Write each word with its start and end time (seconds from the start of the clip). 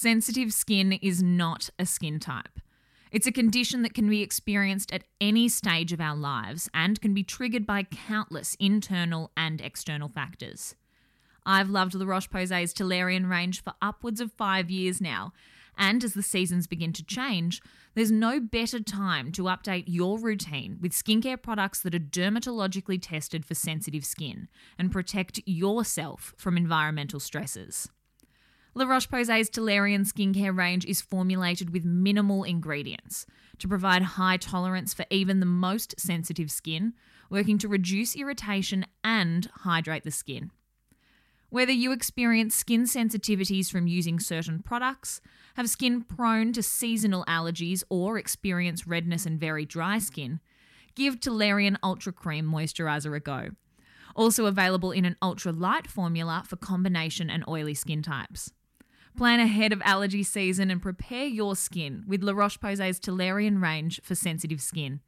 Sensitive 0.00 0.52
skin 0.52 0.92
is 0.92 1.24
not 1.24 1.70
a 1.76 1.84
skin 1.84 2.20
type. 2.20 2.60
It's 3.10 3.26
a 3.26 3.32
condition 3.32 3.82
that 3.82 3.94
can 3.94 4.08
be 4.08 4.22
experienced 4.22 4.92
at 4.92 5.02
any 5.20 5.48
stage 5.48 5.92
of 5.92 6.00
our 6.00 6.14
lives 6.14 6.70
and 6.72 7.00
can 7.00 7.14
be 7.14 7.24
triggered 7.24 7.66
by 7.66 7.82
countless 7.82 8.56
internal 8.60 9.32
and 9.36 9.60
external 9.60 10.08
factors. 10.08 10.76
I've 11.44 11.68
loved 11.68 11.96
La 11.96 12.06
Roche 12.06 12.30
Posay's 12.30 12.72
Toleriane 12.72 13.28
range 13.28 13.60
for 13.60 13.72
upwards 13.82 14.20
of 14.20 14.30
five 14.30 14.70
years 14.70 15.00
now, 15.00 15.32
and 15.76 16.04
as 16.04 16.14
the 16.14 16.22
seasons 16.22 16.68
begin 16.68 16.92
to 16.92 17.04
change, 17.04 17.60
there's 17.96 18.12
no 18.12 18.38
better 18.38 18.78
time 18.78 19.32
to 19.32 19.42
update 19.42 19.86
your 19.88 20.16
routine 20.20 20.78
with 20.80 20.92
skincare 20.92 21.42
products 21.42 21.80
that 21.80 21.96
are 21.96 21.98
dermatologically 21.98 23.02
tested 23.02 23.44
for 23.44 23.54
sensitive 23.54 24.04
skin 24.04 24.46
and 24.78 24.92
protect 24.92 25.40
yourself 25.44 26.34
from 26.38 26.56
environmental 26.56 27.18
stresses. 27.18 27.88
La 28.74 28.84
Roche 28.84 29.08
Posay's 29.08 29.50
Toleriane 29.50 30.06
skincare 30.06 30.56
range 30.56 30.84
is 30.84 31.00
formulated 31.00 31.70
with 31.70 31.84
minimal 31.84 32.44
ingredients 32.44 33.26
to 33.58 33.66
provide 33.66 34.02
high 34.02 34.36
tolerance 34.36 34.94
for 34.94 35.04
even 35.10 35.40
the 35.40 35.46
most 35.46 35.98
sensitive 35.98 36.50
skin, 36.50 36.92
working 37.30 37.58
to 37.58 37.68
reduce 37.68 38.14
irritation 38.14 38.86
and 39.02 39.50
hydrate 39.62 40.04
the 40.04 40.10
skin. 40.10 40.50
Whether 41.50 41.72
you 41.72 41.92
experience 41.92 42.54
skin 42.54 42.84
sensitivities 42.84 43.70
from 43.70 43.86
using 43.86 44.20
certain 44.20 44.62
products, 44.62 45.22
have 45.56 45.70
skin 45.70 46.02
prone 46.02 46.52
to 46.52 46.62
seasonal 46.62 47.24
allergies, 47.24 47.82
or 47.88 48.18
experience 48.18 48.86
redness 48.86 49.24
and 49.24 49.40
very 49.40 49.64
dry 49.64 49.98
skin, 49.98 50.40
give 50.94 51.20
Toleriane 51.20 51.78
Ultra 51.82 52.12
Cream 52.12 52.44
Moisturizer 52.44 53.16
a 53.16 53.20
go. 53.20 53.48
Also 54.14 54.46
available 54.46 54.92
in 54.92 55.04
an 55.04 55.16
ultra 55.22 55.52
light 55.52 55.86
formula 55.86 56.42
for 56.46 56.56
combination 56.56 57.30
and 57.30 57.44
oily 57.48 57.74
skin 57.74 58.02
types. 58.02 58.52
Plan 59.16 59.40
ahead 59.40 59.72
of 59.72 59.82
allergy 59.84 60.22
season 60.22 60.70
and 60.70 60.80
prepare 60.80 61.26
your 61.26 61.56
skin 61.56 62.04
with 62.06 62.22
La 62.22 62.32
Roche 62.32 62.58
Posay's 62.60 63.00
Toleriane 63.00 63.60
range 63.60 64.00
for 64.02 64.14
sensitive 64.14 64.60
skin. 64.60 65.00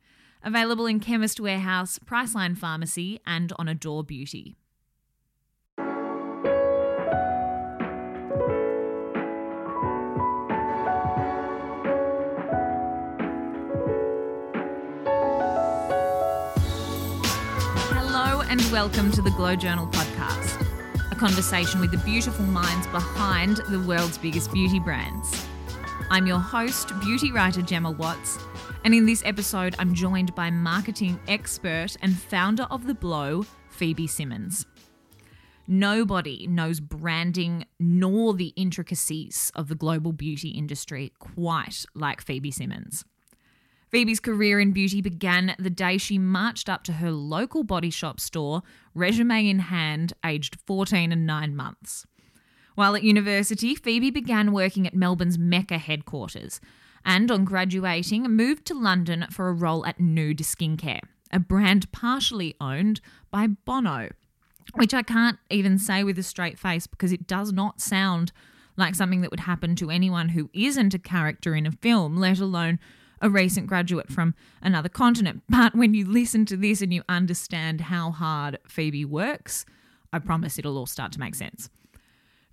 Available 0.43 0.87
in 0.87 1.01
Chemist 1.01 1.39
Warehouse, 1.39 1.99
Priceline 1.99 2.57
Pharmacy, 2.57 3.21
and 3.27 3.53
on 3.59 3.69
Adore 3.69 4.03
Beauty. 4.03 4.57
Hello 17.93 18.41
and 18.49 18.61
welcome 18.73 19.13
to 19.13 19.23
the 19.23 19.31
Glow 19.31 19.55
Journal 19.55 19.87
podcast, 19.87 20.10
conversation 21.21 21.81
with 21.83 21.91
the 21.91 21.99
beautiful 21.99 22.47
minds 22.47 22.87
behind 22.87 23.59
the 23.69 23.81
world's 23.81 24.17
biggest 24.17 24.51
beauty 24.55 24.81
brands. 24.81 25.47
I'm 26.09 26.27
your 26.27 26.39
host, 26.39 26.99
beauty 27.01 27.31
writer 27.31 27.61
Gemma 27.61 27.91
Watts, 27.91 28.39
and 28.85 28.95
in 28.95 29.05
this 29.05 29.23
episode, 29.27 29.77
I'm 29.79 29.93
joined 29.93 30.35
by 30.35 30.51
marketing 30.51 31.21
expert 31.29 31.95
and 32.01 32.19
founder 32.19 32.63
of 32.71 32.87
The 32.87 32.95
Blow, 32.95 33.45
Phoebe 33.69 34.07
Simmons. 34.07 34.65
Nobody 35.69 36.47
knows 36.47 36.81
branding 36.81 37.67
nor 37.79 38.33
the 38.33 38.55
intricacies 38.57 39.53
of 39.55 39.69
the 39.69 39.75
global 39.75 40.13
beauty 40.13 40.49
industry 40.49 41.13
quite 41.19 41.85
like 41.95 42.23
Phoebe 42.23 42.51
Simmons. 42.51 43.05
Phoebe's 43.91 44.21
career 44.21 44.61
in 44.61 44.71
beauty 44.71 45.01
began 45.01 45.55
the 45.59 45.71
day 45.71 45.99
she 45.99 46.17
marched 46.17 46.69
up 46.69 46.85
to 46.85 46.95
her 46.95 47.11
local 47.11 47.65
body 47.65 47.91
shop 47.91 48.21
store, 48.21 48.63
resume 48.95 49.49
in 49.49 49.59
hand, 49.59 50.13
aged 50.25 50.59
14 50.67 51.11
and 51.11 51.27
9 51.27 51.57
months. 51.57 52.07
While 52.77 52.95
at 52.95 53.03
university, 53.03 53.75
Phoebe 53.75 54.11
began 54.11 54.53
working 54.53 54.87
at 54.87 54.95
Melbourne's 54.95 55.39
Mecca 55.39 55.79
headquarters 55.79 56.61
and, 57.05 57.31
on 57.31 57.45
graduating, 57.45 58.23
moved 58.23 58.65
to 58.67 58.75
London 58.75 59.27
for 59.31 59.49
a 59.49 59.53
role 59.53 59.85
at 59.85 59.99
Nude 59.99 60.39
Skincare, 60.39 61.01
a 61.33 61.41
brand 61.41 61.91
partially 61.91 62.55
owned 62.61 63.01
by 63.33 63.49
Bono, 63.49 64.11
which 64.75 64.95
I 64.95 65.03
can't 65.03 65.39
even 65.51 65.79
say 65.79 66.05
with 66.05 66.19
a 66.19 66.23
straight 66.23 66.59
face 66.59 66.87
because 66.87 67.11
it 67.13 67.27
does 67.27 67.53
not 67.53 67.81
sound 67.81 68.31
like 68.77 68.95
something 68.95 69.21
that 69.23 69.33
would 69.33 69.41
happen 69.41 69.75
to 69.77 69.91
anyone 69.91 70.29
who 70.29 70.49
isn't 70.53 70.95
a 70.95 70.99
character 70.99 71.57
in 71.57 71.67
a 71.67 71.73
film, 71.73 72.17
let 72.17 72.39
alone 72.39 72.79
a 73.21 73.31
recent 73.31 73.67
graduate 73.67 74.11
from 74.11 74.35
another 74.63 74.89
continent. 74.89 75.43
But 75.51 75.75
when 75.75 75.95
you 75.95 76.07
listen 76.07 76.47
to 76.47 76.57
this 76.57 76.81
and 76.81 76.93
you 76.93 77.03
understand 77.09 77.83
how 77.83 78.11
hard 78.11 78.59
Phoebe 78.67 79.05
works, 79.05 79.65
I 80.13 80.19
promise 80.19 80.59
it'll 80.59 80.79
all 80.79 80.87
start 80.87 81.13
to 81.13 81.21
make 81.21 81.35
sense. 81.35 81.69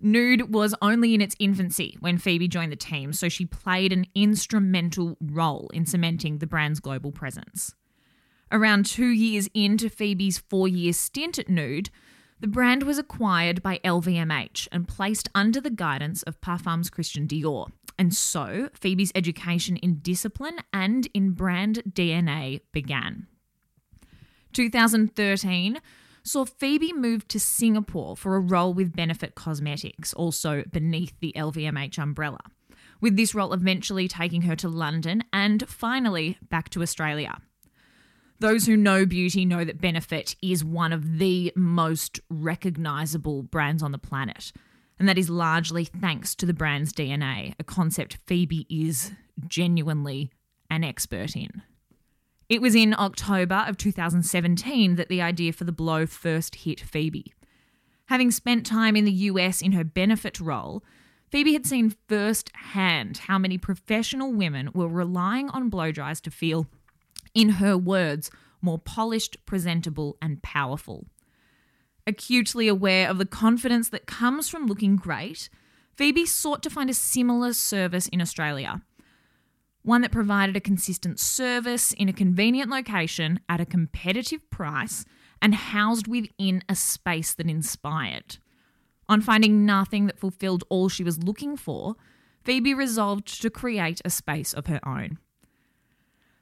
Nude 0.00 0.52
was 0.52 0.74
only 0.80 1.14
in 1.14 1.20
its 1.20 1.34
infancy 1.40 1.96
when 1.98 2.18
Phoebe 2.18 2.46
joined 2.46 2.70
the 2.70 2.76
team, 2.76 3.12
so 3.12 3.28
she 3.28 3.44
played 3.44 3.92
an 3.92 4.06
instrumental 4.14 5.16
role 5.20 5.70
in 5.74 5.86
cementing 5.86 6.38
the 6.38 6.46
brand's 6.46 6.78
global 6.78 7.10
presence. 7.10 7.74
Around 8.52 8.86
two 8.86 9.08
years 9.08 9.48
into 9.54 9.90
Phoebe's 9.90 10.38
four 10.38 10.68
year 10.68 10.92
stint 10.92 11.38
at 11.38 11.48
Nude, 11.48 11.90
the 12.40 12.46
brand 12.46 12.84
was 12.84 12.98
acquired 12.98 13.62
by 13.62 13.80
LVMH 13.84 14.68
and 14.70 14.86
placed 14.86 15.28
under 15.34 15.60
the 15.60 15.70
guidance 15.70 16.22
of 16.22 16.40
Parfums 16.40 16.90
Christian 16.90 17.26
Dior. 17.26 17.70
And 17.98 18.14
so 18.14 18.68
Phoebe's 18.74 19.12
education 19.14 19.76
in 19.76 19.98
discipline 19.98 20.58
and 20.72 21.08
in 21.14 21.30
brand 21.32 21.82
DNA 21.88 22.60
began. 22.72 23.26
2013 24.52 25.80
saw 26.22 26.44
Phoebe 26.44 26.92
move 26.92 27.26
to 27.28 27.40
Singapore 27.40 28.16
for 28.16 28.36
a 28.36 28.40
role 28.40 28.72
with 28.72 28.94
Benefit 28.94 29.34
Cosmetics, 29.34 30.12
also 30.14 30.62
beneath 30.70 31.18
the 31.20 31.32
LVMH 31.36 31.98
umbrella, 31.98 32.40
with 33.00 33.16
this 33.16 33.34
role 33.34 33.52
eventually 33.52 34.06
taking 34.06 34.42
her 34.42 34.56
to 34.56 34.68
London 34.68 35.24
and 35.32 35.68
finally 35.68 36.38
back 36.48 36.68
to 36.70 36.82
Australia. 36.82 37.38
Those 38.40 38.66
who 38.66 38.76
know 38.76 39.04
beauty 39.04 39.44
know 39.44 39.64
that 39.64 39.80
Benefit 39.80 40.36
is 40.40 40.64
one 40.64 40.92
of 40.92 41.18
the 41.18 41.52
most 41.56 42.20
recognizable 42.30 43.42
brands 43.42 43.82
on 43.82 43.90
the 43.90 43.98
planet. 43.98 44.52
And 44.98 45.08
that 45.08 45.18
is 45.18 45.28
largely 45.28 45.84
thanks 45.84 46.34
to 46.36 46.46
the 46.46 46.54
brand's 46.54 46.92
DNA, 46.92 47.54
a 47.58 47.64
concept 47.64 48.18
Phoebe 48.26 48.66
is 48.70 49.12
genuinely 49.46 50.30
an 50.70 50.84
expert 50.84 51.34
in. 51.34 51.62
It 52.48 52.62
was 52.62 52.74
in 52.74 52.94
October 52.98 53.64
of 53.66 53.76
2017 53.76 54.96
that 54.96 55.08
the 55.08 55.20
idea 55.20 55.52
for 55.52 55.64
the 55.64 55.72
blow 55.72 56.06
first 56.06 56.56
hit 56.56 56.80
Phoebe. 56.80 57.34
Having 58.06 58.30
spent 58.30 58.64
time 58.64 58.96
in 58.96 59.04
the 59.04 59.12
US 59.12 59.60
in 59.60 59.72
her 59.72 59.84
benefit 59.84 60.40
role, 60.40 60.82
Phoebe 61.30 61.52
had 61.52 61.66
seen 61.66 61.94
firsthand 62.08 63.18
how 63.18 63.38
many 63.38 63.58
professional 63.58 64.32
women 64.32 64.70
were 64.72 64.88
relying 64.88 65.50
on 65.50 65.68
blow 65.68 65.92
dries 65.92 66.20
to 66.22 66.30
feel, 66.30 66.66
in 67.38 67.50
her 67.50 67.78
words, 67.78 68.32
more 68.60 68.80
polished, 68.80 69.36
presentable, 69.46 70.16
and 70.20 70.42
powerful. 70.42 71.06
Acutely 72.04 72.66
aware 72.66 73.08
of 73.08 73.18
the 73.18 73.24
confidence 73.24 73.90
that 73.90 74.06
comes 74.06 74.48
from 74.48 74.66
looking 74.66 74.96
great, 74.96 75.48
Phoebe 75.96 76.26
sought 76.26 76.64
to 76.64 76.70
find 76.70 76.90
a 76.90 76.94
similar 76.94 77.52
service 77.52 78.08
in 78.08 78.20
Australia. 78.20 78.82
One 79.82 80.00
that 80.00 80.10
provided 80.10 80.56
a 80.56 80.60
consistent 80.60 81.20
service 81.20 81.92
in 81.92 82.08
a 82.08 82.12
convenient 82.12 82.70
location 82.70 83.38
at 83.48 83.60
a 83.60 83.66
competitive 83.66 84.50
price 84.50 85.04
and 85.40 85.54
housed 85.54 86.08
within 86.08 86.64
a 86.68 86.74
space 86.74 87.34
that 87.34 87.48
inspired. 87.48 88.38
On 89.08 89.20
finding 89.20 89.64
nothing 89.64 90.06
that 90.06 90.18
fulfilled 90.18 90.64
all 90.68 90.88
she 90.88 91.04
was 91.04 91.22
looking 91.22 91.56
for, 91.56 91.94
Phoebe 92.42 92.74
resolved 92.74 93.40
to 93.40 93.48
create 93.48 94.00
a 94.04 94.10
space 94.10 94.52
of 94.52 94.66
her 94.66 94.80
own. 94.84 95.18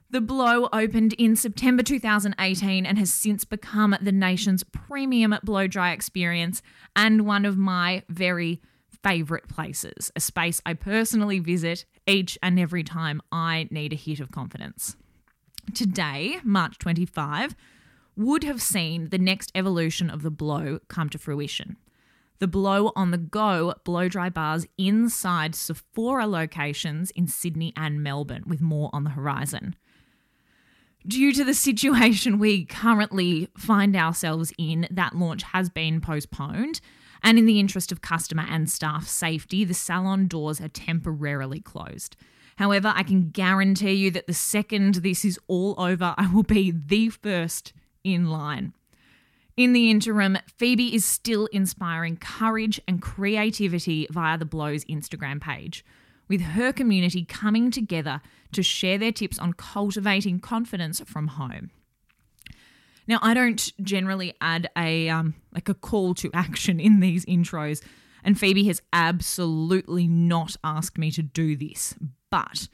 The 0.09 0.21
Blow 0.21 0.69
opened 0.71 1.11
in 1.13 1.35
September 1.35 1.83
2018 1.83 2.85
and 2.85 2.97
has 2.97 3.13
since 3.13 3.43
become 3.43 3.93
the 4.01 4.13
nation's 4.13 4.63
premium 4.63 5.35
blow 5.43 5.67
dry 5.67 5.91
experience 5.91 6.61
and 6.95 7.25
one 7.25 7.43
of 7.43 7.57
my 7.57 8.03
very 8.07 8.61
favourite 9.03 9.49
places, 9.49 10.09
a 10.15 10.21
space 10.21 10.61
I 10.65 10.75
personally 10.75 11.39
visit 11.39 11.83
each 12.07 12.37
and 12.41 12.57
every 12.57 12.85
time 12.85 13.21
I 13.33 13.67
need 13.69 13.91
a 13.91 13.97
hit 13.97 14.21
of 14.21 14.31
confidence. 14.31 14.95
Today, 15.73 16.39
March 16.41 16.77
25, 16.77 17.53
would 18.15 18.45
have 18.45 18.61
seen 18.61 19.09
the 19.09 19.17
next 19.17 19.51
evolution 19.55 20.09
of 20.09 20.21
the 20.21 20.31
blow 20.31 20.79
come 20.87 21.09
to 21.09 21.17
fruition. 21.17 21.75
The 22.39 22.47
blow 22.47 22.93
on 22.95 23.11
the 23.11 23.17
go 23.17 23.73
blow 23.83 24.07
dry 24.07 24.29
bars 24.29 24.65
inside 24.77 25.53
Sephora 25.53 26.27
locations 26.27 27.11
in 27.11 27.27
Sydney 27.27 27.73
and 27.75 28.01
Melbourne, 28.01 28.43
with 28.47 28.61
more 28.61 28.89
on 28.93 29.03
the 29.03 29.09
horizon. 29.09 29.75
Due 31.07 31.31
to 31.31 31.45
the 31.45 31.53
situation 31.53 32.37
we 32.37 32.65
currently 32.65 33.47
find 33.57 33.95
ourselves 33.95 34.51
in, 34.57 34.87
that 34.91 35.15
launch 35.15 35.43
has 35.43 35.69
been 35.69 36.01
postponed. 36.01 36.81
And 37.23 37.39
in 37.39 37.45
the 37.45 37.59
interest 37.59 37.93
of 37.93 38.01
customer 38.01 38.45
and 38.49 38.69
staff 38.69 39.07
safety, 39.07 39.63
the 39.63 39.73
salon 39.73 40.27
doors 40.27 40.59
are 40.59 40.67
temporarily 40.67 41.61
closed. 41.61 42.17
However, 42.57 42.91
I 42.93 43.03
can 43.03 43.29
guarantee 43.29 43.93
you 43.93 44.11
that 44.11 44.27
the 44.27 44.33
second 44.33 44.95
this 44.95 45.23
is 45.23 45.39
all 45.47 45.75
over, 45.77 46.13
I 46.17 46.27
will 46.27 46.43
be 46.43 46.71
the 46.71 47.09
first 47.09 47.71
in 48.03 48.29
line. 48.29 48.73
In 49.55 49.73
the 49.73 49.89
interim, 49.89 50.37
Phoebe 50.57 50.93
is 50.93 51.05
still 51.05 51.45
inspiring 51.47 52.17
courage 52.17 52.81
and 52.87 53.01
creativity 53.01 54.07
via 54.11 54.37
the 54.37 54.45
Blows 54.45 54.83
Instagram 54.85 55.39
page, 55.39 55.85
with 56.27 56.41
her 56.41 56.73
community 56.73 57.23
coming 57.23 57.71
together 57.71 58.21
to 58.53 58.63
share 58.63 58.97
their 58.97 59.11
tips 59.11 59.39
on 59.39 59.53
cultivating 59.53 60.39
confidence 60.39 61.01
from 61.05 61.27
home. 61.27 61.71
Now, 63.07 63.19
I 63.21 63.33
don't 63.33 63.71
generally 63.81 64.33
add 64.41 64.69
a 64.77 65.09
um, 65.09 65.35
like 65.53 65.69
a 65.69 65.73
call 65.73 66.13
to 66.15 66.29
action 66.33 66.79
in 66.79 66.99
these 66.99 67.25
intros, 67.25 67.81
and 68.23 68.39
Phoebe 68.39 68.65
has 68.65 68.81
absolutely 68.91 70.07
not 70.07 70.55
asked 70.63 70.97
me 70.97 71.11
to 71.11 71.21
do 71.21 71.55
this. 71.55 71.95
But 72.29 72.67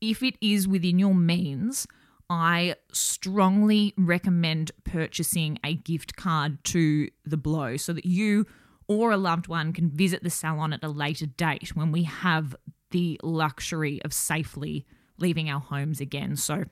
if 0.00 0.22
it 0.22 0.36
is 0.40 0.66
within 0.66 0.98
your 0.98 1.14
means, 1.14 1.86
I 2.30 2.76
strongly 2.92 3.92
recommend 3.98 4.72
purchasing 4.84 5.58
a 5.62 5.74
gift 5.74 6.16
card 6.16 6.62
to 6.64 7.10
the 7.24 7.36
blow 7.36 7.76
so 7.76 7.92
that 7.92 8.06
you 8.06 8.46
or 8.88 9.12
a 9.12 9.16
loved 9.16 9.48
one 9.48 9.72
can 9.72 9.90
visit 9.90 10.22
the 10.22 10.30
salon 10.30 10.72
at 10.72 10.84
a 10.84 10.88
later 10.88 11.26
date 11.26 11.74
when 11.74 11.92
we 11.92 12.04
have 12.04 12.54
the 12.90 13.18
luxury 13.22 14.00
of 14.02 14.12
safely 14.12 14.86
leaving 15.18 15.50
our 15.50 15.60
homes 15.60 16.00
again. 16.00 16.36
So, 16.36 16.64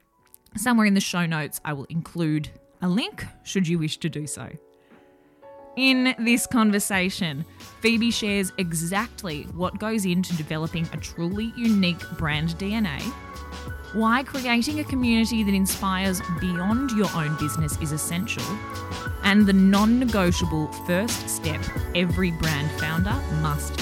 somewhere 0.56 0.86
in 0.86 0.94
the 0.94 1.00
show 1.00 1.26
notes, 1.26 1.60
I 1.64 1.72
will 1.72 1.84
include 1.84 2.50
a 2.80 2.88
link 2.88 3.24
should 3.44 3.68
you 3.68 3.78
wish 3.78 3.98
to 3.98 4.08
do 4.08 4.26
so. 4.26 4.50
In 5.76 6.14
this 6.18 6.46
conversation, 6.46 7.46
Phoebe 7.80 8.10
shares 8.10 8.52
exactly 8.58 9.44
what 9.54 9.78
goes 9.78 10.04
into 10.04 10.36
developing 10.36 10.86
a 10.92 10.98
truly 10.98 11.52
unique 11.56 12.02
brand 12.18 12.50
DNA, 12.58 13.00
why 13.94 14.22
creating 14.22 14.80
a 14.80 14.84
community 14.84 15.42
that 15.42 15.54
inspires 15.54 16.20
beyond 16.40 16.90
your 16.90 17.08
own 17.14 17.36
business 17.38 17.78
is 17.80 17.92
essential, 17.92 18.44
and 19.22 19.46
the 19.46 19.52
non 19.54 19.98
negotiable 19.98 20.70
first 20.86 21.26
step 21.26 21.62
every 21.94 22.32
brand 22.32 22.70
founder 22.72 23.14
must 23.40 23.80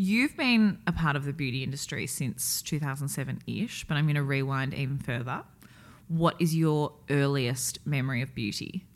You've 0.00 0.36
been 0.36 0.78
a 0.86 0.92
part 0.92 1.16
of 1.16 1.24
the 1.24 1.32
beauty 1.32 1.64
industry 1.64 2.06
since 2.06 2.62
2007 2.62 3.42
ish, 3.48 3.84
but 3.88 3.96
I'm 3.96 4.04
going 4.04 4.14
to 4.14 4.22
rewind 4.22 4.72
even 4.72 4.98
further. 4.98 5.42
What 6.06 6.36
is 6.38 6.54
your 6.54 6.92
earliest 7.10 7.84
memory 7.84 8.22
of 8.22 8.32
beauty? 8.32 8.86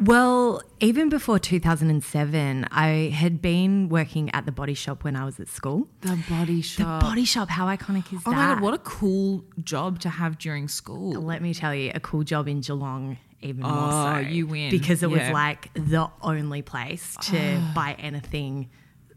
Well, 0.00 0.60
even 0.80 1.08
before 1.08 1.38
2007, 1.38 2.66
I 2.72 2.86
had 3.14 3.40
been 3.40 3.88
working 3.88 4.28
at 4.34 4.44
the 4.44 4.50
body 4.50 4.74
shop 4.74 5.04
when 5.04 5.14
I 5.14 5.24
was 5.24 5.38
at 5.38 5.46
school. 5.46 5.86
The 6.00 6.18
body 6.28 6.62
shop. 6.62 7.00
The 7.00 7.06
body 7.06 7.24
shop, 7.24 7.48
how 7.48 7.66
iconic 7.66 8.12
is 8.12 8.20
oh 8.26 8.32
that? 8.32 8.36
Oh 8.36 8.54
my 8.54 8.54
God, 8.54 8.60
what 8.60 8.74
a 8.74 8.78
cool 8.78 9.44
job 9.62 10.00
to 10.00 10.08
have 10.08 10.38
during 10.38 10.66
school. 10.66 11.12
Let 11.12 11.42
me 11.42 11.54
tell 11.54 11.72
you, 11.72 11.92
a 11.94 12.00
cool 12.00 12.24
job 12.24 12.48
in 12.48 12.60
Geelong, 12.60 13.18
even 13.40 13.62
more 13.62 13.70
Oh, 13.72 14.12
so. 14.14 14.18
you 14.28 14.48
win. 14.48 14.72
Because 14.72 15.04
it 15.04 15.10
Yeah. 15.10 15.28
was 15.28 15.32
like 15.32 15.72
the 15.74 16.10
only 16.22 16.62
place 16.62 17.16
to 17.20 17.38
ah. 17.38 17.72
buy 17.72 17.92
anything 18.00 18.68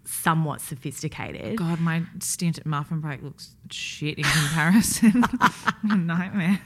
somewhat 0.07 0.61
sophisticated. 0.61 1.57
God, 1.57 1.79
my 1.79 2.03
stint 2.19 2.57
at 2.57 2.65
Muffin 2.65 2.99
Break 2.99 3.21
looks 3.21 3.51
shit 3.69 4.17
in 4.17 4.23
comparison. 4.23 5.23
A 5.91 5.95
nightmare. 5.95 6.61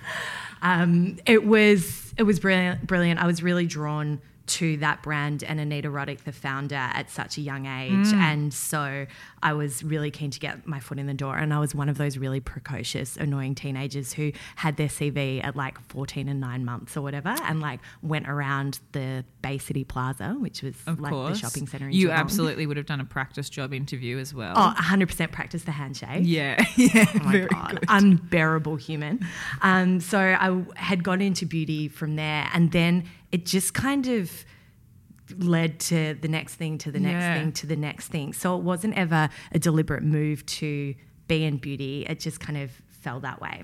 Um, 0.61 1.17
it 1.25 1.45
was 1.45 2.13
it 2.17 2.23
was 2.23 2.39
brilliant. 2.39 2.85
Brilliant. 2.85 3.19
I 3.21 3.27
was 3.27 3.41
really 3.41 3.65
drawn 3.65 4.21
to 4.51 4.77
that 4.77 5.03
brand 5.03 5.43
and 5.43 5.59
Anita 5.59 5.89
Roddick, 5.89 6.23
the 6.23 6.31
founder, 6.31 6.75
at 6.75 7.09
such 7.09 7.37
a 7.37 7.41
young 7.41 7.65
age, 7.65 8.13
and 8.13 8.53
so 8.53 9.05
I 9.43 9.53
was 9.53 9.83
really 9.83 10.11
keen 10.11 10.31
to 10.31 10.39
get 10.39 10.65
my 10.67 10.79
foot 10.79 10.99
in 10.99 11.07
the 11.07 11.13
door. 11.13 11.37
And 11.37 11.53
I 11.53 11.59
was 11.59 11.73
one 11.75 11.89
of 11.89 11.97
those 11.97 12.17
really 12.17 12.39
precocious, 12.39 13.17
annoying 13.17 13.55
teenagers 13.55 14.13
who 14.13 14.31
had 14.57 14.77
their 14.77 14.87
CV 14.87 15.43
at 15.43 15.55
like 15.55 15.79
fourteen 15.89 16.27
and 16.29 16.39
nine 16.39 16.65
months 16.65 16.95
or 16.97 17.01
whatever, 17.01 17.35
and 17.43 17.59
like 17.61 17.79
went 18.01 18.27
around 18.29 18.79
the 18.91 19.23
Bay 19.41 19.57
City 19.57 19.83
Plaza, 19.83 20.35
which 20.39 20.61
was 20.63 20.75
Of 20.87 20.99
like 20.99 21.11
course. 21.11 21.33
the 21.41 21.47
shopping 21.47 21.67
center. 21.67 21.87
In 21.87 21.93
You 21.93 22.07
Geelong. 22.07 22.17
absolutely 22.19 22.65
would 22.67 22.77
have 22.77 22.85
done 22.85 22.99
a 23.01 23.05
practice 23.05 23.49
job 23.49 23.73
interview 23.73 24.17
as 24.19 24.33
well. 24.33 24.53
Oh, 24.55 24.73
100% 24.77 25.31
practice 25.31 25.63
the 25.63 25.71
handshake. 25.71 26.21
yeah. 26.23 26.63
Yeah. 26.77 27.05
Oh 27.15 27.19
my 27.23 27.39
God, 27.41 27.79
unbearable 27.87 28.75
human. 28.77 29.19
Um, 29.61 29.99
so 29.99 30.19
I 30.19 30.63
had 30.75 31.03
gone 31.03 31.21
into 31.21 31.45
beauty 31.45 31.87
from 31.87 32.15
there, 32.15 32.49
and 32.53 32.71
then 32.71 33.05
it 33.31 33.45
just 33.45 33.73
kind 33.73 34.07
of 34.07 34.31
led 35.37 35.79
to 35.79 36.15
the 36.21 36.27
next 36.27 36.55
thing, 36.55 36.77
to 36.79 36.91
the 36.91 36.99
next 36.99 37.21
Yeah. 37.23 37.39
thing, 37.39 37.51
to 37.53 37.67
the 37.67 37.75
next 37.77 38.07
thing. 38.09 38.33
So 38.33 38.57
it 38.57 38.63
wasn't 38.63 38.95
ever 38.95 39.29
a 39.53 39.59
deliberate 39.59 40.03
move 40.03 40.45
to 40.47 40.93
be 41.27 41.43
in 41.45 41.57
beauty. 41.57 42.05
It 42.09 42.19
just 42.19 42.39
kind 42.39 42.57
of 42.57 42.71
fell 42.89 43.21
that 43.21 43.39
way. 43.41 43.63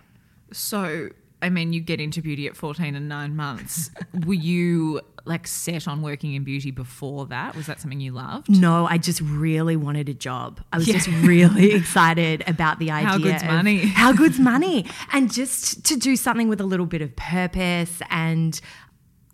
So, 0.54 1.10
I 1.42 1.50
mean, 1.50 1.74
you 1.74 1.82
get 1.82 2.00
into 2.00 2.22
beauty 2.22 2.48
at 2.48 2.56
14 2.56 2.96
and 2.96 3.10
nine 3.10 3.36
months. 3.36 3.92
Were 4.26 4.34
you 4.34 5.02
like 5.26 5.46
set 5.46 5.90
on 5.90 6.02
working 6.02 6.34
in 6.36 6.46
beauty 6.46 6.72
before 6.72 7.26
that? 7.26 7.54
Was 7.54 7.66
that 7.66 7.82
something 7.82 8.00
you 8.00 8.14
loved? 8.14 8.50
No, 8.50 8.86
I 8.88 8.98
just 8.98 9.20
really 9.20 9.76
wanted 9.76 10.08
a 10.08 10.14
job. 10.14 10.62
I 10.72 10.78
was 10.78 10.88
Yeah. 10.88 10.94
just 10.94 11.10
really 11.10 11.72
excited 11.74 12.46
about 12.48 12.80
the 12.80 12.92
idea. 12.92 13.10
How 13.10 13.18
good's 13.18 13.44
money? 13.44 13.78
How 13.88 14.14
good's 14.14 14.40
money? 14.40 14.86
And 15.12 15.32
just 15.32 15.84
to 15.88 15.98
do 15.98 16.16
something 16.16 16.48
with 16.48 16.62
a 16.62 16.66
little 16.66 16.86
bit 16.86 17.02
of 17.02 17.14
purpose. 17.18 18.02
And 18.10 18.58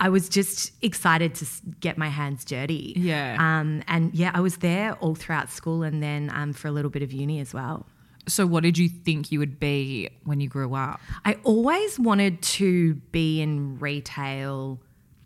I 0.05 0.09
was 0.09 0.27
just 0.27 0.73
excited 0.81 1.33
to 1.35 1.45
get 1.79 1.97
my 1.97 2.09
hands 2.09 2.43
dirty. 2.43 2.93
Yeah. 2.97 3.37
Um, 3.39 3.81
and 3.87 4.13
yeah, 4.13 4.31
I 4.33 4.41
was 4.41 4.57
there 4.57 4.93
all 4.95 5.15
throughout 5.15 5.49
school 5.49 5.81
and 5.83 6.03
then 6.03 6.29
um, 6.33 6.51
for 6.51 6.67
a 6.67 6.71
little 6.71 6.91
bit 6.91 7.03
of 7.03 7.11
uni 7.13 7.39
as 7.39 7.53
well. 7.53 7.85
So, 8.27 8.45
what 8.45 8.63
did 8.63 8.77
you 8.77 8.89
think 8.89 9.31
you 9.31 9.39
would 9.39 9.59
be 9.59 10.09
when 10.25 10.41
you 10.41 10.49
grew 10.49 10.75
up? 10.75 10.99
I 11.23 11.37
always 11.43 11.97
wanted 11.99 12.41
to 12.59 12.95
be 13.11 13.41
in 13.41 13.79
retail, 13.79 14.79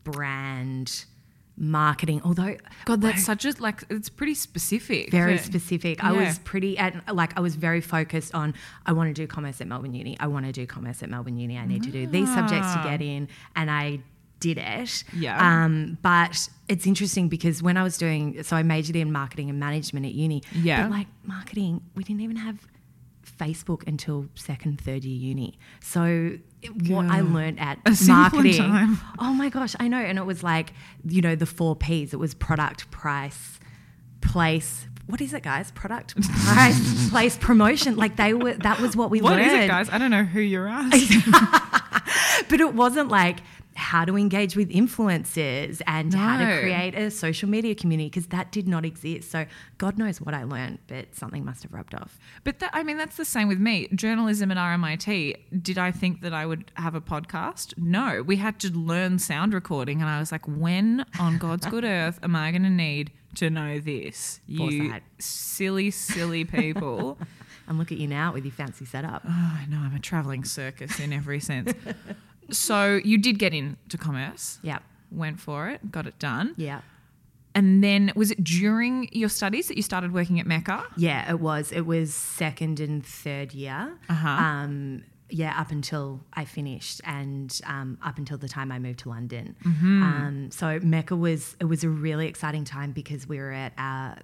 brand, 0.04 1.06
marketing, 1.58 2.22
although 2.24 2.56
God, 2.86 3.02
that's 3.02 3.24
such 3.24 3.46
a 3.46 3.54
like. 3.60 3.84
It's 3.90 4.10
pretty 4.10 4.36
specific. 4.36 5.12
very 5.12 5.36
but- 5.38 5.44
specific. 5.44 6.04
I 6.04 6.14
Yeah. 6.14 6.28
was 6.28 6.40
pretty 6.40 6.78
and 6.78 7.02
like 7.12 7.38
I 7.38 7.42
was 7.42 7.56
very 7.56 7.82
focused 7.82 8.34
on 8.36 8.54
I 8.86 8.94
want 8.94 9.10
to 9.10 9.14
do 9.14 9.26
commerce 9.28 9.60
at 9.62 9.68
Melbourne 9.68 9.94
Uni. 9.94 10.20
I 10.20 10.28
want 10.28 10.46
to 10.46 10.52
do 10.52 10.66
commerce 10.68 11.02
at 11.04 11.10
Melbourne 11.10 11.38
Uni. 11.38 11.58
I 11.58 11.66
need 11.66 11.84
to 11.84 11.92
do 11.92 12.06
these 12.08 12.32
subjects 12.34 12.74
to 12.74 12.82
get 12.84 13.02
in, 13.02 13.28
and 13.56 13.70
I 13.72 14.00
did 14.40 14.58
it. 14.58 15.04
Yeah. 15.16 15.64
Um, 15.66 15.98
but 16.02 16.50
it's 16.70 16.86
interesting 16.86 17.28
because 17.28 17.64
when 17.64 17.78
I 17.78 17.84
was 17.84 17.98
doing, 17.98 18.44
so 18.44 18.56
I 18.56 18.64
majored 18.64 18.96
in 18.96 19.12
marketing 19.12 19.50
and 19.50 19.60
management 19.60 20.06
at 20.06 20.14
uni. 20.14 20.44
Yeah. 20.54 20.84
But 20.84 20.92
like 20.92 21.08
marketing, 21.24 21.82
we 21.96 22.04
didn't 22.04 22.22
even 22.22 22.36
have 22.38 22.68
Facebook 23.40 23.88
until 23.88 24.28
second, 24.36 24.82
third 24.82 25.04
year 25.04 25.18
uni. 25.30 25.58
So 25.82 26.38
it- 26.62 26.90
what 26.90 27.06
I 27.06 27.22
learned 27.22 27.60
at 27.60 27.78
A 27.86 27.96
marketing. 28.08 28.98
Oh 29.20 29.34
my 29.34 29.50
gosh, 29.50 29.76
I 29.80 29.88
know. 29.88 29.98
And 30.00 30.18
it 30.18 30.26
was 30.26 30.44
like, 30.44 30.74
you 31.06 31.22
know, 31.22 31.36
the 31.36 31.46
four 31.46 31.76
P's. 31.76 32.14
It 32.14 32.18
was 32.20 32.34
product, 32.34 32.90
price, 32.92 33.60
place. 34.22 34.88
What 35.06 35.22
is 35.22 35.34
it, 35.34 35.44
guys? 35.44 35.72
Product, 35.72 36.16
price, 36.46 37.10
place, 37.10 37.38
promotion. 37.38 37.96
Like 37.96 38.18
they 38.18 38.34
were. 38.34 38.54
That 38.56 38.80
was 38.82 38.96
what 38.96 39.10
we 39.10 39.22
What 39.22 39.34
learned. 39.34 39.48
is 39.48 39.54
it, 39.54 39.68
guys? 39.68 39.90
I 39.90 39.98
don't 40.00 40.12
know 40.12 40.24
who 40.26 40.42
you're 40.42 40.68
asking. 40.72 41.32
But 42.50 42.60
it 42.62 42.74
wasn't 42.74 43.10
like 43.10 43.38
how 43.78 44.04
to 44.04 44.18
engage 44.18 44.56
with 44.56 44.70
influencers 44.70 45.82
and 45.86 46.14
how 46.14 46.40
to 46.40 46.60
create 46.60 46.96
a 46.96 47.12
social 47.12 47.48
media 47.48 47.76
community 47.76 48.10
because 48.10 48.28
that 48.28 48.52
did 48.52 48.68
not 48.68 48.84
exist. 48.84 49.30
So 49.30 49.46
God 49.78 50.00
knows 50.00 50.20
what 50.20 50.34
I 50.34 50.44
learned, 50.44 50.80
but 50.88 51.14
something 51.14 51.46
must 51.46 51.62
have 51.62 51.72
rubbed 51.72 51.94
off. 51.94 52.20
But 52.44 52.58
that, 52.60 52.72
I 52.74 52.82
mean, 52.82 52.98
that's 52.98 53.18
the 53.18 53.26
same 53.26 53.48
with 53.48 53.60
me. 53.60 53.88
Journalism 53.94 54.52
at 54.52 54.58
RMIT. 54.58 55.38
Did 55.62 55.78
I 55.78 55.92
think 55.92 56.22
that 56.22 56.34
I 56.34 56.46
would 56.48 56.72
have 56.74 56.96
a 56.96 57.02
podcast? 57.02 57.78
No. 57.78 58.24
We 58.24 58.38
had 58.38 58.60
to 58.62 58.72
learn 58.72 59.20
sound 59.20 59.54
recording, 59.54 60.02
and 60.02 60.10
I 60.10 60.20
was 60.20 60.32
like, 60.32 60.46
when 60.48 61.06
on 61.20 61.38
God's 61.38 61.68
good 61.68 61.84
earth 61.86 62.20
am 62.24 62.36
I 62.36 62.50
going 62.52 62.64
to 62.64 62.70
need 62.72 63.12
to 63.36 63.52
know 63.52 63.80
this? 63.80 64.40
You 64.48 64.92
silly, 65.20 65.92
silly 65.92 66.46
people. 66.46 67.18
And 67.70 67.78
look 67.78 67.92
at 67.92 67.98
you 67.98 68.08
now 68.08 68.32
with 68.32 68.46
your 68.46 68.54
fancy 68.54 68.86
setup. 68.86 69.24
oh, 69.28 69.30
I 69.62 69.66
know. 69.70 69.80
I'm 69.80 69.94
a 69.94 70.00
traveling 70.00 70.46
circus 70.46 71.02
in 71.02 71.12
every 71.12 71.42
sense. 71.42 71.74
so 72.52 73.00
you 73.04 73.18
did 73.18 73.40
get 73.40 73.54
into 73.54 73.98
commerce. 73.98 74.60
Yeah. 74.62 74.80
Went 75.12 75.40
for 75.40 75.70
it, 75.70 75.92
got 75.92 76.06
it 76.06 76.20
done. 76.20 76.54
Yeah. 76.58 76.82
And 77.56 77.84
then 77.84 78.12
was 78.16 78.30
it 78.30 78.44
during 78.44 79.10
your 79.12 79.30
studies 79.30 79.68
that 79.68 79.78
you 79.78 79.84
started 79.84 80.14
working 80.14 80.40
at 80.40 80.46
Mecca? 80.46 80.86
Yeah, 80.96 81.28
it 81.32 81.40
was. 81.40 81.72
It 81.72 81.88
was 81.88 82.14
second 82.14 82.80
and 82.80 83.04
third 83.04 83.54
year. 83.54 83.98
Uh-huh. 84.10 84.30
Um, 84.30 85.04
yeah, 85.30 85.60
up 85.60 85.72
until 85.72 86.22
I 86.34 86.46
finished, 86.46 87.02
and 87.04 87.60
um, 87.66 87.98
up 88.04 88.18
until 88.18 88.38
the 88.38 88.48
time 88.48 88.72
I 88.72 88.80
moved 88.80 89.00
to 89.00 89.10
London. 89.10 89.56
Mm-hmm. 89.64 90.04
Um, 90.04 90.52
so 90.52 90.80
Mecca 90.82 91.16
was 91.16 91.56
it 91.60 91.66
was 91.66 91.84
a 91.84 91.90
really 91.90 92.28
exciting 92.28 92.64
time 92.64 92.92
because 92.92 93.28
we 93.28 93.40
were 93.40 93.52
at 93.52 93.76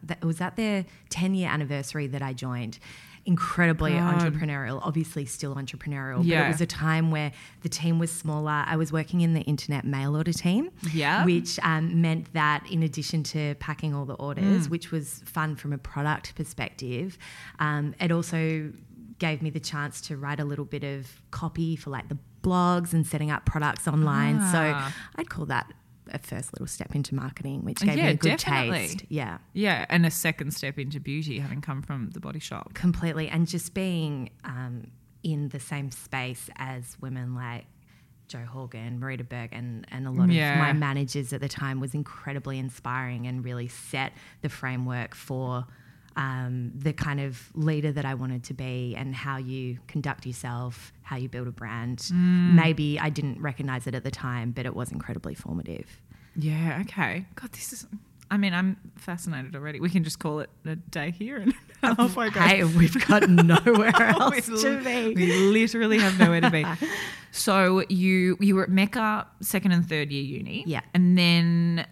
th- 0.08 0.20
it 0.22 0.26
was 0.26 0.40
at 0.40 0.56
their 0.56 0.86
ten 1.10 1.34
year 1.34 1.50
anniversary 1.50 2.08
that 2.08 2.22
I 2.22 2.34
joined. 2.34 2.80
Incredibly 3.26 3.94
God. 3.94 4.20
entrepreneurial, 4.20 4.80
obviously 4.84 5.26
still 5.26 5.56
entrepreneurial, 5.56 6.18
but 6.18 6.26
Yeah. 6.26 6.46
it 6.46 6.50
was 6.50 6.60
a 6.62 6.66
time 6.66 7.10
where 7.10 7.32
the 7.62 7.70
team 7.70 7.98
was 7.98 8.12
smaller. 8.12 8.64
I 8.68 8.76
was 8.76 8.92
working 8.92 9.22
in 9.22 9.34
the 9.34 9.42
internet 9.42 9.86
mail 9.86 10.16
order 10.18 10.34
team, 10.34 10.70
Yeah. 10.92 11.24
which 11.24 11.58
um, 11.64 12.02
meant 12.02 12.34
that 12.34 12.70
in 12.70 12.84
addition 12.84 13.24
to 13.24 13.56
packing 13.56 13.94
all 13.94 14.06
the 14.06 14.18
Mm. 14.18 14.24
orders, 14.24 14.70
which 14.70 14.92
was 14.92 15.22
fun 15.26 15.56
from 15.56 15.72
a 15.72 15.78
product 15.78 16.36
perspective, 16.36 17.18
um, 17.60 17.96
it 18.00 18.12
also 18.12 18.74
gave 19.20 19.42
me 19.42 19.50
the 19.50 19.60
chance 19.60 20.02
to 20.02 20.18
write 20.18 20.42
a 20.42 20.46
little 20.46 20.66
bit 20.66 20.84
of 20.84 21.22
copy 21.32 21.78
for 21.78 21.92
like 21.92 22.10
the 22.10 22.18
blogs 22.44 22.92
and 22.92 23.08
setting 23.08 23.32
up 23.32 23.46
products 23.46 23.88
online. 23.88 24.40
Ah. 24.42 24.52
So 24.52 25.22
I'd 25.22 25.30
call 25.30 25.46
that 25.46 25.72
a 26.12 26.20
first 26.20 26.54
little 26.54 26.68
step 26.68 26.96
into 26.96 27.16
marketing, 27.16 27.64
which 27.64 27.80
gave 27.80 27.98
Yeah, 27.98 28.06
me 28.08 28.12
a 28.12 28.16
good 28.16 28.38
definitely. 28.38 28.78
taste. 28.80 29.06
Yeah. 29.10 29.38
Yeah, 29.54 29.86
and 29.90 30.06
a 30.06 30.12
second 30.12 30.52
step 30.52 30.78
into 30.80 31.00
beauty, 31.00 31.40
having 31.40 31.62
come 31.62 31.82
from 31.82 32.10
the 32.12 32.20
body 32.20 32.40
shop. 32.40 32.74
completely 32.74 33.28
and 33.30 33.48
just 33.48 33.74
being 33.74 34.30
um, 34.44 34.88
in 35.24 35.50
the 35.50 35.60
same 35.60 35.92
space 35.92 36.50
as 36.58 36.98
women 37.02 37.36
like 37.36 37.66
Jo 38.28 38.40
Horgan, 38.46 39.00
Marita 39.00 39.28
Berg, 39.28 39.50
and, 39.52 39.86
and 39.92 40.08
a 40.08 40.12
lot 40.12 40.30
Yeah. 40.30 40.54
of 40.54 40.60
my 40.60 40.74
managers 40.74 41.34
at 41.34 41.42
the 41.42 41.50
time 41.50 41.80
was 41.80 41.94
incredibly 41.94 42.58
inspiring 42.58 43.28
and 43.28 43.44
really 43.44 43.68
set 43.68 44.14
the 44.42 44.50
framework 44.50 45.14
for 45.14 45.66
um, 46.16 46.72
the 46.76 46.94
kind 46.94 47.20
of 47.20 47.50
leader 47.56 47.92
that 47.92 48.06
I 48.06 48.14
wanted 48.14 48.44
to 48.46 48.54
be 48.54 48.96
and 48.98 49.16
how 49.16 49.38
you 49.38 49.80
conduct 49.88 50.26
yourself, 50.26 50.94
how 51.02 51.16
you 51.16 51.30
build 51.30 51.48
a 51.48 51.52
brand. 51.52 52.00
Mm. 52.00 52.54
Maybe 52.54 53.00
I 53.00 53.10
didn't 53.10 53.42
recognize 53.42 53.88
it 53.88 53.96
at 53.96 54.04
the 54.04 54.12
time, 54.12 54.52
but 54.52 54.66
it 54.66 54.76
was 54.76 54.92
incredibly 54.92 55.36
formative. 55.36 56.02
Yeah, 56.36 56.80
okay. 56.82 57.26
God, 57.36 57.52
this 57.54 57.74
is. 57.74 57.88
I 58.32 58.38
mean, 58.38 58.54
I'm 58.54 58.78
fascinated 58.96 59.56
already. 59.56 59.80
We 59.80 59.90
can 59.90 60.04
just 60.04 60.18
call 60.18 60.40
it 60.40 60.50
a 60.66 60.76
day 60.76 61.12
here 61.12 61.38
and 61.38 61.54
halfway 61.84 62.30
go. 62.32 62.40
Hey, 62.40 62.64
we've 62.64 63.08
got 63.08 63.30
nowhere 63.30 63.96
else 63.96 64.48
we, 64.48 64.58
to 64.58 64.84
be. 64.84 65.14
we 65.14 65.34
literally 65.52 66.00
have 66.00 66.18
nowhere 66.20 66.42
to 66.42 66.50
be. 66.50 66.66
So 67.36 67.84
you 67.90 68.38
you 68.40 68.54
were 68.56 68.62
at 68.62 68.70
Mecca 68.70 69.26
second 69.42 69.72
and 69.72 69.90
third 69.90 70.12
year 70.12 70.22
uni. 70.22 70.64
Yeah. 70.68 70.82
And 70.94 71.18
then 71.18 71.88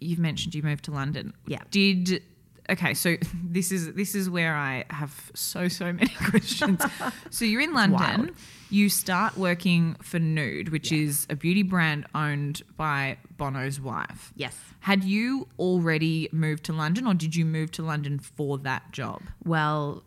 you've 0.00 0.20
mentioned 0.20 0.54
you 0.54 0.62
moved 0.62 0.84
to 0.84 0.92
London. 0.92 1.34
Yeah. 1.48 1.62
Did 1.72 2.22
okay, 2.70 2.94
so 2.94 3.16
this 3.44 3.72
is 3.72 3.92
this 3.94 4.14
is 4.14 4.28
where 4.30 4.54
I 4.54 4.84
have 4.90 5.30
so 5.34 5.68
so 5.68 5.92
many 5.92 6.12
questions. 6.30 6.82
so 7.30 7.44
you're 7.44 7.60
in 7.60 7.72
London. 7.72 8.34
You 8.70 8.88
start 8.88 9.36
working 9.36 9.94
for 10.02 10.18
Nude, 10.18 10.70
which 10.70 10.90
is 10.90 11.26
a 11.30 11.36
beauty 11.36 11.62
brand 11.62 12.06
owned 12.14 12.62
by 12.76 13.18
Bono's 13.36 13.80
wife. 13.80 14.32
Yes. 14.34 14.56
Had 14.80 15.04
you 15.04 15.46
already 15.60 16.28
moved 16.32 16.64
to 16.64 16.72
London 16.72 17.06
or 17.06 17.14
did 17.14 17.36
you 17.36 17.44
move 17.44 17.70
to 17.72 17.82
London 17.82 18.18
for 18.18 18.58
that 18.58 18.90
job? 18.90 19.22
well, 19.44 20.02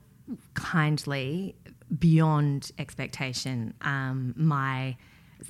kindly, 0.55 1.55
beyond 1.97 2.71
expectation, 2.77 3.73
um, 3.81 4.33
my 4.35 4.97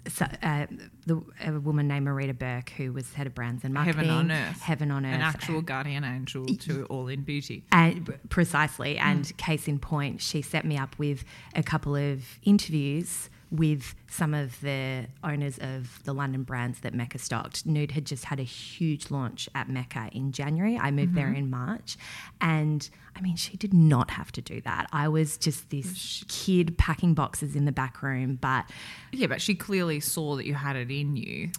so, 0.09 0.25
uh, 0.41 0.65
the, 1.05 1.21
a 1.45 1.51
woman 1.59 1.87
named 1.87 2.07
Marita 2.07 2.37
Burke, 2.37 2.69
who 2.71 2.93
was 2.93 3.13
head 3.13 3.27
of 3.27 3.35
brands 3.35 3.63
and 3.63 3.77
Heaven 3.77 4.07
marketing, 4.07 4.11
on 4.11 4.31
earth. 4.31 4.61
heaven 4.61 4.91
on 4.91 5.05
earth, 5.05 5.13
An 5.15 5.21
actual 5.21 5.61
guardian 5.61 6.03
angel 6.03 6.45
to 6.45 6.85
all 6.85 7.07
in 7.07 7.21
beauty. 7.21 7.63
and 7.71 8.13
precisely. 8.29 8.97
And 8.97 9.35
case 9.37 9.67
in 9.67 9.79
point, 9.79 10.21
she 10.21 10.41
set 10.41 10.65
me 10.65 10.77
up 10.77 10.97
with 10.97 11.23
a 11.55 11.63
couple 11.63 11.95
of 11.95 12.23
interviews 12.43 13.29
with 13.49 13.95
some 14.09 14.33
of 14.33 14.59
the 14.61 15.05
owners 15.23 15.57
of 15.59 16.03
the 16.03 16.13
London 16.13 16.43
brands 16.43 16.81
that 16.81 16.93
Mecca 16.93 17.17
stocked. 17.17 17.65
Nude 17.65 17.91
had 17.91 18.05
just 18.05 18.25
had 18.25 18.39
a 18.39 18.43
huge 18.43 19.09
launch 19.09 19.47
at 19.55 19.69
Mecca 19.69 20.09
in 20.11 20.31
January. 20.33 20.77
I 20.77 20.91
moved 20.91 21.15
there 21.15 21.31
in 21.31 21.49
March. 21.49 21.95
And 22.41 22.89
I 23.15 23.21
mean, 23.21 23.35
she 23.37 23.55
did 23.55 23.73
not 23.73 24.11
have 24.11 24.31
to 24.33 24.41
do 24.41 24.59
that. 24.61 24.87
I 24.91 25.07
was 25.07 25.37
just 25.37 25.69
this 25.69 26.25
kid 26.27 26.77
packing 26.77 27.13
boxes 27.13 27.55
in 27.55 27.65
the 27.65 27.71
back 27.71 28.03
room, 28.03 28.37
but 28.39 28.65
Yeah, 29.11 29.27
but 29.27 29.41
she 29.41 29.55
clearly 29.55 29.99
saw 30.01 30.35
that 30.35 30.45
you 30.45 30.53
had 30.53 30.75
it 30.75 30.91
in 30.91 31.15
you. 31.15 31.51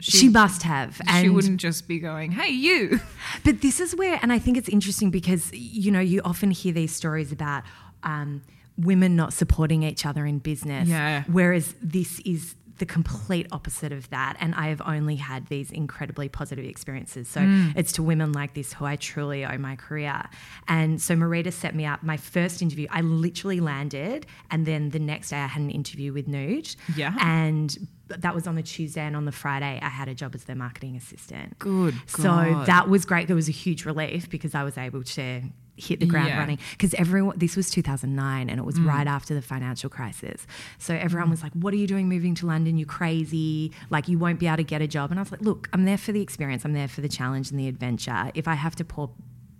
she, 0.00 0.28
must 0.28 0.62
have. 0.62 1.00
she 1.20 1.28
wouldn't 1.28 1.60
just 1.60 1.86
be 1.86 1.98
going, 2.00 2.32
"Hey, 2.32 2.50
you." 2.50 3.00
But 3.44 3.60
this 3.60 3.78
is 3.80 3.94
where, 3.94 4.18
and 4.22 4.32
I 4.32 4.38
think 4.38 4.56
it's 4.56 4.68
interesting 4.68 5.10
because, 5.10 5.52
you 5.52 5.90
know, 5.90 6.00
you 6.00 6.20
often 6.24 6.50
hear 6.50 6.72
these 6.72 6.94
stories 6.94 7.32
about 7.32 7.62
um, 8.02 8.42
women 8.76 9.16
not 9.16 9.32
supporting 9.32 9.82
each 9.82 10.06
other 10.06 10.26
in 10.26 10.38
business. 10.38 10.88
Yeah. 10.88 11.24
Whereas 11.26 11.74
this 11.82 12.20
is 12.20 12.54
the 12.78 12.86
complete 12.86 13.46
opposite 13.52 13.92
of 13.92 14.10
that. 14.10 14.36
And 14.40 14.54
I 14.56 14.68
have 14.68 14.82
only 14.84 15.16
had 15.16 15.46
these 15.46 15.70
incredibly 15.70 16.28
positive 16.28 16.64
experiences. 16.64 17.28
So 17.28 17.40
mm. 17.40 17.72
it's 17.76 17.92
to 17.92 18.02
women 18.02 18.32
like 18.32 18.54
this 18.54 18.72
who 18.72 18.84
I 18.84 18.96
truly 18.96 19.44
owe 19.44 19.56
my 19.56 19.76
career. 19.76 20.24
And 20.66 21.00
so 21.00 21.14
Marita 21.14 21.52
set 21.52 21.76
me 21.76 21.86
up. 21.86 22.02
My 22.02 22.16
first 22.16 22.60
interview, 22.60 22.88
I 22.90 23.02
literally 23.02 23.60
landed. 23.60 24.26
And 24.50 24.66
then 24.66 24.90
the 24.90 24.98
next 24.98 25.30
day 25.30 25.36
I 25.36 25.46
had 25.46 25.62
an 25.62 25.70
interview 25.70 26.12
with 26.12 26.26
Nude. 26.26 26.74
Yeah. 26.96 27.14
And 27.20 27.88
that 28.08 28.34
was 28.34 28.46
on 28.46 28.56
the 28.56 28.64
Tuesday. 28.64 29.02
And 29.02 29.14
on 29.14 29.26
the 29.26 29.32
Friday, 29.32 29.78
I 29.80 29.88
had 29.88 30.08
a 30.08 30.14
job 30.14 30.34
as 30.34 30.44
their 30.44 30.56
marketing 30.56 30.96
assistant. 30.96 31.58
Good 31.58 31.94
So 32.06 32.24
God. 32.24 32.66
that 32.66 32.88
was 32.88 33.04
great. 33.04 33.28
There 33.28 33.36
was 33.36 33.48
a 33.48 33.52
huge 33.52 33.84
relief 33.84 34.28
because 34.28 34.56
I 34.56 34.64
was 34.64 34.76
able 34.76 35.04
to 35.04 35.42
hit 35.76 36.00
the 36.00 36.06
ground 36.06 36.28
Yeah. 36.28 36.38
running. 36.38 36.58
Because 36.72 36.92
everyone, 36.94 37.38
this 37.38 37.56
was 37.56 37.70
2009 37.70 38.50
and 38.50 38.58
it 38.58 38.62
Mm. 38.62 38.66
was 38.66 38.78
right 38.80 39.06
after 39.06 39.34
the 39.34 39.42
financial 39.42 39.88
crisis. 39.88 40.46
So 40.78 40.94
everyone 40.94 41.30
was 41.30 41.42
like, 41.42 41.52
What 41.52 41.72
are 41.74 41.78
you 41.78 41.86
doing 41.86 42.08
moving 42.08 42.34
to 42.36 42.46
London? 42.46 42.76
You 42.78 42.86
crazy. 42.86 43.72
Like, 43.90 44.06
you 44.08 44.18
won't 44.18 44.38
be 44.38 44.46
able 44.46 44.58
to 44.58 44.64
get 44.64 44.82
a 44.82 44.86
job. 44.86 45.10
And 45.10 45.18
I 45.18 45.22
was 45.22 45.32
like, 45.32 45.40
Look, 45.42 45.68
I'm 45.72 45.84
there 45.84 45.98
for 45.98 46.12
the 46.12 46.20
experience, 46.20 46.64
I'm 46.64 46.72
there 46.74 46.88
for 46.88 47.00
the 47.00 47.08
challenge 47.08 47.50
and 47.50 47.58
the 47.58 47.68
adventure. 47.68 48.30
If 48.34 48.46
I 48.46 48.54
have 48.54 48.76
to 48.76 48.84
pour 48.84 49.10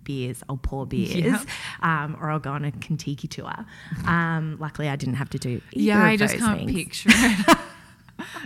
beers, 0.03 0.43
I'll 0.49 0.57
pour 0.57 0.85
beers, 0.85 1.15
Yeah. 1.15 1.41
um, 1.81 2.15
or 2.19 2.29
I'll 2.29 2.39
go 2.39 2.51
on 2.51 2.65
a 2.65 2.71
Contiki 2.71 3.29
tour. 3.29 3.65
Um, 4.05 4.57
luckily, 4.59 4.89
I 4.89 4.95
didn't 4.97 5.15
have 5.15 5.29
to 5.31 5.39
do 5.39 5.61
either 5.71 5.81
yeah, 5.81 6.03
I 6.03 6.15
just 6.17 6.37
can't 6.37 6.59
things. 6.59 6.73
picture 6.73 7.09
it. 7.11 7.57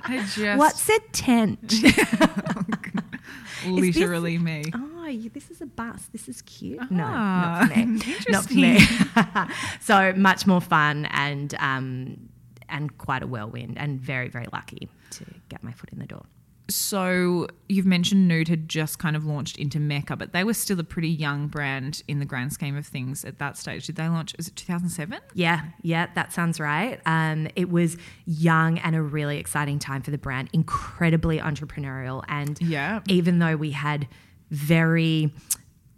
I 0.06 0.18
just 0.36 0.58
What's 0.58 0.88
a 0.90 1.00
tent? 1.12 1.74
literally 3.68 4.38
me. 4.38 4.64
oh, 4.74 4.97
this 5.34 5.50
is 5.52 5.62
a 5.62 5.66
bus. 5.66 6.10
This 6.12 6.28
is 6.28 6.42
cute. 6.44 6.80
Ah, 6.82 6.88
no, 6.90 7.04
not 7.08 7.68
for 7.70 7.78
me. 7.78 8.16
not 8.30 8.46
for 8.46 8.54
me. 8.54 9.56
so 9.82 10.14
much 10.14 10.46
more 10.48 10.62
fun 10.62 11.06
and 11.12 11.54
um, 11.60 12.30
and 12.70 12.98
quite 12.98 13.24
a 13.24 13.28
whirlwind 13.28 13.78
and 13.78 14.00
very 14.00 14.28
very 14.30 14.48
lucky 14.52 14.90
to 15.12 15.26
get 15.50 15.64
my 15.64 15.72
foot 15.72 15.90
in 15.92 16.00
the 16.00 16.06
door. 16.08 16.24
So 16.70 17.48
you've 17.70 17.86
mentioned 17.86 18.28
Nude 18.28 18.50
had 18.50 18.68
just 18.68 19.00
kind 19.00 19.16
of 19.16 19.26
launched 19.26 19.56
into 19.58 19.80
Mecca, 19.80 20.18
but 20.18 20.34
they 20.34 20.44
were 20.44 20.54
still 20.54 20.78
a 20.82 20.84
pretty 20.84 21.08
young 21.08 21.48
brand 21.48 22.04
in 22.10 22.20
the 22.20 22.26
grand 22.26 22.52
scheme 22.52 22.76
of 22.76 22.86
things 22.86 23.24
at 23.24 23.40
that 23.40 23.56
stage. 23.58 23.86
Did 23.88 23.96
they 23.96 24.10
launch? 24.10 24.36
Was 24.36 24.50
it 24.50 24.58
2007? 24.58 25.18
Yeah, 25.34 25.62
yeah, 25.82 26.08
that 26.16 26.34
sounds 26.34 26.60
right. 26.60 27.00
Um, 27.06 27.48
it 27.56 27.70
was 27.70 27.96
young 28.26 28.80
and 28.80 28.98
a 28.98 29.02
really 29.02 29.38
exciting 29.38 29.80
time 29.80 30.02
for 30.02 30.12
the 30.12 30.18
brand, 30.18 30.50
incredibly 30.52 31.40
entrepreneurial. 31.40 32.26
And 32.28 32.62
Yeah. 32.62 33.00
even 33.08 33.40
though 33.40 33.56
we 33.56 33.72
had 33.72 34.10
very 34.50 35.34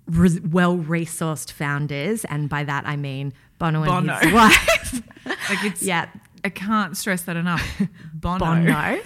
res- 0.07 0.41
well 0.41 0.77
resourced 0.77 1.51
founders, 1.51 2.25
and 2.25 2.49
by 2.49 2.63
that 2.63 2.85
I 2.85 2.95
mean 2.95 3.33
Bono, 3.57 3.83
Bono. 3.85 4.13
and 4.13 4.23
his 4.23 4.33
wife. 4.33 5.01
Like 5.25 5.63
it's 5.63 5.83
yeah, 5.83 6.09
I 6.43 6.49
can't 6.49 6.95
stress 6.97 7.23
that 7.23 7.35
enough. 7.35 7.63
Bono. 8.13 8.39
Bono. 8.39 8.99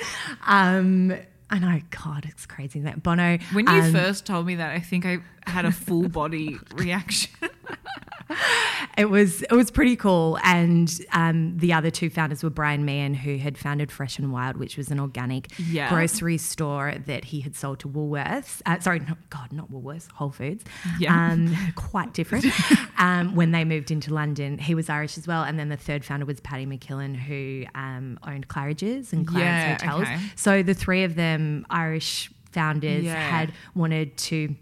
Um, 0.45 1.13
I 1.49 1.59
know, 1.59 1.79
God, 2.03 2.25
it's 2.29 2.45
crazy 2.45 2.79
that 2.81 3.03
Bono. 3.03 3.37
When 3.51 3.67
you 3.67 3.73
um, 3.73 3.91
first 3.91 4.25
told 4.25 4.45
me 4.45 4.55
that, 4.55 4.71
I 4.71 4.79
think 4.79 5.05
I 5.05 5.19
had 5.45 5.65
a 5.65 5.71
full 5.71 6.07
body 6.09 6.57
reaction. 6.75 7.31
it 8.97 9.05
was 9.09 9.41
it 9.43 9.51
was 9.51 9.69
pretty 9.71 9.95
cool, 9.95 10.39
and 10.43 10.91
um, 11.11 11.57
the 11.57 11.73
other 11.73 11.91
two 11.91 12.09
founders 12.09 12.43
were 12.43 12.49
Brian 12.49 12.85
Meehan, 12.85 13.13
who 13.13 13.37
had 13.37 13.57
founded 13.57 13.91
Fresh 13.91 14.17
and 14.19 14.31
Wild, 14.31 14.57
which 14.57 14.77
was 14.77 14.89
an 14.91 14.99
organic 14.99 15.51
Yeah. 15.59 15.89
grocery 15.89 16.37
store 16.37 16.95
that 17.05 17.25
he 17.25 17.41
had 17.41 17.55
sold 17.55 17.79
to 17.81 17.89
Woolworths. 17.89 18.61
Uh, 18.65 18.79
sorry, 18.79 18.99
no, 18.99 19.15
God, 19.29 19.51
not 19.51 19.71
Woolworths, 19.71 20.11
Whole 20.11 20.31
Foods. 20.31 20.63
Yeah. 20.99 21.31
um, 21.31 21.55
quite 21.75 22.13
different. 22.13 22.45
um, 22.97 23.35
when 23.35 23.51
they 23.51 23.65
moved 23.65 23.91
into 23.91 24.13
London, 24.13 24.57
he 24.57 24.73
was 24.75 24.89
Irish 24.89 25.17
as 25.17 25.27
well, 25.27 25.43
and 25.43 25.59
then 25.59 25.69
the 25.69 25.77
third 25.77 26.05
founder 26.05 26.25
was 26.25 26.39
Paddy 26.39 26.65
McKillen, 26.65 27.15
who 27.15 27.65
um, 27.75 28.17
owned 28.25 28.47
Claridge's 28.47 29.13
and 29.13 29.27
Clarence 29.27 29.81
Yeah, 29.83 29.89
Hotels. 29.91 30.01
okay. 30.03 30.19
So 30.35 30.63
the 30.63 30.73
three 30.73 31.03
of 31.03 31.15
them, 31.15 31.65
Irish 31.69 32.31
founders, 32.51 33.03
Yeah. 33.03 33.15
had 33.29 33.51
wanted 33.75 34.15
to 34.17 34.55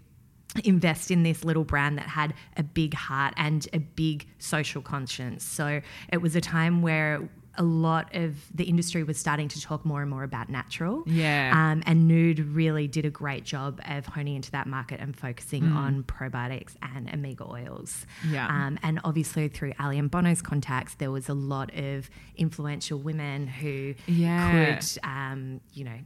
invest 0.64 1.10
in 1.10 1.22
this 1.22 1.44
little 1.44 1.64
brand 1.64 1.98
that 1.98 2.06
had 2.08 2.34
a 2.56 2.62
big 2.62 2.94
heart 2.94 3.34
and 3.36 3.66
a 3.72 3.78
big 3.78 4.26
social 4.38 4.82
conscience. 4.82 5.44
So 5.44 5.80
it 6.12 6.18
was 6.18 6.36
a 6.36 6.40
time 6.40 6.82
where 6.82 7.28
a 7.58 7.62
lot 7.62 8.14
of 8.14 8.36
the 8.54 8.64
industry 8.64 9.02
was 9.02 9.18
starting 9.18 9.46
to 9.46 9.60
talk 9.60 9.84
more 9.84 10.00
and 10.00 10.08
more 10.10 10.22
about 10.22 10.48
natural. 10.48 11.02
Yeah. 11.06 11.52
Um, 11.54 11.82
and 11.84 12.08
Nude 12.08 12.38
really 12.40 12.88
did 12.88 13.04
a 13.04 13.10
great 13.10 13.44
job 13.44 13.78
of 13.86 14.06
honing 14.06 14.36
into 14.36 14.50
that 14.52 14.66
market 14.66 15.00
and 15.00 15.14
focusing 15.14 15.64
Mm. 15.64 15.76
on 15.76 16.02
probiotics 16.04 16.76
and 16.80 17.12
omega 17.12 17.44
oils. 17.46 18.06
Yeah. 18.26 18.46
Um, 18.48 18.78
and 18.82 19.00
obviously 19.04 19.48
through 19.48 19.74
Ali 19.78 19.98
and 19.98 20.10
Bono's 20.10 20.40
contacts, 20.40 20.94
there 20.94 21.10
was 21.10 21.28
a 21.28 21.34
lot 21.34 21.74
of 21.74 22.08
influential 22.36 22.98
women 22.98 23.46
who 23.46 23.94
Yeah. 24.06 24.76
could, 24.78 24.86
um, 25.04 25.60
you 25.74 25.84
know, 25.84 25.98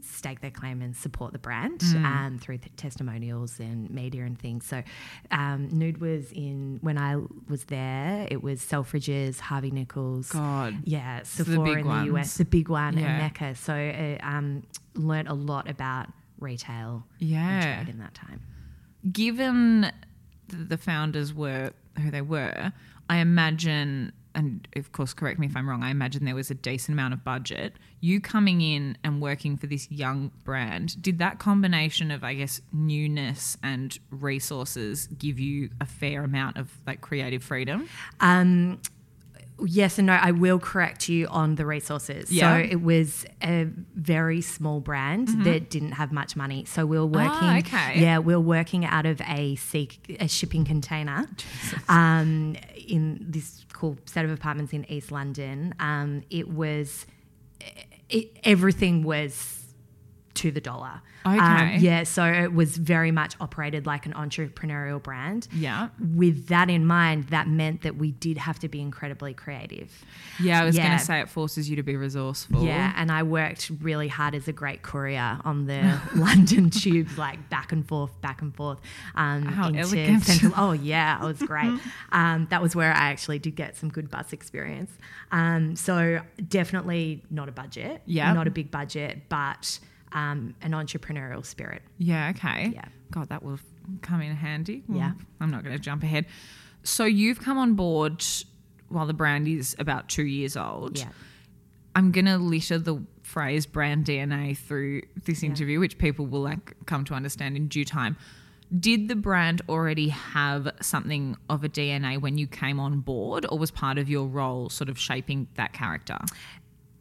stake 0.00 0.40
their 0.40 0.50
claim 0.50 0.80
and 0.82 0.94
support 0.96 1.32
the 1.32 1.38
brand 1.38 1.80
Mm. 1.80 2.04
um, 2.04 2.38
through 2.38 2.58
th- 2.58 2.72
testimonials 2.76 3.58
and 3.60 3.90
media 3.90 4.24
and 4.24 4.38
things. 4.38 4.64
So, 4.66 4.82
um, 5.30 5.68
Nude 5.70 5.98
was 6.00 6.30
in 6.32 6.78
when 6.82 6.98
I 6.98 7.16
was 7.48 7.64
there. 7.64 8.26
It 8.30 8.42
was 8.42 8.60
Selfridges, 8.60 9.40
Harvey 9.40 9.70
Nichols, 9.70 10.30
God. 10.32 10.78
yeah, 10.84 11.20
the 11.20 11.26
Sephora 11.26 11.64
big 11.64 11.78
in 11.78 11.82
the 11.84 11.88
ones. 11.88 12.06
US, 12.08 12.36
the 12.36 12.44
big 12.44 12.68
one, 12.68 12.96
Yeah. 12.96 13.06
and 13.06 13.18
Mecca. 13.18 13.54
So, 13.54 13.74
uh, 13.74 14.24
um, 14.26 14.62
learned 14.94 15.28
a 15.28 15.34
lot 15.34 15.68
about 15.68 16.12
retail 16.40 17.04
and 17.20 17.28
Yeah. 17.28 17.74
trade 17.82 17.88
in 17.88 17.98
that 17.98 18.14
time. 18.14 18.40
Given 19.10 19.90
th- 20.50 20.68
the 20.68 20.76
founders 20.76 21.32
were 21.32 21.72
who 22.00 22.10
they 22.10 22.22
were, 22.22 22.72
I 23.08 23.18
imagine 23.18 24.12
and 24.38 24.68
of 24.76 24.92
course, 24.92 25.12
correct 25.12 25.40
me 25.40 25.48
if 25.48 25.56
I'm 25.56 25.68
wrong, 25.68 25.82
I 25.82 25.90
imagine 25.90 26.24
there 26.24 26.36
was 26.36 26.48
a 26.48 26.54
decent 26.54 26.94
amount 26.94 27.12
of 27.12 27.24
budget. 27.24 27.74
You 28.00 28.20
coming 28.20 28.60
in 28.60 28.96
and 29.02 29.20
working 29.20 29.56
for 29.56 29.66
this 29.66 29.90
young 29.90 30.30
brand, 30.44 31.02
did 31.02 31.18
that 31.18 31.40
combination 31.40 32.12
of, 32.12 32.22
I 32.22 32.34
guess, 32.34 32.60
newness 32.72 33.56
and 33.64 33.98
resources 34.10 35.08
give 35.08 35.40
you 35.40 35.70
a 35.80 35.86
fair 35.86 36.22
amount 36.22 36.56
of 36.56 36.70
like 36.86 37.00
creative 37.00 37.42
freedom? 37.42 37.88
Um, 38.20 38.80
yes 39.64 39.98
and 39.98 40.06
no. 40.06 40.12
I 40.12 40.30
will 40.30 40.58
correct 40.58 41.08
you 41.08 41.26
on 41.26 41.56
the 41.56 41.66
resources. 41.66 42.30
Yeah. 42.30 42.56
So 42.56 42.68
it 42.70 42.80
was 42.80 43.26
a 43.42 43.64
very 43.94 44.40
small 44.40 44.80
brand 44.80 45.44
that 45.44 45.70
didn't 45.70 45.92
have 45.92 46.12
much 46.12 46.36
money. 46.36 46.64
So 46.64 46.86
we 46.86 46.98
were 46.98 47.06
working. 47.06 47.48
okay. 47.58 48.00
Yeah, 48.00 48.18
we 48.18 48.34
were 48.34 48.40
working 48.40 48.84
out 48.84 49.06
of 49.06 49.20
a, 49.22 49.56
seek, 49.56 50.16
a 50.20 50.28
shipping 50.28 50.64
container 50.64 51.28
um, 51.88 52.56
in 52.88 53.24
this 53.28 53.64
cool 53.72 53.98
set 54.04 54.24
of 54.24 54.30
apartments 54.30 54.72
in 54.72 54.90
East 54.90 55.10
London. 55.12 55.74
Um, 55.80 56.22
it 56.30 56.48
was 56.48 57.06
it, 58.08 58.36
everything 58.44 59.02
was 59.02 59.57
to 60.38 60.50
the 60.50 60.60
dollar. 60.60 61.00
Um, 61.24 61.38
Okay. 61.38 61.78
yeah, 61.78 62.04
so 62.04 62.24
it 62.24 62.52
was 62.54 62.76
very 62.76 63.10
much 63.10 63.34
operated 63.40 63.86
like 63.86 64.06
an 64.06 64.12
entrepreneurial 64.14 65.02
brand 65.02 65.46
Yeah. 65.52 65.88
with 66.14 66.46
that 66.48 66.70
in 66.70 66.86
mind, 66.86 67.24
that 67.24 67.48
meant 67.48 67.82
that 67.82 67.96
we 67.96 68.12
did 68.12 68.38
have 68.38 68.58
to 68.60 68.68
be 68.68 68.80
incredibly 68.80 69.34
creative. 69.34 70.04
Yeah, 70.40 70.62
I 70.62 70.64
was 70.64 70.76
going 70.76 70.90
to 70.92 70.98
say 70.98 71.20
it 71.20 71.28
forces 71.28 71.68
you 71.68 71.76
to 71.76 71.82
be 71.82 71.96
resourceful. 71.96 72.64
Yeah, 72.64 72.92
and 72.96 73.10
I 73.12 73.22
worked 73.24 73.70
really 73.80 74.08
hard 74.08 74.34
as 74.34 74.48
a 74.48 74.52
great 74.52 74.82
courier 74.82 75.38
on 75.44 75.66
the 75.66 76.00
London 76.14 76.70
tubes, 76.70 77.18
like 77.18 77.50
back 77.50 77.72
and 77.72 77.86
forth, 77.86 78.18
back 78.20 78.40
and 78.40 78.54
forth. 78.54 78.78
Um, 79.14 79.42
How 79.44 79.68
into 79.68 79.80
elegant. 79.80 80.22
Central. 80.24 80.52
Oh 80.56 80.72
yeah, 80.72 81.20
it 81.22 81.26
was 81.26 81.38
great. 81.52 81.78
um, 82.12 82.46
that 82.50 82.62
was 82.62 82.74
where 82.76 82.92
I 82.92 83.10
actually 83.10 83.38
did 83.38 83.54
get 83.56 83.76
some 83.76 83.88
good 83.90 84.10
bus 84.10 84.32
experience. 84.32 84.90
Um, 85.32 85.76
so 85.76 86.20
definitely 86.48 87.22
not 87.30 87.48
a 87.48 87.52
budget. 87.52 88.02
Yeah. 88.06 88.32
not 88.32 88.46
a 88.46 88.50
big 88.50 88.70
budget, 88.70 89.22
but 89.28 89.78
um, 90.12 90.54
an 90.62 90.72
entrepreneurial 90.72 91.44
spirit. 91.44 91.82
Yeah, 91.98 92.30
okay. 92.36 92.72
Yeah. 92.74 92.84
God, 93.10 93.28
that 93.30 93.42
will 93.42 93.58
come 94.02 94.20
in 94.20 94.34
handy. 94.34 94.82
Well, 94.88 94.98
Yeah. 94.98 95.12
I'm 95.40 95.50
not 95.50 95.64
going 95.64 95.74
to 95.76 95.82
jump 95.82 96.02
ahead. 96.02 96.26
So 96.82 97.04
you've 97.04 97.40
come 97.40 97.58
on 97.58 97.74
board 97.74 98.24
while 98.88 99.06
the 99.06 99.14
brand 99.14 99.48
is 99.48 99.76
about 99.78 100.08
two 100.08 100.24
years 100.26 100.56
old. 100.56 100.98
Yeah. 100.98 101.08
I'm 101.94 102.12
going 102.12 102.26
to 102.26 102.38
litter 102.38 102.78
the 102.78 103.02
phrase 103.22 103.66
brand 103.66 104.04
DNA 104.04 104.56
through 104.56 105.02
this 105.24 105.42
interview, 105.42 105.80
which 105.80 105.98
people 105.98 106.26
will 106.26 106.40
like 106.42 106.74
come 106.86 107.04
to 107.06 107.14
understand 107.14 107.56
in 107.56 107.68
due 107.68 107.84
time. 107.84 108.16
Did 108.78 109.08
the 109.08 109.16
brand 109.16 109.62
already 109.68 110.08
have 110.10 110.70
something 110.82 111.36
of 111.48 111.64
a 111.64 111.68
DNA 111.68 112.20
when 112.20 112.36
you 112.38 112.46
came 112.46 112.78
on 112.78 113.00
board, 113.00 113.46
or 113.48 113.58
was 113.58 113.70
part 113.70 113.96
of 113.98 114.08
your 114.10 114.26
role 114.26 114.68
sort 114.68 114.90
of 114.90 114.98
shaping 114.98 115.48
that 115.54 115.72
character? 115.72 116.18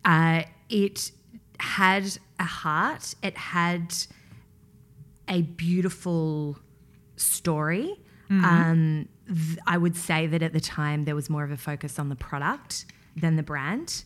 Uh, 0.06 0.44
it 0.70 1.12
had 1.78 2.18
a 2.40 2.44
heart. 2.44 3.14
It 3.22 3.38
had 3.38 3.94
a 5.28 5.42
beautiful 5.44 6.58
story. 7.16 8.00
Um, 8.30 9.08
th- 9.28 9.58
I 9.66 9.78
would 9.78 9.96
say 9.96 10.28
that 10.28 10.42
at 10.44 10.52
the 10.54 10.60
time 10.60 11.06
there 11.06 11.16
was 11.16 11.30
more 11.30 11.44
of 11.46 11.52
a 11.52 11.58
focus 11.58 11.98
on 12.00 12.10
the 12.10 12.16
product 12.16 12.86
than 13.16 13.36
the 13.38 13.44
brand. 13.44 14.04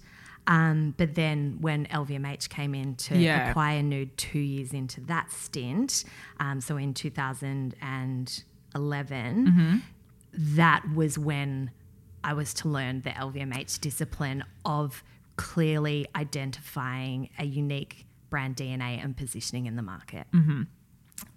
Um, 0.47 0.93
but 0.97 1.15
then 1.15 1.57
when 1.61 1.85
LVMH 1.87 2.49
came 2.49 2.73
in 2.75 2.95
to 2.95 3.17
Yeah. 3.17 3.49
acquire 3.49 3.81
Nude 3.83 4.15
two 4.17 4.39
years 4.39 4.73
into 4.73 5.01
that 5.01 5.31
stint, 5.31 6.03
um, 6.39 6.61
so 6.61 6.77
in 6.77 6.93
2011, 6.93 9.81
that 10.33 10.83
was 10.95 11.17
when 11.17 11.71
I 12.23 12.33
was 12.33 12.53
to 12.55 12.69
learn 12.69 13.01
the 13.01 13.09
LVMH 13.11 13.79
discipline 13.79 14.43
of 14.65 15.03
clearly 15.37 16.05
identifying 16.15 17.29
a 17.39 17.45
unique 17.45 18.05
brand 18.29 18.55
DNA 18.55 19.03
and 19.03 19.15
positioning 19.15 19.65
in 19.65 19.75
the 19.75 19.81
market. 19.81 20.27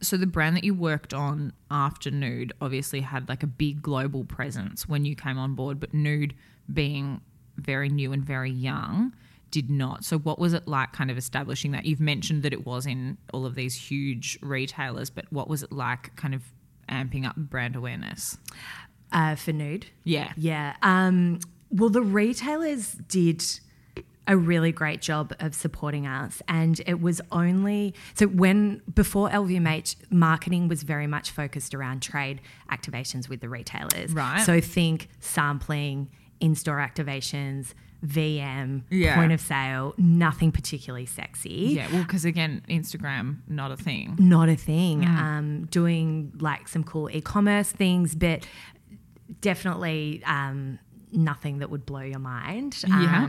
so 0.01 0.17
the 0.17 0.27
brand 0.27 0.57
that 0.57 0.65
you 0.65 0.75
worked 0.75 1.13
on 1.15 1.53
after 1.71 2.11
Nude 2.11 2.53
obviously 2.61 3.01
had 3.01 3.29
like 3.29 3.43
a 3.43 3.47
big 3.47 3.83
global 3.83 4.25
presence 4.25 4.89
when 4.89 5.05
you 5.05 5.17
came 5.17 5.39
on 5.39 5.55
board, 5.55 5.81
but 5.81 5.93
Nude 5.95 6.35
being 6.73 7.21
very 7.57 7.89
new 7.89 8.13
and 8.13 8.25
very 8.25 8.51
young 8.51 9.15
did 9.51 9.71
not. 9.71 10.05
So 10.05 10.19
what 10.19 10.39
was 10.39 10.53
it 10.53 10.67
like 10.67 10.93
kind 10.93 11.11
of 11.11 11.19
establishing 11.19 11.73
that? 11.73 11.85
You've 11.85 12.01
mentioned 12.01 12.43
that 12.43 12.53
it 12.53 12.67
was 12.67 12.87
in 12.87 13.19
all 13.33 13.47
of 13.47 13.55
these 13.55 13.75
huge 13.75 14.39
retailers, 14.43 15.11
but 15.11 15.27
what 15.31 15.49
was 15.49 15.63
it 15.63 15.71
like 15.71 16.15
kind 16.17 16.35
of 16.35 16.43
amping 16.89 17.27
up 17.27 17.37
brand 17.37 17.77
awareness? 17.77 18.37
Uh, 19.13 19.37
for 19.37 19.53
Nude. 19.53 19.87
Yeah. 20.03 20.33
Yeah. 20.37 20.75
Um, 20.83 21.39
well, 21.71 21.89
the 21.89 22.03
retailers 22.03 22.93
did 22.93 23.45
a 24.27 24.37
really 24.37 24.73
great 24.73 25.03
job 25.03 25.35
of 25.41 25.55
supporting 25.55 26.07
us. 26.07 26.41
And 26.49 26.81
it 26.87 27.01
was 27.01 27.21
only 27.31 27.95
so 28.15 28.27
when 28.27 28.81
before 28.95 29.29
LVMH, 29.29 29.97
marketing 30.11 30.69
was 30.69 30.83
very 30.83 31.07
much 31.07 31.31
focused 31.31 31.75
around 31.75 32.01
trade 32.01 32.41
activations 32.71 33.29
with 33.29 33.41
the 33.41 33.49
retailers. 33.49 34.13
Right. 34.13 34.41
So 34.43 34.61
think 34.61 35.09
sampling, 35.21 36.09
in 36.41 36.55
store 36.55 36.77
activations, 36.79 37.75
VM, 38.05 38.83
Yeah. 38.91 39.15
point 39.15 39.33
of 39.33 39.41
sale, 39.41 39.95
nothing 39.97 40.53
particularly 40.53 41.07
sexy. 41.07 41.73
Yeah, 41.77 41.91
well, 41.93 42.03
because 42.03 42.25
again, 42.27 42.63
Instagram, 42.69 43.39
not 43.49 43.71
a 43.71 43.77
thing. 43.77 44.17
Not 44.19 44.49
a 44.51 44.57
thing. 44.57 45.07
Um, 45.07 45.67
doing 45.71 46.33
like 46.39 46.69
some 46.69 46.85
cool 46.85 47.09
e 47.11 47.21
commerce 47.23 47.71
things, 47.73 48.15
but 48.15 48.47
definitely 49.41 50.23
um, 50.27 50.79
nothing 51.13 51.59
that 51.61 51.71
would 51.71 51.87
blow 51.87 52.01
your 52.01 52.19
mind. 52.19 52.83
Yeah. 52.87 53.29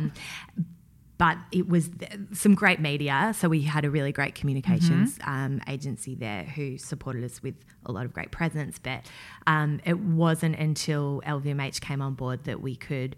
But 1.17 1.37
it 1.51 1.69
was 1.69 1.89
th- 1.89 2.11
some 2.33 2.55
great 2.55 2.79
media. 2.81 3.33
So 3.37 3.47
we 3.47 3.61
had 3.61 3.85
a 3.85 3.89
really 3.89 4.11
great 4.11 4.35
communications 4.35 5.17
um, 5.23 5.61
agency 5.67 6.13
there 6.15 6.43
who 6.43 6.77
supported 6.77 7.23
us 7.23 7.41
with 7.41 7.55
a 7.85 7.91
lot 7.93 8.05
of 8.05 8.11
great 8.13 8.31
presence. 8.31 8.79
But 8.79 9.05
um, 9.47 9.79
it 9.85 9.97
wasn't 9.99 10.57
until 10.57 11.21
LVMH 11.25 11.79
came 11.79 12.01
on 12.01 12.15
board 12.15 12.43
that 12.43 12.61
we 12.61 12.75
could 12.75 13.15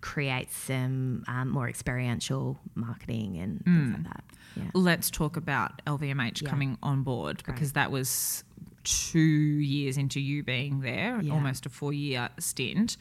create 0.00 0.50
some 0.52 1.22
um, 1.28 1.50
more 1.50 1.68
experiential 1.68 2.58
marketing 2.74 3.36
and 3.38 3.62
things 3.64 3.92
like 3.94 4.04
that. 4.04 4.24
Yeah. 4.56 4.62
Let's 4.74 5.10
talk 5.10 5.36
about 5.36 5.82
LVMH 5.86 6.44
coming 6.46 6.78
on 6.82 7.02
board 7.02 7.42
because 7.46 7.74
that 7.74 7.90
was 7.92 8.42
two 8.82 9.18
years 9.20 9.96
into 9.98 10.18
you 10.20 10.42
being 10.42 10.80
there, 10.80 11.20
Yeah. 11.20 11.32
almost 11.34 11.66
a 11.66 11.68
four 11.68 11.92
year 11.92 12.30
stint. 12.38 12.96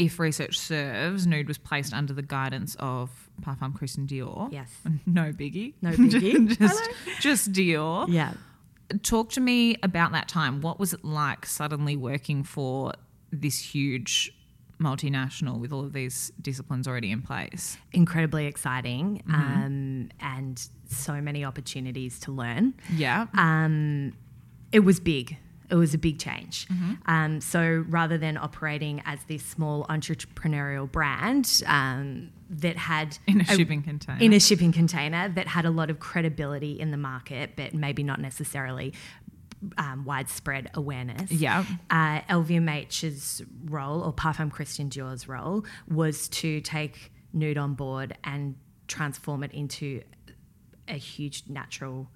If 0.00 0.18
research 0.18 0.58
serves, 0.58 1.26
Nude 1.26 1.46
was 1.46 1.58
placed 1.58 1.92
under 1.92 2.14
the 2.14 2.22
guidance 2.22 2.74
of 2.78 3.10
Parfum 3.42 3.74
Christian 3.74 4.06
Dior. 4.06 4.50
Yes. 4.50 4.70
No 5.06 5.32
biggie. 5.32 5.74
No 5.82 5.90
biggie. 5.90 6.58
just, 6.58 6.90
just 7.20 7.52
Dior. 7.52 8.06
Yeah. 8.08 8.32
Talk 9.02 9.30
to 9.32 9.40
me 9.40 9.76
about 9.82 10.12
that 10.12 10.26
time. 10.26 10.62
What 10.62 10.78
was 10.80 10.94
it 10.94 11.04
like 11.04 11.44
suddenly 11.44 11.96
working 11.96 12.42
for 12.44 12.92
this 13.30 13.58
huge 13.58 14.32
multinational 14.80 15.58
with 15.60 15.70
all 15.72 15.84
of 15.84 15.92
these 15.92 16.32
disciplines 16.40 16.88
already 16.88 17.10
in 17.10 17.20
place? 17.20 17.76
incredibly 17.92 18.46
exciting 18.46 19.22
um, 19.28 20.08
and 20.20 20.68
so 20.88 21.20
many 21.20 21.44
opportunities 21.44 22.18
to 22.20 22.32
learn. 22.32 22.72
Yeah. 22.94 23.26
Um, 23.34 24.14
it 24.72 24.80
was 24.80 24.98
big. 24.98 25.36
It 25.70 25.76
was 25.76 25.94
a 25.94 25.98
big 25.98 26.18
change. 26.18 26.66
Um, 27.06 27.40
so 27.40 27.84
rather 27.88 28.18
than 28.18 28.36
operating 28.36 29.02
as 29.04 29.20
this 29.28 29.44
small 29.44 29.84
entrepreneurial 29.86 30.90
brand 30.90 31.62
um, 31.66 32.30
that 32.50 32.76
had 32.76 33.18
in 33.26 33.40
a 33.40 33.44
shipping 33.44 33.82
container. 33.82 34.18
in 34.20 34.32
a 34.32 34.40
shipping 34.40 34.72
container 34.72 35.28
that 35.28 35.46
had 35.46 35.64
a 35.64 35.70
lot 35.70 35.90
of 35.90 36.00
credibility 36.00 36.78
in 36.80 36.90
the 36.90 36.96
market, 36.96 37.52
but 37.56 37.72
maybe 37.74 38.02
not 38.02 38.20
necessarily 38.20 38.92
um, 39.78 40.04
widespread 40.04 40.70
awareness. 40.74 41.30
Yeah. 41.30 41.64
Uh, 41.90 42.20
LVMH's 42.22 43.42
role, 43.64 44.02
or 44.02 44.12
Parfum 44.12 44.50
Christian 44.50 44.88
Dior's 44.88 45.28
role, 45.28 45.64
was 45.88 46.28
to 46.28 46.60
take 46.60 47.12
Nude 47.32 47.58
on 47.58 47.74
board 47.74 48.16
and 48.24 48.56
transform 48.88 49.44
it 49.44 49.52
into 49.52 50.02
a 50.88 50.94
huge 50.94 51.44
natural 51.48 52.08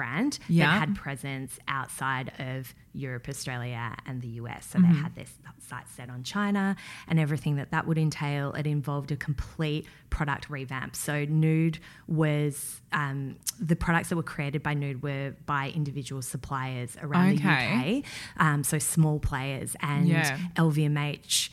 brand 0.00 0.38
Yeah. 0.48 0.66
that 0.66 0.78
had 0.88 0.94
presence 0.94 1.52
outside 1.68 2.32
of 2.38 2.74
Europe, 2.94 3.28
Australia, 3.28 3.94
and 4.06 4.16
the 4.22 4.32
US. 4.42 4.62
So 4.70 4.78
Mm-hmm. 4.78 4.92
they 4.92 4.98
had 5.04 5.14
their 5.14 5.26
sights 5.70 5.90
set 5.98 6.08
on 6.10 6.22
China 6.24 6.64
and 7.08 7.16
everything 7.20 7.56
that 7.56 7.70
that 7.74 7.86
would 7.86 7.98
entail. 7.98 8.52
It 8.60 8.66
involved 8.66 9.10
a 9.12 9.16
complete 9.16 9.84
product 10.16 10.48
revamp. 10.48 10.96
So 10.96 11.14
Nude 11.42 11.78
was 12.08 12.80
um, 12.92 13.36
the 13.70 13.76
products 13.76 14.08
that 14.08 14.16
were 14.16 14.30
created 14.34 14.62
by 14.62 14.74
Nude 14.74 15.02
were 15.02 15.34
by 15.46 15.64
individual 15.80 16.22
suppliers 16.22 16.96
around 17.02 17.34
Okay. 17.34 17.42
the 17.42 17.98
UK. 17.98 18.04
Um, 18.46 18.64
so 18.64 18.78
small 18.78 19.18
players 19.20 19.76
and 19.80 20.08
Yeah. 20.08 20.38
LVMH 20.56 21.50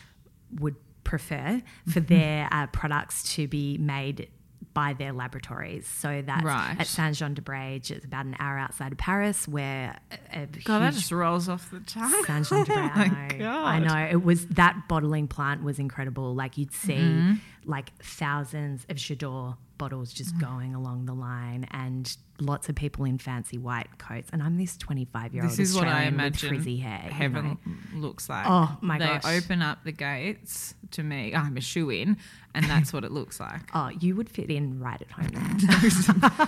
would 0.61 0.75
prefer 1.03 1.61
for 1.93 1.99
their 2.01 2.47
uh, 2.51 2.67
products 2.67 3.35
to 3.35 3.47
be 3.47 3.77
made 3.77 4.29
by 4.77 4.93
their 4.93 5.11
laboratories. 5.11 5.87
So 5.87 6.21
that's 6.23 6.43
Right. 6.43 6.75
at 6.77 6.85
Saint 6.85 7.15
Jean 7.15 7.33
de 7.33 7.41
Braye. 7.41 7.77
It's 7.83 8.05
about 8.05 8.27
an 8.27 8.35
hour 8.39 8.59
outside 8.59 8.91
of 8.91 8.99
Paris, 8.99 9.47
where 9.47 9.97
a, 10.31 10.43
a 10.43 10.45
God, 10.45 10.83
that 10.83 10.93
just 10.93 11.11
rolls 11.11 11.49
off 11.49 11.71
the 11.71 11.79
tongue. 11.79 12.13
Saint 12.25 12.45
Jean 12.47 12.63
de 12.63 12.73
Braye. 12.73 13.39
Oh 13.41 13.63
I 13.65 13.79
know. 13.79 13.87
I 13.87 14.05
know. 14.05 14.11
It 14.11 14.23
was 14.23 14.45
that 14.49 14.87
bottling 14.87 15.27
plant 15.27 15.63
was 15.63 15.79
incredible. 15.79 16.35
Like 16.35 16.59
you'd 16.59 16.73
see 16.73 16.93
Mm-hmm. 16.93 17.33
Like 17.67 17.91
thousands 18.01 18.85
of 18.89 18.95
J'adore 18.97 19.57
bottles 19.77 20.11
just 20.11 20.35
Mm. 20.37 20.41
going 20.41 20.73
along 20.73 21.05
the 21.05 21.13
line 21.13 21.67
and 21.69 22.17
lots 22.39 22.67
of 22.69 22.73
people 22.75 23.05
in 23.05 23.19
fancy 23.19 23.59
white 23.59 23.99
coats. 23.99 24.27
And 24.33 24.41
I'm 24.41 24.57
this 24.57 24.75
25 24.77 25.33
year 25.35 25.43
old 25.43 25.51
This 25.51 25.59
is 25.59 25.75
what 25.75 25.83
I 25.83 25.87
Australian 26.07 26.13
with 26.15 26.19
imagine 26.21 26.49
frizzy 26.49 26.77
hair. 26.77 27.01
you 27.05 27.11
heaven 27.11 27.57
know. 27.93 27.99
looks 27.99 28.27
like. 28.29 28.45
Oh, 28.49 28.75
my 28.81 28.97
they 28.97 29.05
gosh. 29.05 29.25
open 29.25 29.61
up 29.61 29.83
the 29.83 29.91
gates 29.91 30.73
to 30.91 31.03
me. 31.03 31.35
I'm 31.35 31.57
a 31.57 31.61
shoe 31.61 31.91
in, 31.91 32.17
and 32.55 32.65
that's 32.65 32.91
what 32.91 33.03
it 33.03 33.11
looks 33.11 33.39
like. 33.39 33.61
Oh, 33.75 33.89
you 33.89 34.15
would 34.15 34.29
fit 34.31 34.49
in 34.49 34.79
right 34.79 34.99
at 34.99 35.11
home. 35.11 36.47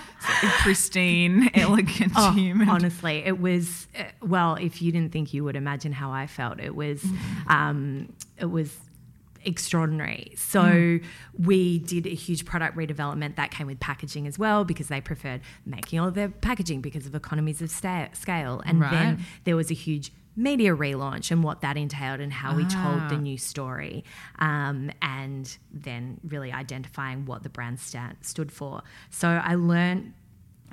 Pristine, 0.62 1.50
elegant 1.54 2.12
Oh, 2.16 2.32
human. 2.32 2.68
honestly, 2.68 3.18
it 3.24 3.38
was 3.40 3.86
uh, 3.98 4.04
well. 4.22 4.54
If 4.56 4.82
you 4.82 4.90
didn't 4.92 5.12
think 5.12 5.32
you 5.34 5.44
would 5.44 5.56
imagine 5.56 5.92
how 5.92 6.10
I 6.10 6.26
felt, 6.26 6.58
it 6.60 6.74
was, 6.74 7.04
um, 7.46 8.12
it 8.38 8.46
was 8.50 8.76
extraordinary. 9.50 10.32
So 10.36 10.98
we 11.38 11.78
did 11.80 12.06
a 12.06 12.14
huge 12.14 12.44
product 12.44 12.76
redevelopment 12.76 13.36
that 13.36 13.50
came 13.50 13.66
with 13.66 13.80
packaging 13.80 14.26
as 14.26 14.38
well 14.38 14.64
because 14.64 14.88
they 14.88 15.00
preferred 15.00 15.40
making 15.66 15.98
all 16.00 16.08
of 16.08 16.14
their 16.14 16.28
packaging 16.28 16.80
because 16.80 17.06
of 17.06 17.14
economies 17.14 17.60
of 17.60 17.70
sta- 17.70 18.08
scale. 18.12 18.62
And 18.64 18.80
Right. 18.80 18.90
then 18.90 19.24
there 19.44 19.56
was 19.56 19.70
a 19.70 19.74
huge 19.74 20.12
media 20.36 20.74
relaunch 20.74 21.30
and 21.32 21.42
what 21.42 21.60
that 21.60 21.76
entailed 21.76 22.20
and 22.20 22.32
how 22.32 22.54
we 22.54 22.64
told 22.64 23.00
the 23.10 23.16
Ah. 23.16 23.20
new 23.28 23.36
story 23.36 24.04
um, 24.38 24.90
and 25.02 25.58
then 25.72 26.18
really 26.26 26.52
identifying 26.52 27.26
what 27.26 27.42
the 27.42 27.48
brand 27.48 27.78
stand, 27.80 28.16
stood 28.22 28.50
for 28.52 28.80
so 29.10 29.28
i 29.44 29.54
learned 29.56 30.14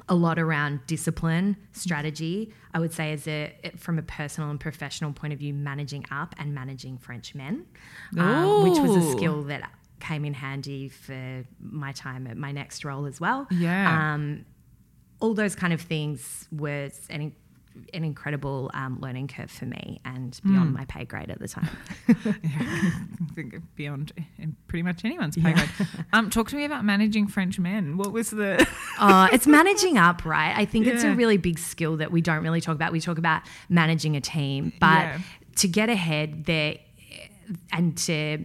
a 0.10 0.15
lot 0.15 0.39
around 0.39 0.80
discipline 0.88 1.58
strategy. 1.74 2.54
I 2.74 2.80
would 2.80 2.93
say 2.93 3.13
as 3.13 3.28
a 3.28 3.54
from 3.78 4.00
a 4.00 4.04
personal 4.04 4.50
and 4.50 4.60
professional 4.60 5.12
point 5.13 5.34
of 5.34 5.39
view 5.39 5.54
managing 5.54 6.06
up 6.12 6.36
and 6.38 6.54
managing 6.54 6.98
french 6.98 7.34
men 7.36 7.65
um, 8.17 8.63
which 8.63 8.80
was 8.80 8.96
a 8.96 9.12
skill 9.12 9.43
that 9.43 9.70
came 10.00 10.26
in 10.26 10.34
handy 10.34 10.89
for 10.89 11.43
my 11.60 11.91
time 11.91 12.28
at 12.28 12.38
my 12.38 12.52
next 12.52 12.86
role 12.86 13.06
as 13.06 13.20
well. 13.20 13.48
Yeah. 13.50 14.13
um, 14.13 14.46
all 15.20 15.34
those 15.34 15.56
kind 15.56 15.74
of 15.74 15.82
things 15.82 16.48
were 16.52 16.89
an, 17.10 17.34
an 17.94 18.04
incredible 18.04 18.70
um, 18.74 19.00
learning 19.02 19.28
curve 19.28 19.50
for 19.52 19.66
me 19.66 20.00
and 20.06 20.40
beyond 20.46 20.74
my 20.74 20.86
pay 20.86 21.06
grade 21.06 21.30
at 21.30 21.40
the 21.40 21.48
time. 21.48 21.70
I 22.10 23.34
think 23.36 23.56
beyond 23.76 24.12
in 24.38 24.56
pretty 24.68 24.84
much 24.84 25.04
anyone's 25.06 25.36
pay 25.38 25.54
grade. 25.54 25.70
Um, 26.13 26.30
talk 26.30 26.50
to 26.50 26.56
me 26.56 26.66
about 26.66 26.84
managing 26.86 27.28
French 27.28 27.60
men. 27.60 27.98
What 27.98 28.12
was 28.12 28.30
the? 28.32 28.68
uh, 29.00 29.30
it's 29.34 29.48
managing 29.48 29.98
up, 29.98 30.26
right? 30.26 30.54
I 30.56 30.66
think 30.66 30.88
it's 30.88 31.04
a 31.04 31.13
really 31.13 31.38
big 31.38 31.60
skill 31.60 31.98
that 31.98 32.12
we 32.12 32.22
don't 32.22 32.44
really 32.44 32.62
talk 32.62 32.76
about. 32.76 32.92
We 32.92 33.02
talk 33.02 33.18
about 33.18 33.42
managing 33.70 34.16
a 34.16 34.22
team, 34.22 34.74
but 34.80 34.88
Yeah. 34.88 35.20
to 35.58 35.68
get 35.68 35.90
ahead 35.90 36.46
there 36.46 36.78
and 37.72 37.98
to 38.00 38.44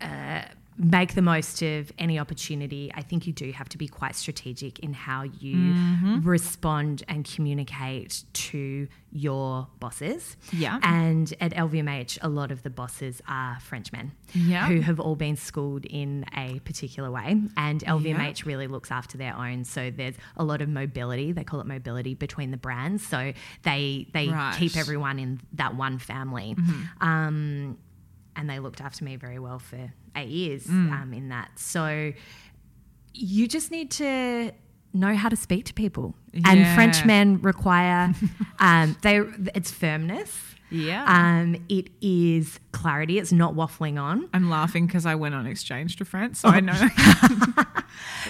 uh, 0.00 0.42
make 0.80 1.14
the 1.14 1.22
most 1.22 1.60
of 1.62 1.90
any 1.98 2.18
opportunity, 2.20 2.90
I 2.94 3.02
think 3.02 3.26
you 3.26 3.32
do 3.32 3.50
have 3.52 3.68
to 3.70 3.78
be 3.78 3.88
quite 3.88 4.14
strategic 4.14 4.78
in 4.78 4.92
how 4.92 5.22
you 5.22 5.56
Mm-hmm. 5.58 6.28
respond 6.28 7.02
and 7.08 7.24
communicate 7.24 8.22
to 8.32 8.86
your 9.10 9.66
bosses. 9.80 10.36
Yeah. 10.52 10.78
And 10.82 11.32
at 11.40 11.52
LVMH, 11.52 12.18
a 12.22 12.28
lot 12.28 12.52
of 12.52 12.62
the 12.62 12.70
bosses 12.70 13.20
are 13.26 13.58
Frenchmen 13.60 14.12
Yeah. 14.34 14.66
who 14.66 14.80
have 14.80 15.00
all 15.00 15.16
been 15.16 15.34
schooled 15.36 15.84
in 15.86 16.24
a 16.36 16.60
particular 16.60 17.10
way. 17.10 17.40
And 17.56 17.80
LVMH 17.82 18.44
really 18.46 18.66
looks 18.68 18.90
after 18.92 19.18
their 19.18 19.34
own. 19.34 19.64
So 19.64 19.90
there's 19.90 20.14
a 20.36 20.44
lot 20.44 20.60
of 20.62 20.68
mobility. 20.68 21.32
They 21.32 21.42
call 21.44 21.60
it 21.60 21.66
mobility 21.66 22.14
between 22.14 22.50
the 22.52 22.56
brands. 22.58 23.04
So 23.06 23.32
they 23.62 24.06
they 24.12 24.28
Right. 24.28 24.54
keep 24.56 24.76
everyone 24.76 25.18
in 25.18 25.40
that 25.54 25.74
one 25.74 25.98
family. 25.98 26.54
Um, 27.00 27.78
and 28.36 28.48
they 28.48 28.60
looked 28.60 28.80
after 28.80 29.04
me 29.04 29.16
very 29.16 29.38
well 29.40 29.58
for 29.58 29.92
eight 30.18 30.28
years 30.28 30.68
um, 30.68 31.12
in 31.14 31.28
that. 31.30 31.50
So 31.58 32.12
you 33.14 33.48
just 33.48 33.70
need 33.70 33.90
to 33.92 34.52
know 34.92 35.14
how 35.14 35.28
to 35.28 35.36
speak 35.36 35.64
to 35.66 35.74
people. 35.74 36.14
And 36.44 36.60
Yeah. 36.60 36.74
French 36.74 37.04
men 37.04 37.40
require 37.40 38.14
um, 38.58 38.96
they 39.02 39.18
it's 39.54 39.70
firmness. 39.70 40.44
Yeah. 40.70 41.04
Um, 41.06 41.56
it 41.70 41.88
is 42.02 42.60
clarity. 42.72 43.18
It's 43.18 43.32
not 43.32 43.54
waffling 43.54 43.98
on. 44.00 44.28
I'm 44.34 44.50
laughing 44.50 44.86
because 44.86 45.06
I 45.06 45.14
went 45.14 45.34
on 45.34 45.46
exchange 45.46 45.96
to 45.96 46.04
France, 46.04 46.40
so 46.40 46.48
I 46.48 46.60
know. 46.60 46.74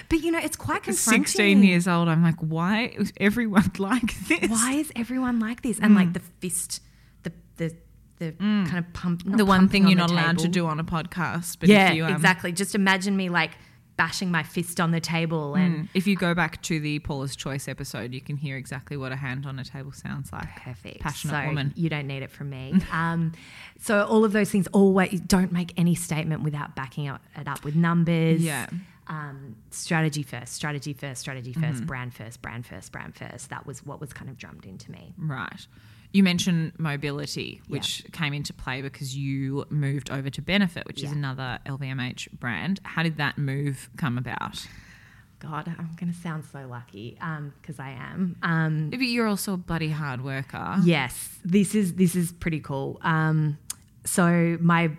But 0.09 0.21
you 0.23 0.31
know, 0.31 0.39
it's 0.39 0.57
quite 0.57 0.83
confronting. 0.85 1.25
16 1.27 1.63
years 1.63 1.89
old, 1.89 2.09
I'm 2.09 2.23
like, 2.23 2.39
why 2.39 2.93
is 2.97 3.13
everyone 3.19 3.71
like 3.79 4.15
this? 4.29 4.49
Why 4.49 4.73
is 4.75 4.93
everyone 4.97 5.41
like 5.41 5.63
this? 5.63 5.79
And 5.81 5.95
like 5.95 6.13
the 6.13 6.21
fist, 6.41 6.81
the 7.25 7.33
the 7.57 7.75
the 8.19 8.33
kind 8.39 8.79
of 8.79 8.93
pump. 8.93 9.23
The 9.25 9.45
one 9.45 9.69
thing 9.69 9.85
on 9.85 9.91
you're 9.91 9.99
not 9.99 10.11
allowed 10.11 10.39
to 10.41 10.49
do 10.49 10.67
on 10.67 10.79
a 10.81 10.85
podcast. 10.85 11.59
But 11.61 11.69
Yeah, 11.69 11.91
if 11.91 11.97
you, 11.97 12.05
um, 12.05 12.13
exactly. 12.13 12.53
Just 12.53 12.75
imagine 12.75 13.17
me 13.17 13.29
like 13.29 13.53
bashing 13.97 14.31
my 14.31 14.45
fist 14.45 14.79
on 14.81 14.93
the 14.93 15.01
table 15.01 15.57
and 15.57 15.75
mm, 15.77 15.89
If 15.93 16.07
you 16.07 16.15
go 16.15 16.33
back 16.33 16.63
to 16.63 16.79
the 16.79 17.01
Paula's 17.01 17.35
Choice 17.35 17.67
episode, 17.67 18.15
you 18.15 18.21
can 18.21 18.37
hear 18.37 18.57
exactly 18.57 18.97
what 18.97 19.11
a 19.11 19.17
hand 19.17 19.45
on 19.45 19.59
a 19.59 19.65
table 19.65 19.91
sounds 19.91 20.33
like. 20.33 20.49
perfect. 20.57 21.01
Passionate 21.01 21.33
so 21.43 21.47
woman. 21.49 21.73
You 21.75 21.89
don't 21.89 22.07
need 22.07 22.23
it 22.23 22.31
from 22.31 22.49
me. 22.51 22.75
um, 22.93 23.33
so 23.81 24.05
all 24.05 24.25
of 24.25 24.33
those 24.33 24.51
things 24.51 24.69
always 24.69 25.21
don't 25.21 25.51
make 25.51 25.73
any 25.77 25.97
statement 25.97 26.45
without 26.45 26.77
backing 26.77 27.09
up, 27.09 27.23
it 27.37 27.49
up 27.49 27.65
with 27.65 27.75
numbers. 27.75 28.41
Yeah. 28.41 28.69
Um, 29.09 29.57
strategy 29.71 30.23
first, 30.23 30.53
strategy 30.53 30.93
first, 30.93 31.21
strategy 31.21 31.53
1st 31.55 31.61
Mm-hmm. 31.61 31.87
brand 31.87 32.15
first, 32.15 32.41
brand 32.43 32.67
first, 32.67 32.93
brand 32.93 33.17
first. 33.17 33.51
That 33.51 33.67
was 33.67 33.85
what 33.85 34.01
was 34.01 34.13
kind 34.13 34.31
of 34.31 34.37
drummed 34.37 34.65
into 34.65 34.93
me. 34.93 35.15
Right. 35.19 35.67
You 36.13 36.23
mentioned 36.23 36.73
mobility, 36.79 37.61
which 37.69 38.05
came 38.13 38.33
into 38.33 38.53
play 38.55 38.81
because 38.81 39.15
you 39.17 39.67
moved 39.69 40.11
over 40.11 40.31
to 40.31 40.41
Benefit, 40.43 40.87
which 40.87 41.03
is 41.03 41.13
another 41.13 41.59
LVMH 41.67 42.33
brand. 42.33 42.81
How 42.85 43.03
did 43.03 43.19
that 43.19 43.37
move 43.37 43.91
come 43.97 44.17
about? 44.17 44.67
God, 45.41 45.69
I'm 45.79 45.91
going 45.97 46.13
to 46.13 46.19
sound 46.19 46.45
so 46.51 46.67
lucky 46.67 47.17
because 47.61 47.79
I 47.79 47.91
am. 47.91 48.37
Um, 48.43 48.91
But 48.91 49.01
you're 49.01 49.27
also 49.29 49.53
a 49.55 49.57
bloody 49.57 49.91
hard 49.91 50.25
worker. 50.25 50.77
Yes, 50.83 51.39
this 51.45 51.75
is 51.75 51.95
this 51.95 52.17
is 52.17 52.33
pretty 52.33 52.61
cool. 52.61 52.99
Um, 53.03 53.59
so 54.05 54.57
my 54.61 54.91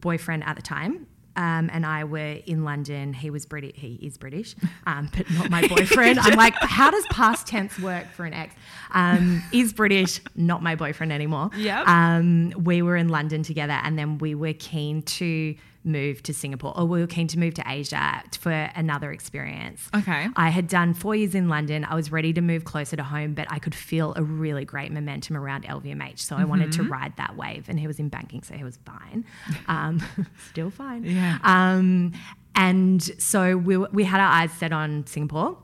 boyfriend 0.00 0.44
at 0.44 0.56
the 0.56 0.62
time. 0.62 1.06
Um, 1.34 1.70
and 1.72 1.86
I 1.86 2.04
were 2.04 2.38
in 2.44 2.64
London. 2.64 3.14
He 3.14 3.30
was 3.30 3.46
British. 3.46 3.72
He 3.76 3.98
is 4.02 4.18
British, 4.18 4.54
um, 4.86 5.08
but 5.16 5.30
not 5.30 5.50
my 5.50 5.66
boyfriend. 5.66 6.18
I'm 6.18 6.36
like, 6.36 6.54
how 6.60 6.90
does 6.90 7.06
past 7.10 7.46
tense 7.46 7.78
work 7.78 8.06
for 8.12 8.26
an 8.26 8.34
ex? 8.34 8.54
Um, 8.92 9.42
is 9.52 9.72
British, 9.72 10.20
not 10.36 10.62
my 10.62 10.74
boyfriend 10.74 11.12
anymore. 11.12 11.50
Yeah. 11.56 11.84
Um, 11.86 12.50
we 12.50 12.82
were 12.82 12.96
in 12.96 13.08
London 13.08 13.42
together, 13.42 13.78
and 13.82 13.98
then 13.98 14.18
we 14.18 14.34
were 14.34 14.52
keen 14.52 15.02
to 15.02 15.54
move 15.84 16.22
to 16.22 16.32
Singapore, 16.34 16.72
or 16.78 16.84
we 16.86 17.00
were 17.00 17.06
keen 17.06 17.26
to 17.28 17.38
move 17.38 17.54
to 17.54 17.64
Asia 17.66 18.22
for 18.38 18.50
another 18.52 19.10
experience. 19.12 19.88
Okay. 19.94 20.28
I 20.36 20.50
had 20.50 20.68
done 20.68 20.94
four 20.94 21.14
years 21.16 21.34
in 21.34 21.48
London. 21.48 21.84
I 21.84 21.94
was 21.94 22.12
ready 22.12 22.32
to 22.34 22.40
move 22.40 22.64
closer 22.64 22.96
to 22.96 23.02
home, 23.02 23.34
but 23.34 23.46
I 23.50 23.58
could 23.58 23.74
feel 23.74 24.12
a 24.16 24.22
really 24.22 24.64
great 24.64 24.92
momentum 24.92 25.36
around 25.36 25.64
LVMH. 25.64 26.20
So 26.20 26.36
I 26.36 26.44
wanted 26.44 26.70
Mm-hmm. 26.70 26.82
to 26.84 26.88
ride 26.88 27.16
that 27.16 27.36
wave. 27.36 27.68
And 27.68 27.80
he 27.80 27.86
was 27.88 27.98
in 27.98 28.08
banking, 28.08 28.42
so 28.42 28.54
he 28.54 28.64
was 28.64 28.78
fine. 28.84 29.24
Um, 29.68 30.02
still 30.50 30.70
fine. 30.70 31.04
Yeah. 31.04 31.38
Um, 31.42 32.12
and 32.54 33.02
so 33.20 33.56
we, 33.56 33.76
we 33.78 34.04
had 34.04 34.20
our 34.20 34.30
eyes 34.30 34.52
set 34.52 34.72
on 34.72 35.06
Singapore 35.06 35.56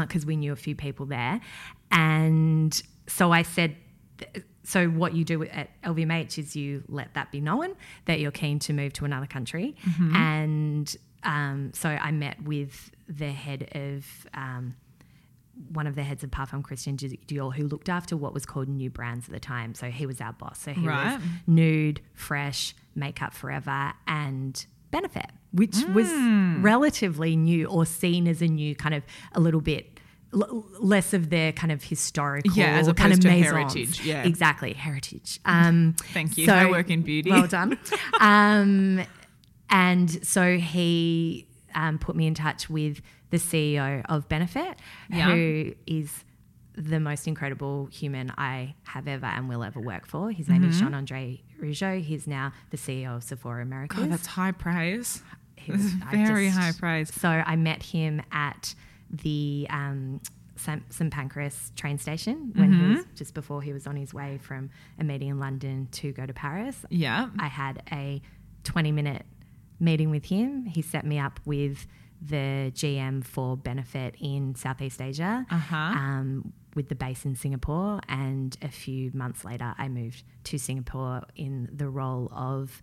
because 0.00 0.24
we 0.26 0.36
knew 0.36 0.52
a 0.52 0.56
few 0.56 0.74
people 0.74 1.06
there. 1.06 1.40
And 1.90 2.80
so 3.06 3.30
I 3.32 3.42
said, 3.42 3.76
so 4.66 4.88
what 4.88 5.14
you 5.14 5.24
do 5.24 5.42
at 5.44 5.68
LVMH 5.82 6.38
is 6.38 6.56
you 6.56 6.82
let 6.88 7.14
that 7.14 7.30
be 7.30 7.40
known 7.40 7.74
that 8.06 8.18
you're 8.20 8.30
keen 8.32 8.58
to 8.60 8.72
move 8.72 8.92
to 8.94 9.04
another 9.04 9.26
country. 9.26 9.76
And 10.14 10.96
um, 11.22 11.70
so 11.72 11.88
I 11.88 12.10
met 12.10 12.42
with 12.42 12.90
the 13.08 13.30
head 13.30 13.68
of 13.74 14.26
um, 14.34 14.74
one 15.72 15.86
of 15.86 15.94
the 15.94 16.02
heads 16.02 16.22
of 16.24 16.30
Parfum 16.30 16.62
Christian 16.62 16.96
Dior 16.96 17.54
who 17.54 17.66
looked 17.66 17.88
after 17.88 18.16
what 18.16 18.34
was 18.34 18.44
called 18.44 18.68
new 18.68 18.90
brands 18.90 19.26
at 19.26 19.32
the 19.32 19.40
time. 19.40 19.74
So 19.74 19.90
he 19.90 20.04
was 20.06 20.20
our 20.20 20.32
boss. 20.32 20.58
So 20.60 20.72
he 20.72 20.86
Right. 20.86 21.12
was 21.18 21.22
Nude, 21.46 22.00
Fresh, 22.12 22.74
Makeup 22.94 23.32
Forever, 23.34 23.92
and 24.06 24.66
Benefit, 24.90 25.30
which 25.52 25.76
was 25.94 26.10
Hmm. 26.10 26.62
relatively 26.62 27.36
new 27.36 27.66
or 27.66 27.86
seen 27.86 28.26
as 28.28 28.42
a 28.42 28.46
new 28.48 28.74
kind 28.74 28.94
of 28.94 29.02
a 29.32 29.40
little 29.40 29.60
bit 29.60 29.95
l- 30.34 30.64
less 30.80 31.12
of 31.14 31.30
their 31.30 31.52
kind 31.52 31.72
of 31.72 31.82
historical 31.82 32.52
Yeah, 32.54 32.78
as 32.78 32.92
kind 32.94 33.12
of 33.12 33.20
to 33.20 33.30
heritage, 33.30 34.04
yeah. 34.04 34.22
exactly 34.24 34.72
heritage. 34.72 35.40
Um, 35.44 35.94
Thank 36.12 36.36
you. 36.38 36.46
so- 36.46 36.54
I 36.54 36.70
work 36.70 36.90
in 36.90 37.02
beauty. 37.02 37.30
Well 37.30 37.46
done. 37.46 37.78
um, 38.20 39.02
and 39.70 40.24
so 40.26 40.58
he 40.58 41.46
um, 41.74 41.98
put 41.98 42.16
me 42.16 42.26
in 42.26 42.34
touch 42.34 42.70
with 42.70 43.00
the 43.30 43.38
CEO 43.38 44.04
of 44.08 44.28
Benefit, 44.28 44.78
Yeah. 45.10 45.30
who 45.30 45.74
is 45.86 46.24
the 46.78 47.00
most 47.00 47.26
incredible 47.26 47.86
human 47.86 48.30
I 48.36 48.74
have 48.84 49.08
ever 49.08 49.26
and 49.26 49.48
will 49.48 49.64
ever 49.64 49.80
work 49.80 50.06
for. 50.06 50.30
His 50.30 50.48
name 50.48 50.62
is 50.62 50.78
Jean 50.78 50.92
Andre 50.94 51.40
Rougeot. 51.60 52.02
He's 52.02 52.26
now 52.26 52.52
the 52.70 52.76
CEO 52.76 53.16
of 53.16 53.24
Sephora 53.24 53.62
Americas. 53.62 53.98
God, 53.98 54.10
that's 54.12 54.26
high 54.26 54.52
praise. 54.52 55.22
he 55.56 55.72
was 55.72 55.80
Very 56.12 56.48
just- 56.48 56.58
high 56.58 56.72
praise. 56.78 57.12
So 57.14 57.28
I 57.28 57.56
met 57.56 57.82
him 57.82 58.20
at 58.30 58.74
the 59.10 59.66
um, 59.70 60.20
St. 60.56 60.82
St 60.92 61.12
Pancras 61.12 61.72
train 61.76 61.98
station 61.98 62.52
when 62.54 62.72
he 62.72 62.94
was 62.96 63.04
just 63.14 63.34
before 63.34 63.60
he 63.62 63.72
was 63.72 63.86
on 63.86 63.96
his 63.96 64.14
way 64.14 64.38
from 64.42 64.70
a 64.98 65.04
meeting 65.04 65.28
in 65.28 65.38
London 65.38 65.88
to 65.92 66.12
go 66.12 66.24
to 66.26 66.32
Paris. 66.32 66.84
Yeah. 66.90 67.28
I 67.38 67.46
had 67.48 67.82
a 67.92 68.22
20 68.64 68.92
minute 68.92 69.26
meeting 69.78 70.10
with 70.10 70.24
him. 70.24 70.64
He 70.66 70.80
set 70.82 71.04
me 71.04 71.18
up 71.18 71.38
with 71.44 71.86
the 72.22 72.72
GM 72.74 73.22
for 73.22 73.56
Benefit 73.58 74.14
in 74.18 74.54
Southeast 74.54 75.02
Asia 75.02 75.44
Uh-huh. 75.50 75.76
um, 75.76 76.52
with 76.74 76.88
the 76.88 76.94
base 76.94 77.26
in 77.26 77.34
Singapore. 77.36 78.00
And 78.08 78.56
a 78.62 78.68
few 78.68 79.10
months 79.12 79.44
later, 79.44 79.74
I 79.76 79.88
moved 79.88 80.22
to 80.44 80.58
Singapore 80.58 81.24
in 81.36 81.68
the 81.70 81.88
role 81.90 82.30
of 82.34 82.80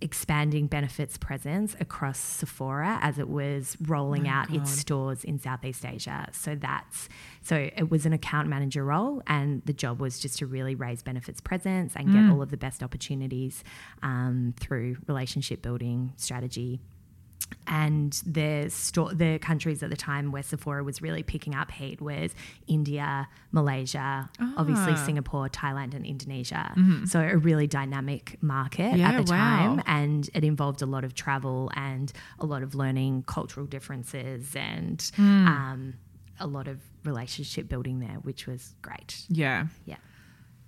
expanding 0.00 0.66
benefits 0.66 1.18
presence 1.18 1.76
across 1.80 2.18
Sephora 2.18 2.98
as 3.02 3.18
it 3.18 3.28
was 3.28 3.76
rolling 3.82 4.24
My 4.24 4.30
out 4.30 4.50
its 4.50 4.70
stores 4.70 5.24
in 5.24 5.38
Southeast 5.38 5.84
Asia. 5.84 6.28
So 6.32 6.54
that's 6.54 7.08
so 7.42 7.70
it 7.76 7.90
was 7.90 8.06
an 8.06 8.12
account 8.12 8.48
manager 8.48 8.84
role, 8.84 9.22
and 9.26 9.62
the 9.64 9.72
job 9.72 10.00
was 10.00 10.18
just 10.18 10.38
to 10.38 10.46
really 10.46 10.74
raise 10.74 11.02
benefits 11.02 11.40
presence 11.40 11.94
and 11.96 12.12
get 12.12 12.30
all 12.30 12.42
of 12.42 12.50
the 12.50 12.56
best 12.56 12.82
opportunities 12.82 13.64
um, 14.02 14.54
through 14.58 14.96
relationship 15.06 15.62
building 15.62 16.12
strategy. 16.16 16.80
And 17.66 18.12
the 18.26 18.68
store, 18.70 19.14
the 19.14 19.38
countries 19.38 19.82
at 19.82 19.90
the 19.90 19.96
time 19.96 20.32
where 20.32 20.42
Sephora 20.42 20.82
was 20.82 21.00
really 21.00 21.22
picking 21.22 21.54
up 21.54 21.70
heat 21.70 22.00
was 22.00 22.34
India, 22.66 23.28
Malaysia, 23.52 24.28
obviously 24.56 24.92
Ah. 24.94 25.04
Singapore, 25.06 25.48
Thailand, 25.48 25.94
and 25.94 26.04
Indonesia. 26.04 26.74
So 27.06 27.20
a 27.20 27.36
really 27.36 27.66
dynamic 27.66 28.36
market 28.42 28.96
Yeah, 28.96 29.10
at 29.12 29.24
the 29.26 29.30
wow. 29.32 29.36
time, 29.76 29.82
and 29.86 30.28
it 30.34 30.42
involved 30.44 30.82
a 30.82 30.86
lot 30.86 31.04
of 31.04 31.14
travel 31.14 31.70
and 31.74 32.12
a 32.38 32.46
lot 32.46 32.62
of 32.62 32.74
learning 32.74 33.22
cultural 33.26 33.66
differences 33.66 34.54
and 34.56 35.00
Hmm. 35.16 35.46
um, 35.46 35.94
a 36.38 36.46
lot 36.46 36.66
of 36.68 36.80
relationship 37.04 37.68
building 37.68 38.00
there, 38.00 38.16
which 38.22 38.46
was 38.46 38.74
great. 38.82 39.24
Yeah. 39.28 39.66
Yeah. 39.84 39.96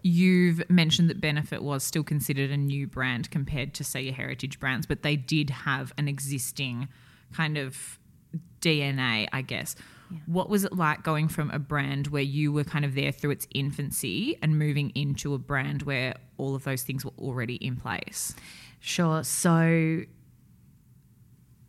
You've 0.02 0.68
mentioned 0.68 1.08
that 1.10 1.20
Benefit 1.20 1.62
was 1.62 1.84
still 1.84 2.02
considered 2.02 2.50
a 2.50 2.56
new 2.56 2.86
brand 2.86 3.30
compared 3.30 3.74
to, 3.74 3.84
say, 3.84 4.02
your 4.02 4.14
heritage 4.14 4.58
brands, 4.58 4.86
but 4.86 5.02
they 5.02 5.16
did 5.16 5.50
have 5.50 5.92
an 5.96 6.08
existing 6.08 6.88
kind 7.32 7.56
of 7.56 7.98
DNA, 8.60 9.28
I 9.32 9.42
guess. 9.42 9.76
What 10.26 10.50
was 10.50 10.64
it 10.64 10.74
like 10.74 11.02
going 11.02 11.28
from 11.28 11.50
a 11.50 11.58
brand 11.58 12.08
where 12.08 12.22
you 12.22 12.52
were 12.52 12.64
kind 12.64 12.84
of 12.84 12.94
there 12.94 13.12
through 13.12 13.30
its 13.30 13.46
infancy 13.54 14.38
and 14.42 14.58
moving 14.58 14.90
into 14.94 15.34
a 15.34 15.38
brand 15.38 15.82
where 15.82 16.14
all 16.36 16.54
of 16.54 16.64
those 16.64 16.82
things 16.82 17.04
were 17.04 17.12
already 17.18 17.54
in 17.56 17.76
place? 17.76 18.34
Sure. 18.80 19.24
So 19.24 20.02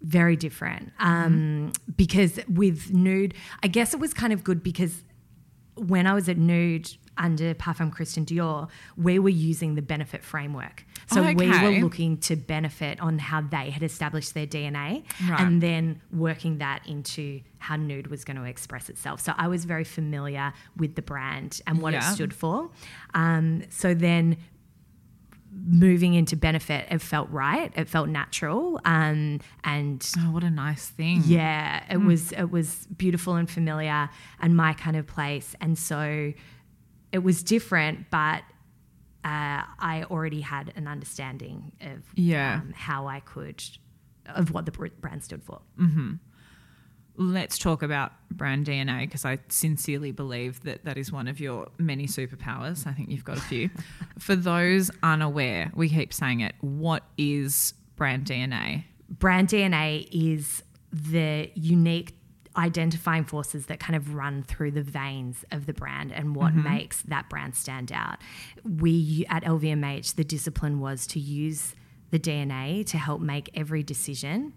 very 0.01 0.35
different. 0.35 0.91
Um, 0.99 1.71
because 1.95 2.39
with 2.49 2.91
Nude, 2.91 3.33
I 3.61 3.67
guess 3.67 3.93
it 3.93 3.99
was 3.99 4.13
kind 4.13 4.33
of 4.33 4.43
good 4.43 4.61
because 4.61 5.03
when 5.75 6.05
I 6.05 6.13
was 6.13 6.27
at 6.27 6.37
Nude 6.37 6.93
under 7.17 7.53
Parfum 7.53 7.91
Christian 7.91 8.25
Dior, 8.25 8.69
we 8.97 9.19
were 9.19 9.29
using 9.29 9.75
the 9.75 9.81
benefit 9.81 10.23
framework. 10.23 10.85
So 11.07 11.21
Oh, 11.23 11.33
we 11.33 11.47
were 11.49 11.79
looking 11.81 12.17
to 12.19 12.35
benefit 12.35 12.99
on 12.99 13.19
how 13.19 13.41
they 13.41 13.69
had 13.69 13.83
established 13.83 14.33
their 14.33 14.47
DNA 14.47 15.03
Right. 15.29 15.39
and 15.39 15.61
then 15.61 16.01
working 16.11 16.57
that 16.57 16.87
into 16.87 17.41
how 17.59 17.75
Nude 17.75 18.07
was 18.07 18.23
going 18.25 18.37
to 18.37 18.43
express 18.43 18.89
itself. 18.89 19.21
So 19.21 19.33
I 19.37 19.47
was 19.47 19.65
very 19.65 19.83
familiar 19.83 20.53
with 20.77 20.95
the 20.95 21.01
brand 21.01 21.61
and 21.67 21.81
what 21.81 21.93
it 21.93 22.03
stood 22.03 22.33
for. 22.33 22.69
Um, 23.13 23.63
so 23.69 23.93
then 23.93 24.37
moving 25.65 26.15
into 26.15 26.35
benefit, 26.35 26.87
it 26.89 26.99
felt 26.99 27.29
right. 27.29 27.71
It 27.75 27.87
felt 27.87 28.09
natural. 28.09 28.79
Um, 28.85 29.39
and 29.63 30.03
Oh, 30.19 30.31
what 30.31 30.43
a 30.43 30.49
nice 30.49 30.87
thing. 30.89 31.21
yeah, 31.25 31.83
it 31.91 31.97
was 31.97 32.31
it 32.31 32.49
was 32.51 32.87
beautiful 32.97 33.35
and 33.35 33.49
familiar 33.49 34.09
and 34.41 34.57
my 34.57 34.73
kind 34.73 34.97
of 34.97 35.05
place. 35.05 35.55
And 35.61 35.77
so 35.77 36.33
it 37.13 37.19
was 37.23 37.41
different, 37.43 38.09
but 38.11 38.43
uh, 39.23 39.63
I 39.79 40.05
already 40.11 40.41
had 40.41 40.73
an 40.75 40.85
understanding 40.87 41.71
of 41.79 42.03
Yeah. 42.15 42.55
um, 42.61 42.73
how 42.75 43.07
I 43.07 43.21
could 43.21 43.63
of 44.27 44.51
what 44.51 44.65
the 44.65 44.71
brand 44.71 45.23
stood 45.23 45.43
for. 45.43 45.61
Let's 47.15 47.59
talk 47.59 47.83
about 47.83 48.11
brand 48.31 48.65
DNA 48.65 49.01
because 49.01 49.23
I 49.23 49.37
sincerely 49.47 50.11
believe 50.11 50.63
that 50.63 50.83
that 50.85 50.97
is 50.97 51.11
one 51.11 51.27
of 51.27 51.39
your 51.39 51.67
many 51.77 52.07
superpowers. 52.07 52.87
I 52.87 52.93
think 52.93 53.11
you've 53.11 53.23
got 53.23 53.37
a 53.37 53.41
few. 53.41 53.69
For 54.17 54.35
those 54.35 54.89
unaware, 55.03 55.71
we 55.75 55.89
keep 55.89 56.11
saying 56.11 56.39
it. 56.39 56.55
What 56.61 57.03
is 57.17 57.75
brand 57.95 58.25
DNA? 58.25 58.85
brand 59.09 59.49
DNA 59.49 60.07
is 60.11 60.63
the 60.91 61.51
unique 61.53 62.15
identifying 62.55 63.25
forces 63.25 63.65
that 63.67 63.79
kind 63.79 63.95
of 63.95 64.13
run 64.13 64.43
through 64.43 64.71
the 64.71 64.83
veins 64.83 65.43
of 65.51 65.65
the 65.65 65.73
brand 65.73 66.11
and 66.11 66.35
what 66.35 66.53
mm-hmm. 66.53 66.69
makes 66.69 67.01
that 67.03 67.29
brand 67.29 67.55
stand 67.55 67.91
out. 67.91 68.17
We 68.63 69.25
at 69.29 69.43
LVMH, 69.43 70.15
the 70.15 70.23
discipline 70.23 70.79
was 70.79 71.07
to 71.07 71.19
use 71.19 71.75
the 72.11 72.19
DNA 72.19 72.85
to 72.87 72.97
help 72.97 73.21
make 73.21 73.49
every 73.55 73.81
decision 73.81 74.53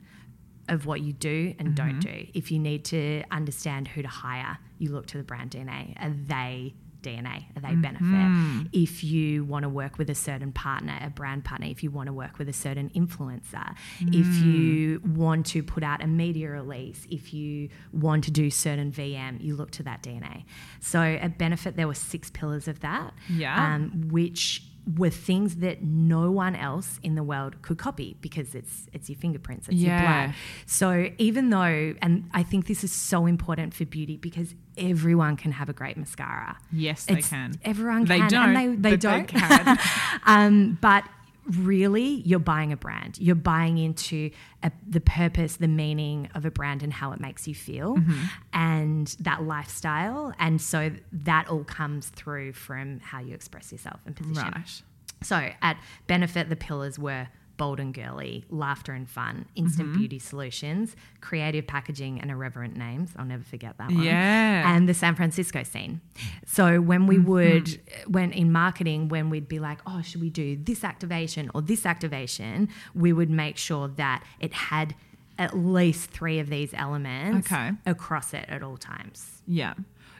of 0.68 0.84
what 0.84 1.00
you 1.00 1.12
do 1.12 1.54
and 1.58 1.74
don't 1.74 2.00
mm-hmm. 2.00 2.24
do. 2.24 2.26
If 2.34 2.50
you 2.50 2.58
need 2.58 2.84
to 2.86 3.22
understand 3.30 3.88
who 3.88 4.02
to 4.02 4.08
hire, 4.08 4.58
you 4.78 4.90
look 4.90 5.06
to 5.06 5.18
the 5.18 5.24
brand 5.24 5.52
DNA. 5.52 5.94
Are 6.02 6.10
they 6.10 6.74
DNA? 7.06 7.44
They 7.64 7.74
benefit? 7.76 8.68
If 8.72 9.04
you 9.04 9.44
want 9.44 9.62
to 9.62 9.68
work 9.68 9.98
with 9.98 10.10
a 10.10 10.14
certain 10.14 10.52
partner, 10.52 10.98
a 11.02 11.10
brand 11.10 11.44
partner, 11.44 11.66
if 11.68 11.82
you 11.84 11.90
want 11.90 12.06
to 12.08 12.12
work 12.12 12.38
with 12.38 12.48
a 12.48 12.52
certain 12.52 12.88
influencer, 12.90 13.74
if 14.00 14.28
you 14.44 15.00
want 15.04 15.46
to 15.46 15.62
put 15.62 15.82
out 15.82 16.02
a 16.02 16.06
media 16.06 16.50
release, 16.50 17.06
if 17.10 17.32
you 17.32 17.68
want 17.92 18.24
to 18.24 18.30
do 18.30 18.50
certain 18.50 18.90
VM, 18.92 19.40
you 19.42 19.54
look 19.56 19.70
to 19.72 19.82
that 19.84 20.02
DNA. 20.02 20.44
So 20.80 21.00
at 21.00 21.38
Benefit, 21.38 21.76
there 21.76 21.86
were 21.86 21.94
six 22.12 22.30
pillars 22.30 22.66
of 22.68 22.80
that, 22.80 23.14
Yeah. 23.28 23.74
um, 23.74 24.08
which 24.08 24.62
were 24.96 25.10
things 25.10 25.56
that 25.56 25.82
no 25.82 26.30
one 26.30 26.54
else 26.54 27.00
in 27.02 27.16
the 27.16 27.22
world 27.22 27.60
could 27.62 27.78
copy 27.78 28.16
because 28.20 28.54
it's 28.54 28.86
it's 28.92 29.08
your 29.08 29.18
fingerprints, 29.18 29.68
it's 29.68 29.76
your 29.78 29.98
blood. 29.98 30.34
So 30.66 31.10
even 31.18 31.50
though, 31.50 31.94
and 32.00 32.30
I 32.32 32.42
think 32.42 32.66
this 32.66 32.84
is 32.84 32.92
so 32.92 33.26
important 33.26 33.74
for 33.74 33.84
beauty 33.84 34.16
because 34.16 34.54
everyone 34.78 35.36
can 35.36 35.52
have 35.52 35.68
a 35.68 35.72
great 35.72 35.96
mascara. 35.96 36.58
Yes, 36.70 37.06
they 37.06 37.16
can. 37.16 37.54
Everyone 37.64 38.04
They 38.04 38.18
can. 38.18 38.28
don't. 38.30 38.56
And 38.56 38.84
they, 38.84 38.90
they 38.90 38.96
don't. 38.96 39.26
They 39.32 39.38
can. 39.40 39.78
um, 40.26 40.78
but 40.80 41.04
really, 41.48 42.22
you're 42.24 42.38
buying 42.38 42.72
a 42.72 42.76
brand. 42.76 43.18
You're 43.18 43.34
buying 43.34 43.78
into 43.78 44.30
a, 44.62 44.70
the 44.88 45.00
purpose, 45.00 45.56
the 45.56 45.68
meaning 45.68 46.28
of 46.34 46.44
a 46.44 46.50
brand, 46.50 46.82
and 46.82 46.92
how 46.92 47.12
it 47.12 47.20
makes 47.20 47.46
you 47.48 47.54
feel, 47.54 47.96
Mm-hmm. 47.96 48.24
and 48.52 49.06
that 49.20 49.42
lifestyle. 49.44 50.32
And 50.38 50.60
so 50.60 50.90
that 51.12 51.48
all 51.48 51.64
comes 51.64 52.08
through 52.08 52.52
from 52.54 53.00
how 53.00 53.20
you 53.20 53.34
express 53.34 53.72
yourself 53.72 54.00
and 54.06 54.16
position. 54.16 54.52
right. 54.54 54.82
So 55.22 55.50
at 55.62 55.78
Benefit, 56.06 56.48
the 56.48 56.56
pillars 56.56 56.98
were 56.98 57.28
bold 57.56 57.80
and 57.80 57.94
girly, 57.94 58.44
laughter 58.50 58.92
and 58.92 59.08
fun, 59.08 59.46
instant 59.54 59.88
Mm-hmm. 59.88 59.98
beauty 59.98 60.18
solutions, 60.18 60.94
creative 61.20 61.66
packaging, 61.66 62.20
and 62.20 62.30
irreverent 62.30 62.76
names. 62.76 63.12
I'll 63.16 63.24
never 63.24 63.42
forget 63.44 63.78
that 63.78 63.90
one. 63.90 64.02
Yeah. 64.02 64.74
And 64.76 64.88
the 64.88 64.94
San 64.94 65.14
Francisco 65.14 65.62
scene. 65.62 66.00
So 66.46 66.80
when 66.80 67.00
Mm-hmm. 67.00 67.08
we 67.08 67.18
would, 67.18 67.80
when 68.08 68.32
in 68.32 68.52
marketing, 68.52 69.08
when 69.08 69.30
we'd 69.30 69.48
be 69.48 69.58
like, 69.58 69.78
oh, 69.86 70.02
should 70.02 70.20
we 70.20 70.30
do 70.30 70.56
this 70.56 70.84
activation 70.84 71.50
or 71.54 71.62
this 71.62 71.86
activation, 71.86 72.68
we 72.94 73.12
would 73.12 73.30
make 73.30 73.56
sure 73.56 73.88
that 73.88 74.24
it 74.40 74.52
had 74.52 74.94
at 75.38 75.56
least 75.56 76.10
three 76.10 76.38
of 76.38 76.48
these 76.48 76.72
elements 76.74 77.50
Okay. 77.52 77.70
across 77.84 78.32
it 78.32 78.46
at 78.48 78.62
all 78.62 78.76
times. 78.78 79.42
Yeah. 79.46 79.74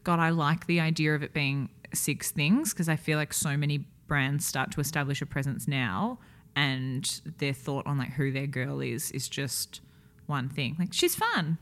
God, 0.05 0.19
I 0.21 0.29
like 0.31 0.67
the 0.67 0.79
idea 0.81 1.15
of 1.15 1.23
it 1.23 1.33
being 1.33 1.71
six 1.95 2.31
things 2.31 2.73
because 2.73 2.89
I 2.89 2.97
feel 2.97 3.17
like 3.19 3.33
so 3.33 3.57
many 3.57 3.87
brands 4.07 4.45
start 4.47 4.71
to 4.73 4.81
establish 4.81 5.21
a 5.23 5.27
presence 5.27 5.67
now 5.67 6.19
and 6.57 7.21
their 7.39 7.53
thought 7.53 7.87
on 7.87 7.99
like 7.99 8.11
who 8.13 8.33
their 8.33 8.47
girl 8.49 8.81
is 8.81 9.11
is 9.13 9.29
just 9.29 9.81
one 10.27 10.49
thing. 10.49 10.75
Like 10.79 10.93
she's 10.93 11.15
fun. 11.15 11.59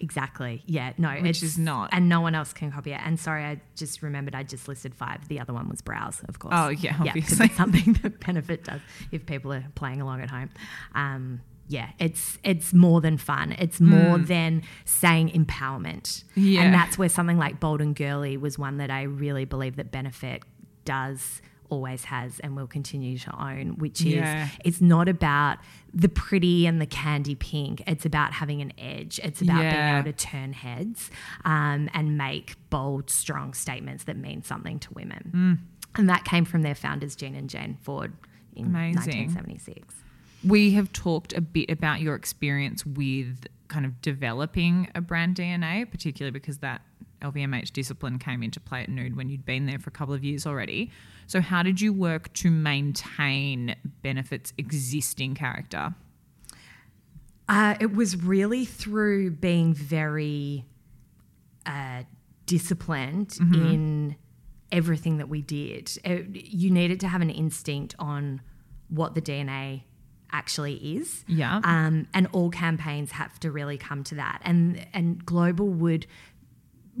Exactly. 0.00 0.62
Yeah. 0.66 0.92
No, 0.96 1.10
Which 1.10 1.28
it's 1.30 1.42
is 1.42 1.58
not. 1.58 1.90
and 1.92 2.08
no 2.08 2.20
one 2.20 2.34
else 2.34 2.52
can 2.52 2.70
copy 2.70 2.92
it. 2.92 3.00
And 3.04 3.18
sorry, 3.18 3.44
I 3.44 3.60
just 3.74 4.00
remembered 4.02 4.34
I 4.34 4.44
just 4.44 4.68
listed 4.68 4.94
five. 4.94 5.26
The 5.28 5.40
other 5.40 5.52
one 5.52 5.68
was 5.68 5.80
browse, 5.80 6.20
of 6.28 6.38
course. 6.38 6.54
Oh, 6.56 6.68
yeah, 6.68 6.96
obviously. 7.00 7.46
it's 7.46 7.56
something 7.56 7.94
that 8.02 8.20
benefit 8.24 8.64
does 8.64 8.80
if 9.10 9.26
people 9.26 9.52
are 9.52 9.64
playing 9.74 10.00
along 10.00 10.20
at 10.20 10.30
home. 10.30 10.50
Um, 10.94 11.40
yeah, 11.66 11.90
it's 11.98 12.38
it's 12.44 12.72
more 12.72 13.00
than 13.00 13.18
fun. 13.18 13.52
It's 13.58 13.80
more 13.80 14.18
than 14.18 14.62
saying 14.84 15.30
empowerment. 15.30 16.22
Hmm. 16.34 16.40
Yeah. 16.40 16.62
And 16.62 16.74
that's 16.74 16.96
where 16.96 17.08
something 17.08 17.36
like 17.36 17.58
Bold 17.60 17.80
and 17.80 17.94
Girly 17.96 18.36
was 18.36 18.56
one 18.58 18.76
that 18.78 18.90
I 18.90 19.02
really 19.02 19.44
believe 19.44 19.76
that 19.76 19.90
benefit 19.90 20.44
does 20.84 21.42
always 21.70 22.04
has 22.04 22.38
and 22.40 22.56
will 22.56 22.66
continue 22.66 23.18
to 23.18 23.42
own, 23.42 23.76
which 23.78 24.00
is 24.00 24.14
Yeah. 24.14 24.48
it's 24.64 24.80
not 24.80 25.08
about 25.08 25.58
the 25.92 26.08
pretty 26.08 26.66
and 26.66 26.80
the 26.80 26.86
candy 26.86 27.34
pink. 27.34 27.82
It's 27.86 28.04
about 28.04 28.32
having 28.32 28.60
an 28.62 28.72
edge. 28.78 29.20
It's 29.22 29.40
about 29.42 29.62
Yeah. 29.62 29.72
being 29.72 29.98
able 30.00 30.12
to 30.18 30.26
turn 30.26 30.52
heads 30.52 31.10
um, 31.44 31.88
and 31.94 32.16
make 32.18 32.56
bold, 32.70 33.10
strong 33.10 33.54
statements 33.54 34.04
that 34.04 34.16
mean 34.16 34.42
something 34.42 34.78
to 34.80 34.92
women. 34.94 35.30
Mm. 35.34 35.58
And 35.98 36.08
that 36.08 36.24
came 36.24 36.44
from 36.44 36.62
their 36.62 36.74
founders, 36.74 37.16
Jean 37.16 37.34
and 37.34 37.48
Jane 37.50 37.76
Ford, 37.82 38.12
in 38.54 38.66
Amazing. 38.66 38.94
1976. 39.00 39.94
We 40.44 40.72
have 40.72 40.92
talked 40.92 41.32
a 41.32 41.40
bit 41.40 41.70
about 41.70 42.00
your 42.00 42.14
experience 42.14 42.86
with 42.86 43.46
kind 43.68 43.84
of 43.84 44.00
developing 44.00 44.88
a 44.94 45.00
brand 45.00 45.36
DNA, 45.36 45.84
particularly 45.90 46.30
because 46.30 46.58
that 46.58 46.82
LVMH 47.20 47.72
discipline 47.72 48.18
came 48.18 48.42
into 48.42 48.60
play 48.60 48.82
at 48.82 48.88
Nude 48.88 49.16
when 49.16 49.28
you'd 49.28 49.44
been 49.44 49.66
there 49.66 49.78
for 49.78 49.88
a 49.88 49.92
couple 49.92 50.14
of 50.14 50.22
years 50.22 50.46
already. 50.46 50.90
So, 51.28 51.42
how 51.42 51.62
did 51.62 51.80
you 51.80 51.92
work 51.92 52.32
to 52.34 52.50
maintain 52.50 53.76
Benefit's 54.02 54.54
existing 54.56 55.34
character? 55.34 55.94
Uh, 57.46 57.76
it 57.80 57.94
was 57.94 58.16
really 58.16 58.64
through 58.64 59.32
being 59.32 59.74
very 59.74 60.64
uh, 61.66 62.04
disciplined 62.46 63.36
in 63.40 64.16
everything 64.72 65.18
that 65.18 65.28
we 65.28 65.42
did. 65.42 65.98
It, 66.02 66.28
you 66.34 66.70
needed 66.70 66.98
to 67.00 67.08
have 67.08 67.20
an 67.20 67.30
instinct 67.30 67.94
on 67.98 68.40
what 68.88 69.14
the 69.14 69.20
DNA 69.20 69.82
actually 70.32 70.74
is. 70.76 71.24
Yeah. 71.26 71.60
Um, 71.62 72.06
and 72.14 72.26
all 72.32 72.50
campaigns 72.50 73.12
have 73.12 73.38
to 73.40 73.50
really 73.50 73.76
come 73.76 74.02
to 74.04 74.14
that. 74.14 74.40
And 74.44 74.86
and 74.94 75.24
global 75.24 75.68
would 75.68 76.06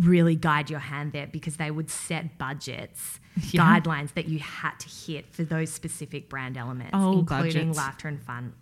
really 0.00 0.36
guide 0.36 0.70
your 0.70 0.78
hand 0.80 1.12
there 1.12 1.26
because 1.26 1.56
they 1.56 1.70
would 1.70 1.90
set 1.90 2.38
budgets, 2.38 3.18
Yeah. 3.50 3.80
guidelines 3.80 4.14
that 4.14 4.28
you 4.28 4.38
had 4.38 4.78
to 4.80 4.88
hit 4.88 5.32
for 5.32 5.44
those 5.44 5.70
specific 5.70 6.28
brand 6.28 6.56
elements, 6.56 6.90
Oh, 6.94 7.20
including 7.20 7.68
budgets. 7.68 7.76
laughter 7.78 8.08
and 8.08 8.22
fun. 8.22 8.52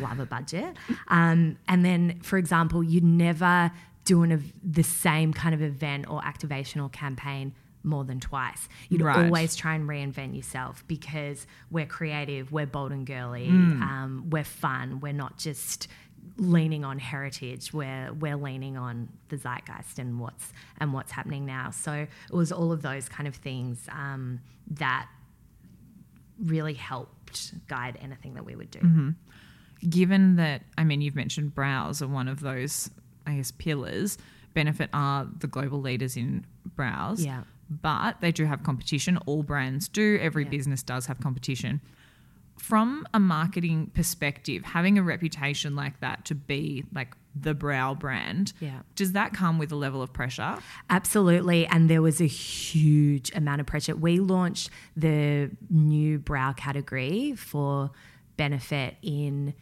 Love 0.00 0.20
a 0.20 0.26
budget. 0.26 0.76
Um, 1.08 1.58
and 1.68 1.84
then, 1.84 2.18
for 2.22 2.38
example, 2.38 2.82
you'd 2.82 3.04
never 3.04 3.70
do 4.04 4.22
an, 4.22 4.32
ev- 4.32 4.52
the 4.64 4.82
same 4.82 5.32
kind 5.32 5.54
of 5.54 5.62
event 5.62 6.08
or 6.10 6.24
activation 6.24 6.80
or 6.80 6.88
campaign 6.88 7.54
more 7.82 8.04
than 8.04 8.20
twice. 8.20 8.68
You'd 8.88 9.00
Right. 9.02 9.24
always 9.24 9.56
try 9.56 9.74
and 9.74 9.88
reinvent 9.88 10.36
yourself 10.36 10.84
because 10.86 11.46
we're 11.70 11.86
creative, 11.86 12.52
we're 12.52 12.66
bold 12.66 12.92
and 12.92 13.06
girly, 13.06 13.48
Mm. 13.48 13.80
um, 13.82 14.30
we're 14.30 14.44
fun, 14.44 15.00
we're 15.00 15.12
not 15.14 15.38
just 15.38 15.88
leaning 16.42 16.84
on 16.84 16.98
heritage 16.98 17.72
we're 17.74 18.10
we're 18.14 18.36
leaning 18.36 18.74
on 18.76 19.08
the 19.28 19.36
zeitgeist 19.36 19.98
and 19.98 20.18
what's 20.18 20.52
and 20.78 20.94
what's 20.94 21.12
happening 21.12 21.44
now 21.44 21.70
so 21.70 21.92
it 21.92 22.08
was 22.34 22.50
all 22.50 22.72
of 22.72 22.80
those 22.80 23.08
kind 23.10 23.28
of 23.28 23.34
things 23.36 23.86
um, 23.92 24.40
that 24.70 25.06
really 26.38 26.72
helped 26.74 27.52
guide 27.68 27.98
anything 28.00 28.34
that 28.34 28.44
we 28.44 28.54
would 28.56 28.70
do 28.70 28.78
Mm-hmm. 28.80 29.10
Given 29.88 30.36
that, 30.36 30.60
I 30.76 30.84
mean, 30.84 31.00
you've 31.00 31.16
mentioned 31.16 31.54
brows 31.54 32.02
are 32.02 32.06
one 32.06 32.28
of 32.28 32.40
those, 32.40 32.90
I 33.26 33.36
guess, 33.36 33.50
pillars. 33.50 34.18
Benefit 34.52 34.90
are 34.92 35.26
the 35.38 35.46
global 35.46 35.80
leaders 35.80 36.18
in 36.18 36.44
brows. 36.76 37.24
Yeah. 37.24 37.44
But 37.70 38.20
they 38.20 38.30
do 38.30 38.44
have 38.44 38.62
competition. 38.62 39.16
All 39.24 39.42
brands 39.42 39.88
do. 39.88 40.18
Every 40.20 40.44
Yeah. 40.44 40.50
business 40.50 40.82
does 40.82 41.06
have 41.06 41.18
competition. 41.20 41.80
From 42.60 43.06
a 43.14 43.18
marketing 43.18 43.90
perspective, 43.94 44.62
having 44.64 44.98
a 44.98 45.02
reputation 45.02 45.74
like 45.74 45.98
that 46.00 46.26
to 46.26 46.34
be 46.34 46.84
like 46.92 47.14
the 47.34 47.54
brow 47.54 47.94
brand, 47.94 48.52
Yeah. 48.60 48.80
does 48.96 49.12
that 49.12 49.32
come 49.32 49.58
with 49.58 49.72
a 49.72 49.76
level 49.76 50.02
of 50.02 50.12
pressure? 50.12 50.58
Absolutely. 50.90 51.66
And 51.66 51.88
there 51.88 52.02
was 52.02 52.20
a 52.20 52.26
huge 52.26 53.32
amount 53.34 53.62
of 53.62 53.66
pressure. 53.66 53.96
We 53.96 54.20
launched 54.20 54.68
the 54.94 55.50
new 55.70 56.18
brow 56.18 56.52
category 56.52 57.34
for 57.34 57.90
benefit 58.36 58.96
in 59.02 59.54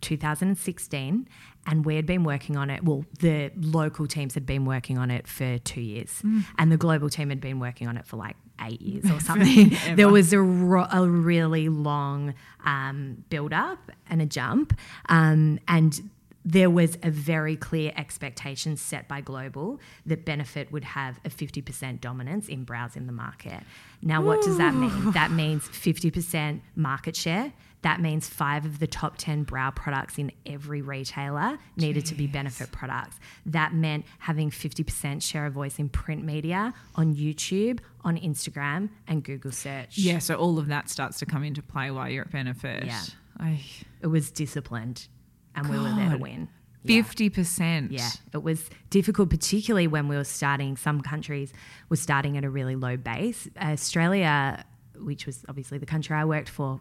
2016 0.00 1.28
and 1.66 1.84
we 1.84 1.96
had 1.96 2.06
been 2.06 2.24
working 2.24 2.56
on 2.56 2.70
it 2.70 2.82
well 2.82 3.04
the 3.18 3.50
local 3.56 4.06
teams 4.06 4.34
had 4.34 4.46
been 4.46 4.64
working 4.64 4.96
on 4.96 5.10
it 5.10 5.26
for 5.26 5.58
two 5.58 5.80
years 5.80 6.22
mm. 6.22 6.42
and 6.58 6.72
the 6.72 6.76
global 6.76 7.10
team 7.10 7.28
had 7.28 7.40
been 7.40 7.60
working 7.60 7.86
on 7.86 7.96
it 7.96 8.06
for 8.06 8.16
like 8.16 8.36
eight 8.62 8.80
years 8.80 9.10
or 9.10 9.20
something 9.20 9.76
there 9.96 10.08
was 10.08 10.32
a, 10.32 10.40
ro- 10.40 10.86
a 10.92 11.06
really 11.06 11.68
long 11.68 12.34
um, 12.64 13.24
build 13.30 13.52
up 13.52 13.90
and 14.08 14.20
a 14.20 14.26
jump 14.26 14.78
um, 15.08 15.58
and 15.68 16.00
there 16.44 16.70
was 16.70 16.96
a 17.02 17.10
very 17.10 17.54
clear 17.54 17.92
expectation 17.96 18.76
set 18.76 19.06
by 19.06 19.20
Global 19.20 19.78
that 20.06 20.24
Benefit 20.24 20.72
would 20.72 20.84
have 20.84 21.20
a 21.24 21.28
50% 21.28 22.00
dominance 22.00 22.48
in 22.48 22.64
browsing 22.64 23.06
the 23.06 23.12
market. 23.12 23.62
Now, 24.02 24.22
what 24.22 24.40
does 24.42 24.56
that 24.56 24.74
mean? 24.74 25.12
That 25.12 25.30
means 25.30 25.64
50% 25.64 26.60
market 26.74 27.14
share. 27.14 27.52
That 27.82 28.00
means 28.00 28.28
five 28.28 28.66
of 28.66 28.78
the 28.78 28.86
top 28.86 29.16
10 29.16 29.44
brow 29.44 29.70
products 29.70 30.18
in 30.18 30.32
every 30.44 30.82
retailer 30.82 31.58
needed 31.76 32.04
to 32.06 32.14
be 32.14 32.26
Benefit 32.26 32.70
products. 32.72 33.18
That 33.46 33.72
meant 33.72 34.04
having 34.18 34.50
50% 34.50 35.22
share 35.22 35.46
of 35.46 35.54
voice 35.54 35.78
in 35.78 35.88
print 35.88 36.22
media, 36.24 36.74
on 36.94 37.14
YouTube, 37.14 37.80
on 38.02 38.18
Instagram, 38.18 38.90
and 39.08 39.24
Google 39.24 39.50
search. 39.52 39.96
Yeah, 39.96 40.18
so 40.18 40.34
all 40.34 40.58
of 40.58 40.66
that 40.68 40.90
starts 40.90 41.18
to 41.20 41.26
come 41.26 41.42
into 41.42 41.62
play 41.62 41.90
while 41.90 42.08
you're 42.08 42.24
at 42.24 42.30
Benefit. 42.32 42.84
Yeah. 42.84 43.02
I, 43.38 43.60
It 44.02 44.08
was 44.08 44.30
disciplined, 44.30 45.08
and 45.54 45.68
we 45.70 45.78
were 45.78 45.84
there 45.94 46.10
to 46.10 46.18
God. 46.18 46.20
win. 46.20 46.48
Yeah. 46.82 47.02
50%. 47.02 47.88
Yeah, 47.90 48.08
it 48.34 48.42
was 48.42 48.68
difficult, 48.90 49.28
particularly 49.30 49.86
when 49.86 50.08
we 50.08 50.16
were 50.16 50.24
starting. 50.24 50.76
Some 50.76 51.00
countries 51.02 51.52
were 51.88 51.96
starting 51.96 52.36
at 52.38 52.44
a 52.44 52.50
really 52.50 52.74
low 52.76 52.96
base. 52.96 53.48
Australia, 53.60 54.64
which 55.04 55.26
was 55.26 55.44
obviously 55.48 55.78
the 55.78 55.86
country 55.86 56.14
I 56.16 56.24
worked 56.24 56.48
for. 56.48 56.80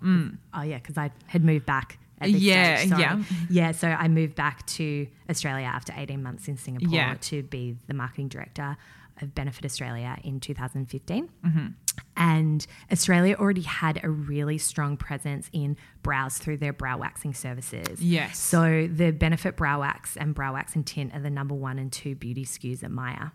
Oh 0.53 0.61
yeah, 0.61 0.77
because 0.77 0.97
I 0.97 1.11
had 1.27 1.43
moved 1.43 1.65
back. 1.65 1.97
At 2.21 2.33
this 2.33 2.41
Yeah, 2.41 2.75
stage, 2.77 2.89
sorry. 2.89 3.01
yeah. 3.01 3.21
yeah. 3.49 3.71
So 3.71 3.87
I 3.87 4.09
moved 4.09 4.35
back 4.35 4.65
to 4.67 5.07
Australia 5.29 5.65
after 5.65 5.93
18 5.95 6.21
months 6.21 6.49
in 6.49 6.57
Singapore 6.57 6.89
Yeah. 6.93 7.15
to 7.21 7.43
be 7.43 7.77
the 7.87 7.93
marketing 7.93 8.27
director 8.27 8.75
of 9.21 9.33
Benefit 9.33 9.63
Australia 9.63 10.17
in 10.23 10.41
2015. 10.41 11.29
Mm-hmm. 11.45 11.67
And 12.17 12.67
Australia 12.91 13.35
already 13.35 13.61
had 13.61 14.01
a 14.03 14.09
really 14.09 14.57
strong 14.57 14.97
presence 14.97 15.49
in 15.53 15.77
brows 16.03 16.37
through 16.37 16.57
their 16.57 16.73
brow 16.73 16.97
waxing 16.97 17.33
services. 17.33 18.01
Yes. 18.01 18.37
So 18.37 18.89
the 18.93 19.11
Benefit 19.11 19.55
Brow 19.55 19.79
Wax 19.79 20.17
and 20.17 20.35
Brow 20.35 20.53
Wax 20.53 20.75
and 20.75 20.85
Tint 20.85 21.13
are 21.15 21.21
the 21.21 21.29
number 21.29 21.55
one 21.55 21.79
and 21.79 21.89
two 21.91 22.15
beauty 22.15 22.43
SKUs 22.43 22.83
at 22.83 22.91
Myer. 22.91 23.31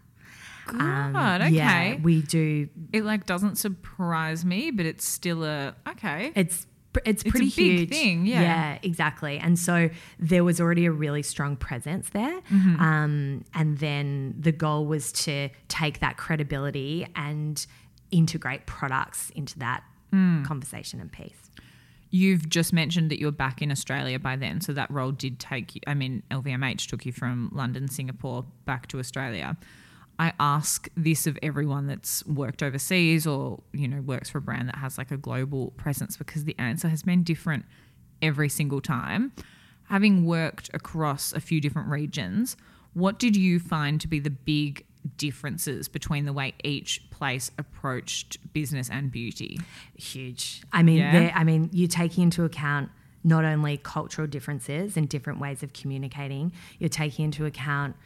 God, 0.67 0.81
Um, 0.81 1.43
okay. 1.43 1.51
Yeah, 1.51 1.97
we 2.03 2.23
do. 2.23 2.69
it 2.93 3.05
like 3.05 3.27
doesn't 3.27 3.57
surprise 3.57 4.45
me, 4.45 4.71
but 4.71 4.87
it's 4.87 5.05
still 5.05 5.45
a 5.45 5.75
okay. 5.89 6.33
It's 6.35 6.67
it's 7.05 7.23
It's 7.23 7.23
a 7.25 7.31
pretty 7.31 7.47
big 7.47 7.55
huge. 7.55 7.91
thing, 7.91 8.25
yeah. 8.27 8.41
Yeah, 8.41 8.79
exactly. 8.83 9.39
And 9.39 9.59
so 9.59 9.91
there 10.21 10.45
was 10.45 10.61
already 10.61 10.87
a 10.87 10.93
really 10.93 11.23
strong 11.25 11.57
presence 11.57 12.11
there. 12.11 12.41
Mm-hmm. 12.43 12.81
Um, 12.81 13.45
and 13.53 13.79
then 13.79 14.37
the 14.39 14.53
goal 14.53 14.87
was 14.87 15.11
to 15.25 15.49
take 15.67 15.99
that 16.01 16.17
credibility 16.19 17.05
and 17.17 17.67
integrate 18.13 18.67
products 18.67 19.31
into 19.35 19.59
that 19.59 19.83
Mm. 20.13 20.45
conversation 20.45 21.01
and 21.01 21.11
piece. 21.11 21.51
You've 22.11 22.49
just 22.49 22.73
mentioned 22.73 23.11
that 23.11 23.19
you're 23.19 23.33
back 23.33 23.61
in 23.61 23.73
Australia 23.73 24.21
by 24.21 24.37
then, 24.37 24.61
so 24.61 24.73
that 24.75 24.89
role 24.89 25.11
did 25.11 25.41
take 25.41 25.75
you. 25.75 25.81
I 25.89 25.95
mean, 25.95 26.23
LVMH 26.31 26.87
took 26.87 27.05
you 27.05 27.11
from 27.11 27.51
London, 27.53 27.89
Singapore, 27.89 28.45
back 28.67 28.87
to 28.89 29.01
Australia. 29.01 29.57
I 30.19 30.33
ask 30.39 30.89
this 30.97 31.27
of 31.27 31.39
everyone 31.43 31.87
that's 31.87 32.25
worked 32.27 32.63
overseas 32.63 33.27
or 33.27 33.61
you 33.73 33.89
know 33.89 34.01
works 34.01 34.31
for 34.31 34.39
a 34.39 34.41
brand 34.41 34.69
that 34.69 34.77
has 34.77 34.97
like 34.99 35.11
a 35.11 35.17
global 35.17 35.73
presence 35.73 36.17
because 36.17 36.45
the 36.45 36.55
answer 36.59 36.89
has 36.89 37.03
been 37.03 37.23
different 37.23 37.65
every 38.23 38.49
single 38.49 38.81
time. 38.81 39.33
Having 39.89 40.25
worked 40.25 40.71
across 40.73 41.33
a 41.33 41.41
few 41.41 41.61
different 41.61 41.89
regions, 41.89 42.57
what 42.95 43.19
did 43.19 43.37
you 43.37 43.59
find 43.59 44.01
to 44.01 44.09
be 44.09 44.19
the 44.19 44.31
big 44.31 44.87
differences 45.19 45.89
between 45.89 46.25
the 46.25 46.33
way 46.33 46.55
each 46.65 47.11
place 47.11 47.51
approached 47.59 48.39
business 48.55 48.89
and 48.89 49.11
beauty? 49.13 49.61
huge. 49.97 50.63
I 50.73 50.83
mean, 50.83 50.99
Yeah. 50.99 51.33
I 51.35 51.45
mean, 51.45 51.69
you're 51.73 51.89
taking 51.89 52.25
into 52.25 52.45
account 52.45 52.91
not 53.23 53.45
only 53.45 53.77
cultural 53.79 54.27
differences 54.27 54.97
and 54.97 55.09
different 55.09 55.41
ways 55.41 55.63
of 55.63 55.73
communicating, 55.73 56.53
you're 56.79 56.89
taking 56.89 57.27
into 57.27 57.45
account 57.45 57.97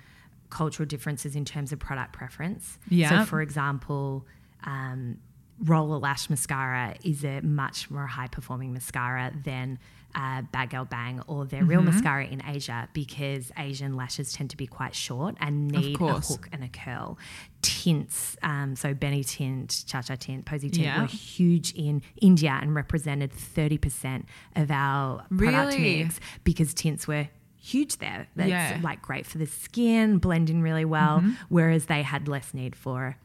cultural 0.50 0.86
differences 0.86 1.36
in 1.36 1.44
terms 1.44 1.72
of 1.72 1.78
product 1.78 2.12
preference. 2.12 2.78
Yeah. 2.88 3.10
So, 3.20 3.24
for 3.26 3.40
example, 3.40 4.26
um, 4.64 5.18
Roller 5.62 5.98
Lash 5.98 6.30
Mascara 6.30 6.94
is 7.02 7.24
a 7.24 7.40
much 7.42 7.90
more 7.90 8.06
high 8.06 8.28
performing 8.28 8.72
mascara 8.72 9.32
than 9.44 9.78
uh, 10.14 10.40
Bad 10.52 10.70
Girl 10.70 10.84
Bang 10.84 11.20
or 11.26 11.44
They're 11.44 11.64
Real 11.64 11.80
Mm-hmm. 11.82 11.90
mascara 11.90 12.24
in 12.26 12.42
Asia 12.46 12.88
because 12.92 13.50
Asian 13.58 13.94
lashes 13.94 14.32
tend 14.32 14.50
to 14.50 14.56
be 14.56 14.66
quite 14.66 14.94
short 14.94 15.36
and 15.40 15.68
need 15.68 16.00
a 16.00 16.04
hook 16.20 16.48
and 16.52 16.64
a 16.64 16.68
curl. 16.68 17.18
Tints, 17.60 18.36
um, 18.42 18.76
so 18.76 18.94
Benetint, 18.94 19.84
Cha 19.86 20.00
Cha 20.00 20.14
Tint, 20.14 20.44
Posietint 20.46 20.78
Yeah. 20.78 21.00
were 21.02 21.06
huge 21.08 21.72
in 21.74 22.02
India 22.20 22.56
and 22.60 22.74
represented 22.74 23.32
30% 23.32 24.24
of 24.56 24.70
our 24.70 25.24
product 25.36 25.74
Really? 25.76 26.04
mix 26.04 26.20
because 26.44 26.72
tints 26.72 27.06
were 27.08 27.28
huge 27.68 27.98
there. 27.98 28.26
That's 28.36 28.48
Yeah. 28.50 28.72
Mm-hmm. 28.74 28.84
like 28.84 29.02
great 29.02 29.26
for 29.26 29.38
the 29.38 29.46
skin, 29.46 30.18
blend 30.18 30.50
in 30.50 30.62
really 30.62 30.84
well, 30.84 31.22
whereas 31.48 31.86
they 31.86 32.02
had 32.02 32.28
less 32.28 32.52
need 32.54 32.74
for 32.76 33.16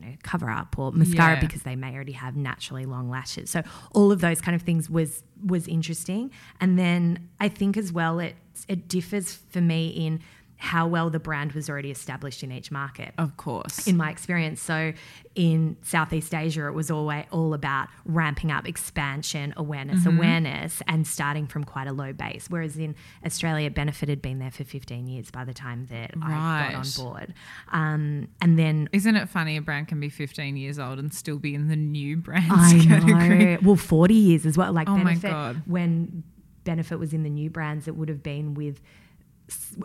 know, 0.00 0.14
cover 0.22 0.50
up 0.50 0.76
or 0.78 0.90
mascara 0.92 1.34
Yeah. 1.34 1.40
because 1.40 1.62
they 1.62 1.76
may 1.76 1.94
already 1.94 2.12
have 2.12 2.34
naturally 2.36 2.84
long 2.84 3.08
lashes. 3.08 3.48
So 3.50 3.62
all 3.92 4.10
of 4.10 4.20
those 4.20 4.40
kind 4.40 4.54
of 4.54 4.62
things 4.62 4.90
was 4.90 5.22
was 5.44 5.68
interesting. 5.68 6.30
And 6.60 6.78
then 6.78 7.28
I 7.40 7.48
think 7.48 7.76
as 7.76 7.92
well 7.92 8.18
it 8.18 8.34
it 8.68 8.88
differs 8.88 9.32
for 9.34 9.60
me 9.60 9.88
in 9.88 10.20
how 10.64 10.86
well 10.88 11.10
the 11.10 11.20
brand 11.20 11.52
was 11.52 11.68
already 11.68 11.90
established 11.90 12.42
in 12.42 12.50
each 12.50 12.70
market 12.70 13.12
Of 13.18 13.36
course. 13.36 13.86
in 13.86 13.96
my 13.96 14.10
experience. 14.10 14.60
So 14.62 14.92
in 15.34 15.76
Southeast 15.82 16.34
Asia, 16.34 16.66
it 16.68 16.72
was 16.72 16.90
always 16.90 17.24
all 17.30 17.52
about 17.54 17.88
ramping 18.06 18.50
up 18.50 18.66
expansion, 18.66 19.52
awareness, 19.56 20.00
Mm-hmm. 20.00 20.16
awareness, 20.16 20.82
and 20.88 21.06
starting 21.06 21.46
from 21.46 21.64
quite 21.64 21.86
a 21.86 21.92
low 21.92 22.12
base. 22.12 22.46
Whereas 22.48 22.78
in 22.78 22.94
Australia, 23.26 23.70
Benefit 23.70 24.08
had 24.08 24.22
been 24.22 24.38
there 24.38 24.50
for 24.50 24.64
15 24.64 25.06
years 25.06 25.30
by 25.30 25.44
the 25.44 25.52
time 25.52 25.86
that 25.90 26.12
I 26.22 26.70
got 26.72 26.74
on 26.76 27.04
board. 27.04 27.34
Um, 27.72 28.28
and 28.40 28.58
then 28.58 28.88
Isn't 28.92 29.16
it 29.16 29.28
funny 29.28 29.56
a 29.56 29.60
brand 29.62 29.88
can 29.88 30.00
be 30.00 30.08
15 30.08 30.56
years 30.56 30.78
old 30.78 30.98
and 30.98 31.12
still 31.12 31.38
be 31.38 31.54
in 31.54 31.68
the 31.68 31.76
new 31.76 32.16
brands 32.16 32.50
I 32.50 32.78
category? 32.84 33.44
know. 33.44 33.58
Well, 33.62 33.76
40 33.76 34.14
years 34.14 34.46
as 34.46 34.56
well. 34.56 34.72
Like 34.72 34.88
Oh 34.88 34.96
my 34.96 35.04
Benefit, 35.14 35.30
God. 35.30 35.62
when 35.66 36.22
Benefit 36.64 36.98
was 36.98 37.12
in 37.12 37.22
the 37.22 37.30
new 37.30 37.50
brands, 37.50 37.86
it 37.86 37.96
would 37.96 38.08
have 38.08 38.22
been 38.22 38.54
with 38.54 38.80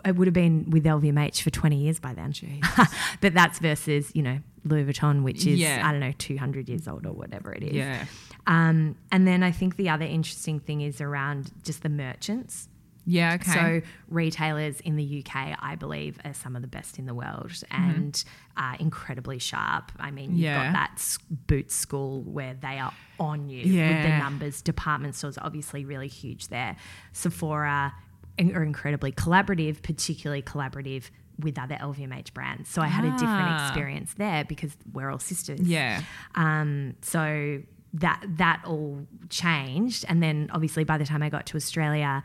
it 0.04 0.16
would 0.16 0.26
have 0.26 0.34
been 0.34 0.70
with 0.70 0.84
LVMH 0.84 1.42
for 1.42 1.50
20 1.50 1.76
years 1.76 2.00
by 2.00 2.14
then. 2.14 2.32
but 3.20 3.34
that's 3.34 3.58
versus, 3.58 4.10
you 4.14 4.22
know, 4.22 4.38
Louis 4.64 4.84
Vuitton, 4.84 5.22
which 5.22 5.46
is, 5.46 5.58
Yeah. 5.58 5.82
I 5.86 5.90
don't 5.90 6.00
know, 6.00 6.12
200 6.18 6.68
years 6.68 6.86
old 6.88 7.06
or 7.06 7.12
whatever 7.12 7.52
it 7.52 7.62
is. 7.62 7.74
Yeah. 7.74 8.04
Um, 8.46 8.96
and 9.12 9.26
then 9.26 9.42
I 9.42 9.50
think 9.52 9.76
the 9.76 9.88
other 9.90 10.04
interesting 10.04 10.60
thing 10.60 10.80
is 10.80 11.00
around 11.00 11.52
just 11.62 11.82
the 11.82 11.88
merchants. 11.88 12.68
Yeah, 13.06 13.34
okay. 13.40 13.50
So 13.52 13.88
retailers 14.08 14.78
in 14.80 14.94
the 14.96 15.24
UK, 15.24 15.56
I 15.58 15.74
believe, 15.74 16.18
are 16.24 16.34
some 16.34 16.54
of 16.54 16.62
the 16.62 16.68
best 16.68 16.98
in 16.98 17.06
the 17.06 17.14
world 17.14 17.50
and 17.70 18.22
are 18.56 18.76
incredibly 18.78 19.38
sharp. 19.38 19.90
I 19.98 20.10
mean, 20.10 20.32
you've 20.32 20.40
Yeah. 20.40 20.66
got 20.66 20.72
that 20.74 21.16
boot 21.46 21.70
school 21.72 22.22
where 22.22 22.54
they 22.54 22.78
are 22.78 22.92
on 23.18 23.48
you 23.48 23.62
with 23.64 24.02
the 24.02 24.18
numbers. 24.18 24.62
Department 24.62 25.14
stores 25.16 25.38
obviously 25.40 25.84
really 25.84 26.08
huge 26.08 26.48
there. 26.48 26.76
Sephora 27.12 27.94
are 28.40 28.62
incredibly 28.62 29.12
collaborative, 29.12 29.82
particularly 29.82 30.42
collaborative 30.42 31.10
with 31.38 31.58
other 31.58 31.76
LVMH 31.76 32.34
brands. 32.34 32.68
So 32.68 32.82
I 32.82 32.86
had 32.88 33.04
a 33.04 33.10
different 33.12 33.48
Ah. 33.50 33.66
experience 33.68 34.14
there 34.14 34.44
because 34.44 34.76
we're 34.92 35.10
all 35.10 35.18
sisters. 35.18 35.60
yeah. 35.60 36.02
Um, 36.34 36.94
so 37.02 37.62
that 37.94 38.22
that 38.36 38.62
all 38.64 39.06
changed, 39.30 40.04
and 40.08 40.22
then 40.22 40.48
obviously 40.52 40.84
by 40.84 40.98
the 40.98 41.04
time 41.04 41.22
I 41.22 41.28
got 41.28 41.46
to 41.46 41.56
Australia, 41.56 42.22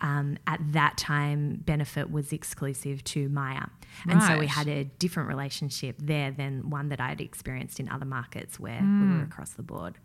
um, 0.00 0.38
at 0.46 0.60
that 0.72 0.96
time 0.96 1.60
Benefit 1.64 2.10
was 2.10 2.32
exclusive 2.32 3.02
to 3.04 3.28
Myer, 3.28 3.68
and 4.08 4.22
so 4.22 4.38
we 4.38 4.46
had 4.46 4.68
a 4.68 4.84
different 4.84 5.28
relationship 5.28 5.96
there 5.98 6.30
than 6.30 6.70
one 6.70 6.88
that 6.90 7.00
I'd 7.00 7.20
experienced 7.20 7.80
in 7.80 7.88
other 7.88 8.04
markets 8.04 8.60
where 8.60 8.78
we 8.80 8.86
Hmm. 8.86 9.16
were 9.18 9.24
across 9.24 9.50
the 9.54 9.62
board. 9.64 9.98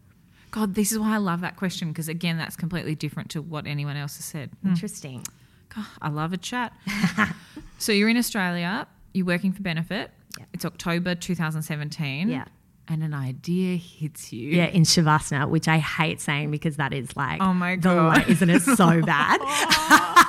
God, 0.52 0.74
this 0.76 0.92
is 0.92 0.98
why 1.00 1.14
I 1.16 1.18
love 1.18 1.42
that 1.42 1.58
question 1.58 1.90
because, 1.90 2.08
again, 2.08 2.38
that's 2.38 2.56
completely 2.56 2.94
different 2.96 3.30
to 3.32 3.42
what 3.42 3.66
anyone 3.68 3.98
else 3.98 4.16
has 4.18 4.26
said. 4.26 4.52
Hmm. 4.62 4.70
Interesting. 4.70 5.24
God, 5.76 5.86
I 6.02 6.10
love 6.10 6.34
a 6.34 6.38
chat. 6.38 6.74
so 7.78 7.92
you're 7.92 8.10
in 8.10 8.18
Australia, 8.18 8.88
you're 9.14 9.26
working 9.26 9.52
for 9.54 9.62
Benefit. 9.62 10.12
It's 10.54 10.66
October 10.66 11.16
2017. 11.16 12.30
Yeah. 12.30 12.46
And 12.88 13.02
an 13.02 13.14
idea 13.14 13.78
hits 13.78 14.34
you. 14.34 14.50
Yeah, 14.50 14.66
in 14.66 14.84
Shavasana, 14.84 15.48
which 15.50 15.68
I 15.70 15.78
hate 15.78 16.20
saying 16.20 16.52
because 16.52 16.76
that 16.78 16.92
is 16.94 17.16
like, 17.16 17.42
Oh 17.42 17.54
my 17.54 17.76
the 17.76 17.82
God. 17.82 18.18
li- 18.28 18.34
isn't 18.34 18.50
it 18.50 18.62
so 18.62 19.02
bad? 19.06 19.40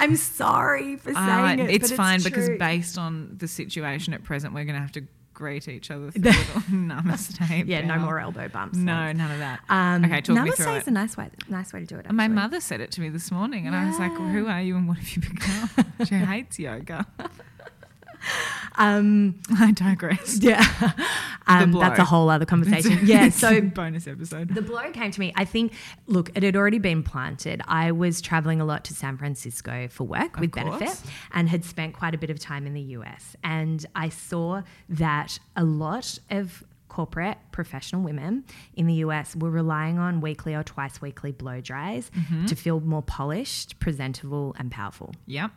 I'm 0.00 0.16
sorry 0.16 0.96
for 0.96 1.12
saying 1.14 1.16
Ah, 1.16 1.52
it. 1.54 1.70
it's 1.70 1.92
fine 1.92 2.22
because 2.22 2.46
true. 2.46 2.58
based 2.58 2.98
on 2.98 3.34
the 3.38 3.48
situation 3.48 4.12
at 4.14 4.24
present, 4.24 4.54
we're 4.54 4.64
going 4.64 4.74
to 4.76 4.80
have 4.80 4.92
to 4.92 5.02
greet 5.38 5.68
each 5.68 5.88
other 5.92 6.10
through 6.10 6.22
namaste. 6.70 7.64
yeah, 7.66 7.86
no 7.86 7.96
more 8.00 8.18
elbow 8.18 8.48
bumps. 8.48 8.76
No, 8.76 9.12
none 9.12 9.30
of 9.30 9.38
that. 9.38 9.60
Um, 9.68 10.04
okay, 10.04 10.20
talk 10.20 10.34
me 10.34 10.50
namaste 10.50 10.56
through 10.56 10.74
is 10.74 10.82
it. 10.82 10.88
a 10.88 10.90
nice 10.90 11.16
way, 11.16 11.30
nice 11.48 11.72
way 11.72 11.78
to 11.80 11.86
do 11.86 11.96
it. 11.96 12.06
And 12.06 12.16
my 12.16 12.26
mother 12.26 12.60
said 12.60 12.80
it 12.80 12.90
to 12.92 13.00
me 13.00 13.08
this 13.08 13.30
morning, 13.30 13.66
and 13.66 13.76
I 13.76 13.86
was 13.86 13.98
like, 14.00 14.10
well, 14.18 14.28
"Who 14.28 14.48
are 14.48 14.60
you, 14.60 14.76
and 14.76 14.88
what 14.88 14.98
have 14.98 15.08
you 15.16 15.22
become?" 15.22 15.70
she 16.06 16.16
hates 16.16 16.58
yoga. 16.58 17.06
Um, 18.80 19.40
I 19.58 19.72
digress. 19.72 20.38
yeah, 20.40 20.64
um, 21.48 21.72
that's 21.72 21.98
a 21.98 22.04
whole 22.04 22.30
other 22.30 22.46
conversation. 22.46 23.00
yeah, 23.02 23.28
so 23.28 23.60
bonus 23.60 24.06
episode. 24.06 24.54
the 24.54 24.62
blow 24.62 24.92
came 24.92 25.10
to 25.10 25.18
me. 25.18 25.32
I 25.34 25.44
think, 25.44 25.72
look, 26.06 26.30
it 26.36 26.44
had 26.44 26.54
already 26.54 26.78
been 26.78 27.02
planted. 27.02 27.60
I 27.66 27.90
was 27.90 28.20
traveling 28.20 28.60
a 28.60 28.64
lot 28.64 28.84
to 28.84 28.94
San 28.94 29.16
Francisco 29.16 29.88
for 29.90 30.04
work 30.04 30.38
with 30.38 30.52
course. 30.52 30.78
Benefit 30.78 31.00
and 31.32 31.48
had 31.48 31.64
spent 31.64 31.94
quite 31.94 32.14
a 32.14 32.18
bit 32.18 32.30
of 32.30 32.38
time 32.38 32.68
in 32.68 32.74
the 32.74 32.82
US. 32.98 33.34
And 33.42 33.84
I 33.96 34.10
saw 34.10 34.62
that 34.90 35.40
a 35.56 35.64
lot 35.64 36.20
of 36.30 36.62
corporate 36.86 37.38
professional 37.50 38.02
women 38.02 38.44
in 38.74 38.86
the 38.86 38.94
US 39.04 39.34
were 39.34 39.50
relying 39.50 39.98
on 39.98 40.20
weekly 40.20 40.54
or 40.54 40.62
twice 40.62 41.00
weekly 41.00 41.32
blow 41.32 41.60
dries 41.60 42.12
Mm-hmm. 42.16 42.46
to 42.46 42.54
feel 42.54 42.78
more 42.78 43.02
polished, 43.02 43.80
presentable, 43.80 44.54
and 44.56 44.70
powerful. 44.70 45.14
Yep. 45.26 45.50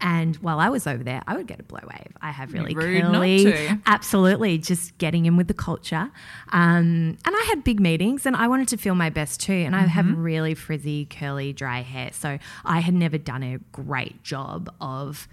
And 0.00 0.36
while 0.36 0.60
I 0.60 0.68
was 0.68 0.86
over 0.86 1.02
there, 1.02 1.22
I 1.26 1.36
would 1.36 1.46
get 1.46 1.60
a 1.60 1.62
blow 1.62 1.80
wave. 1.82 2.16
I 2.20 2.30
have 2.30 2.52
really 2.52 2.74
Rude 2.74 3.02
curly, 3.04 3.44
to. 3.44 3.78
absolutely, 3.86 4.58
just 4.58 4.96
getting 4.98 5.26
in 5.26 5.36
with 5.36 5.48
the 5.48 5.54
culture. 5.54 6.10
Um, 6.50 7.16
and 7.24 7.36
I 7.36 7.44
had 7.48 7.64
big 7.64 7.80
meetings, 7.80 8.26
and 8.26 8.36
I 8.36 8.48
wanted 8.48 8.68
to 8.68 8.76
feel 8.76 8.94
my 8.94 9.10
best 9.10 9.40
too. 9.40 9.52
And 9.52 9.74
I 9.76 9.80
have 9.80 10.04
Mm-hmm. 10.06 10.22
really 10.22 10.54
frizzy, 10.54 11.04
curly, 11.06 11.52
dry 11.52 11.82
hair, 11.82 12.10
so 12.12 12.38
I 12.64 12.80
had 12.80 12.94
never 12.94 13.18
done 13.18 13.42
a 13.42 13.58
great 13.72 14.22
job 14.22 14.72
of 14.80 15.26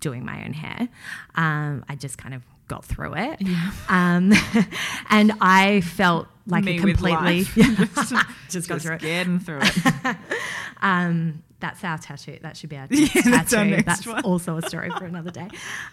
doing 0.00 0.24
my 0.24 0.44
own 0.44 0.52
hair. 0.52 0.88
Um, 1.34 1.84
I 1.88 1.94
just 1.94 2.18
kind 2.18 2.34
of 2.34 2.42
got 2.68 2.84
through 2.84 3.14
it, 3.14 3.40
um, 3.88 4.32
and 5.10 5.32
I 5.40 5.80
felt 5.82 6.28
like 6.46 6.64
Me 6.64 6.76
a 6.76 6.80
completely 6.80 7.44
life. 7.44 7.54
just 8.48 8.68
got 8.68 8.76
Just 8.76 8.86
through 8.86 8.94
it. 8.96 9.00
getting 9.00 9.38
through 9.40 9.60
it. 9.62 10.16
Um, 10.82 11.42
that's 11.60 11.84
our 11.84 11.98
tattoo. 11.98 12.38
That 12.42 12.56
should 12.56 12.70
be 12.70 12.76
our 12.76 12.86
Yeah, 12.90 13.06
tattoo. 13.08 13.30
that's 13.30 13.52
our 13.54 13.82
that's 13.82 14.06
also 14.24 14.56
a 14.56 14.62
story 14.62 14.90
for 14.90 15.04
another 15.04 15.30
day. 15.30 15.48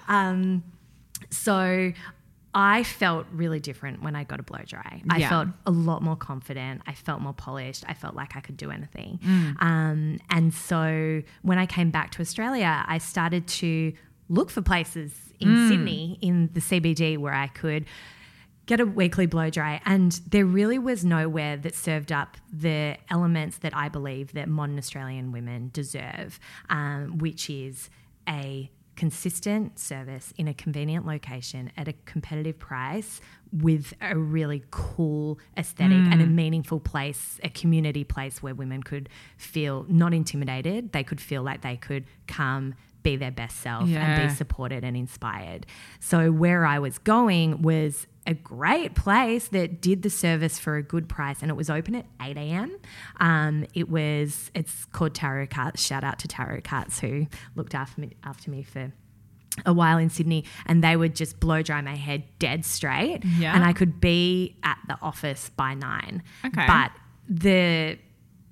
Um, 0.07 0.63
so 1.29 1.91
I 2.53 2.83
felt 2.83 3.27
really 3.31 3.59
different 3.59 4.01
when 4.01 4.15
I 4.15 4.23
got 4.23 4.39
a 4.39 4.43
blow 4.43 4.59
dry. 4.65 5.01
I 5.09 5.17
Yeah. 5.17 5.29
felt 5.29 5.47
a 5.65 5.71
lot 5.71 6.01
more 6.01 6.15
confident. 6.15 6.81
I 6.87 6.93
felt 6.93 7.21
more 7.21 7.33
polished. 7.33 7.83
I 7.87 7.93
felt 7.93 8.15
like 8.15 8.35
I 8.35 8.39
could 8.39 8.57
do 8.57 8.71
anything. 8.71 9.19
Mm. 9.23 9.61
Um, 9.61 10.19
and 10.31 10.53
so 10.53 11.21
when 11.43 11.57
I 11.59 11.65
came 11.65 11.91
back 11.91 12.11
to 12.11 12.21
Australia, 12.21 12.83
I 12.87 12.97
started 12.97 13.47
to 13.47 13.93
look 14.29 14.49
for 14.49 14.61
places 14.61 15.11
in 15.39 15.49
Mm. 15.49 15.67
Sydney 15.69 16.17
in 16.21 16.49
the 16.53 16.59
CBD 16.61 17.17
where 17.17 17.33
I 17.33 17.47
could 17.47 17.85
get 18.67 18.79
a 18.79 18.85
weekly 18.85 19.25
blow 19.25 19.49
dry 19.49 19.81
and 19.85 20.21
there 20.29 20.45
really 20.45 20.77
was 20.77 21.03
nowhere 21.03 21.57
that 21.57 21.73
served 21.73 22.11
up 22.11 22.37
the 22.53 22.95
elements 23.09 23.57
that 23.57 23.75
i 23.75 23.89
believe 23.89 24.33
that 24.33 24.47
modern 24.47 24.77
australian 24.77 25.31
women 25.31 25.69
deserve 25.73 26.39
um, 26.69 27.17
which 27.17 27.49
is 27.49 27.89
a 28.29 28.69
consistent 28.97 29.77
service 29.79 30.33
in 30.37 30.47
a 30.47 30.53
convenient 30.53 31.05
location 31.05 31.71
at 31.77 31.87
a 31.87 31.93
competitive 32.05 32.57
price 32.59 33.21
with 33.53 33.93
a 34.01 34.17
really 34.17 34.63
cool 34.71 35.39
aesthetic 35.55 35.97
and 36.11 36.21
a 36.21 36.25
meaningful 36.25 36.79
place 36.79 37.39
a 37.43 37.49
community 37.49 38.03
place 38.03 38.41
where 38.41 38.55
women 38.55 38.83
could 38.83 39.07
feel 39.37 39.85
not 39.87 40.13
intimidated. 40.13 40.91
They 40.91 41.03
could 41.03 41.21
feel 41.21 41.43
like 41.43 41.61
they 41.61 41.77
could 41.77 42.05
come 42.27 42.73
be 43.03 43.15
their 43.15 43.31
best 43.31 43.61
self 43.61 43.87
and 43.87 44.29
be 44.29 44.35
supported 44.35 44.83
and 44.83 44.97
inspired. 44.97 45.65
So 45.99 46.31
where 46.31 46.65
I 46.65 46.79
was 46.79 46.97
going 46.97 47.61
was 47.61 48.07
a 48.27 48.33
great 48.35 48.93
place 48.93 49.47
that 49.47 49.81
did 49.81 50.03
the 50.03 50.09
service 50.09 50.59
for 50.59 50.75
a 50.75 50.83
good 50.83 51.07
price 51.09 51.41
and 51.41 51.49
it 51.49 51.55
was 51.55 51.69
open 51.69 51.95
at 51.95 52.05
8 52.21 52.37
a.m. 52.37 52.77
Um, 53.19 53.65
it 53.73 53.89
was, 53.89 54.51
it's 54.53 54.85
called 54.85 55.15
Tarot 55.15 55.47
Cuts. 55.47 55.81
Shout 55.81 56.03
out 56.03 56.19
to 56.19 56.27
Tarot 56.27 56.61
Cuts 56.63 56.99
who 56.99 57.25
looked 57.55 57.73
after 57.73 58.01
me, 58.01 58.11
after 58.23 58.51
me 58.51 58.63
for 58.63 58.91
a 59.65 59.73
while 59.73 59.97
in 59.97 60.09
Sydney 60.11 60.43
and 60.67 60.83
they 60.83 60.95
would 60.95 61.15
just 61.15 61.39
blow 61.39 61.63
dry 61.63 61.81
my 61.81 61.95
hair 61.95 62.21
dead 62.37 62.63
straight 62.65 63.23
Yeah. 63.25 63.55
and 63.55 63.63
I 63.63 63.73
could 63.73 63.99
be 63.99 64.57
at 64.61 64.77
the 64.87 64.97
office 65.01 65.49
by 65.55 65.73
nine. 65.73 66.21
Okay. 66.45 66.65
But 66.67 66.91
the 67.29 67.97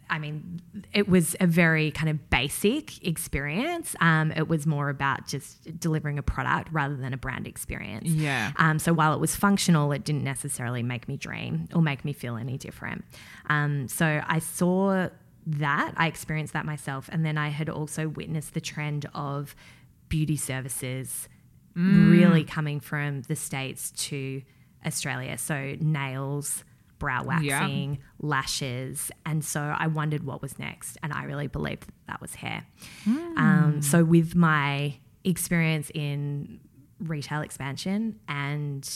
I 0.09 0.19
mean, 0.19 0.61
it 0.93 1.07
was 1.07 1.35
a 1.39 1.47
very 1.47 1.91
kind 1.91 2.09
of 2.09 2.29
basic 2.29 3.05
experience. 3.05 3.95
Um, 4.01 4.31
it 4.31 4.47
was 4.47 4.67
more 4.67 4.89
about 4.89 5.27
just 5.27 5.79
delivering 5.79 6.19
a 6.19 6.23
product 6.23 6.69
rather 6.71 6.95
than 6.95 7.13
a 7.13 7.17
brand 7.17 7.47
experience. 7.47 8.07
Yeah. 8.07 8.51
Um, 8.57 8.79
so 8.79 8.93
while 8.93 9.13
it 9.13 9.19
was 9.19 9.35
functional, 9.35 9.91
it 9.91 10.03
didn't 10.03 10.23
necessarily 10.23 10.83
make 10.83 11.07
me 11.07 11.17
dream 11.17 11.67
or 11.73 11.81
make 11.81 12.05
me 12.05 12.13
feel 12.13 12.37
any 12.37 12.57
different. 12.57 13.03
Um, 13.49 13.87
so 13.87 14.21
I 14.27 14.39
saw 14.39 15.09
that, 15.47 15.93
I 15.97 16.07
experienced 16.07 16.53
that 16.53 16.65
myself. 16.65 17.09
And 17.11 17.25
then 17.25 17.37
I 17.37 17.49
had 17.49 17.69
also 17.69 18.07
witnessed 18.07 18.53
the 18.53 18.61
trend 18.61 19.07
of 19.13 19.55
beauty 20.09 20.37
services 20.37 21.27
really 21.75 22.45
coming 22.45 22.79
from 22.79 23.23
the 23.23 23.35
States 23.35 23.91
to 23.91 24.41
Australia. 24.85 25.37
So 25.37 25.75
nails, 25.79 26.63
brow 26.99 27.23
Yeah. 27.41 27.59
waxing, 27.61 27.99
lashes. 28.19 29.11
And 29.25 29.43
so 29.43 29.61
I 29.61 29.87
wondered 29.87 30.23
what 30.23 30.41
was 30.41 30.57
next. 30.59 30.97
And 31.03 31.11
I 31.13 31.23
really 31.23 31.47
believed 31.47 31.83
that, 31.87 31.93
that 32.07 32.21
was 32.21 32.35
hair. 32.35 32.65
Um, 33.05 33.81
so 33.81 34.03
with 34.03 34.35
my 34.35 34.95
experience 35.23 35.91
in 35.93 36.59
retail 36.99 37.41
expansion 37.41 38.19
and 38.27 38.89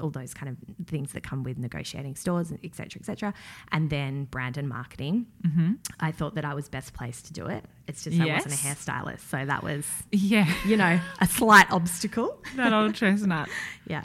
all 0.00 0.10
those 0.10 0.34
kind 0.34 0.48
of 0.48 0.86
things 0.86 1.12
that 1.12 1.22
come 1.22 1.42
with 1.44 1.56
negotiating 1.58 2.16
stores, 2.16 2.50
et 2.64 2.74
cetera, 2.74 3.00
et 3.00 3.04
cetera. 3.04 3.34
And 3.70 3.90
then 3.90 4.24
brand 4.24 4.56
and 4.56 4.68
marketing. 4.68 5.26
Mm-hmm. 5.46 5.72
I 6.00 6.10
thought 6.10 6.34
that 6.36 6.44
I 6.44 6.54
was 6.54 6.68
best 6.68 6.94
placed 6.94 7.26
to 7.26 7.32
do 7.32 7.46
it. 7.46 7.64
It's 7.86 8.02
just 8.02 8.18
I 8.20 8.26
wasn't 8.26 8.54
a 8.54 8.56
hairstylist. 8.56 9.20
So 9.28 9.44
that 9.44 9.62
was, 9.62 9.86
Yeah. 10.10 10.52
you 10.66 10.76
know, 10.76 10.98
a 11.20 11.26
slight 11.26 11.70
obstacle. 11.70 12.42
that 12.56 12.72
old 12.72 12.94
chestnut. 12.94 13.48
Yeah. 13.86 14.04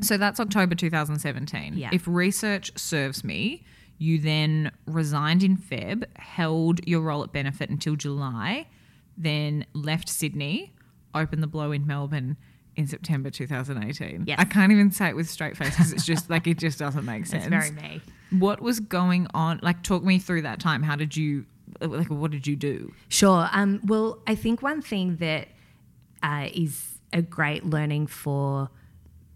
So 0.00 0.16
that's 0.16 0.40
October 0.40 0.74
2017. 0.74 1.74
Yeah. 1.76 1.90
If 1.92 2.06
research 2.06 2.72
serves 2.76 3.22
me, 3.22 3.64
you 3.98 4.18
then 4.18 4.72
resigned 4.86 5.42
in 5.42 5.56
Feb, 5.56 6.04
held 6.16 6.86
your 6.86 7.02
role 7.02 7.22
at 7.22 7.32
Benefit 7.32 7.70
until 7.70 7.94
July, 7.94 8.66
then 9.16 9.66
left 9.74 10.08
Sydney, 10.08 10.72
opened 11.14 11.42
the 11.42 11.46
blow 11.46 11.72
in 11.72 11.86
Melbourne 11.86 12.36
in 12.74 12.86
September 12.86 13.30
2018. 13.30 14.24
Yes. 14.26 14.38
I 14.40 14.44
can't 14.44 14.72
even 14.72 14.90
say 14.90 15.08
it 15.08 15.16
with 15.16 15.28
straight 15.28 15.56
face 15.56 15.70
because 15.70 15.92
it's 15.92 16.06
just 16.06 16.30
like 16.30 16.46
it 16.46 16.58
just 16.58 16.78
doesn't 16.78 17.04
make 17.04 17.26
sense. 17.26 17.44
It's 17.44 17.50
very 17.50 17.70
me. 17.70 18.00
What 18.30 18.60
was 18.60 18.80
going 18.80 19.26
on? 19.34 19.60
Like, 19.62 19.82
talk 19.82 20.02
me 20.02 20.18
through 20.18 20.42
that 20.42 20.58
time. 20.58 20.82
How 20.82 20.96
did 20.96 21.16
you, 21.16 21.44
like, 21.80 22.08
what 22.08 22.30
did 22.30 22.46
you 22.46 22.56
do? 22.56 22.92
Sure. 23.08 23.48
Um, 23.52 23.80
well, 23.84 24.20
I 24.26 24.34
think 24.34 24.62
one 24.62 24.80
thing 24.80 25.16
that 25.16 25.48
uh, 26.22 26.48
is 26.54 26.98
a 27.12 27.20
great 27.20 27.66
learning 27.66 28.06
for 28.06 28.70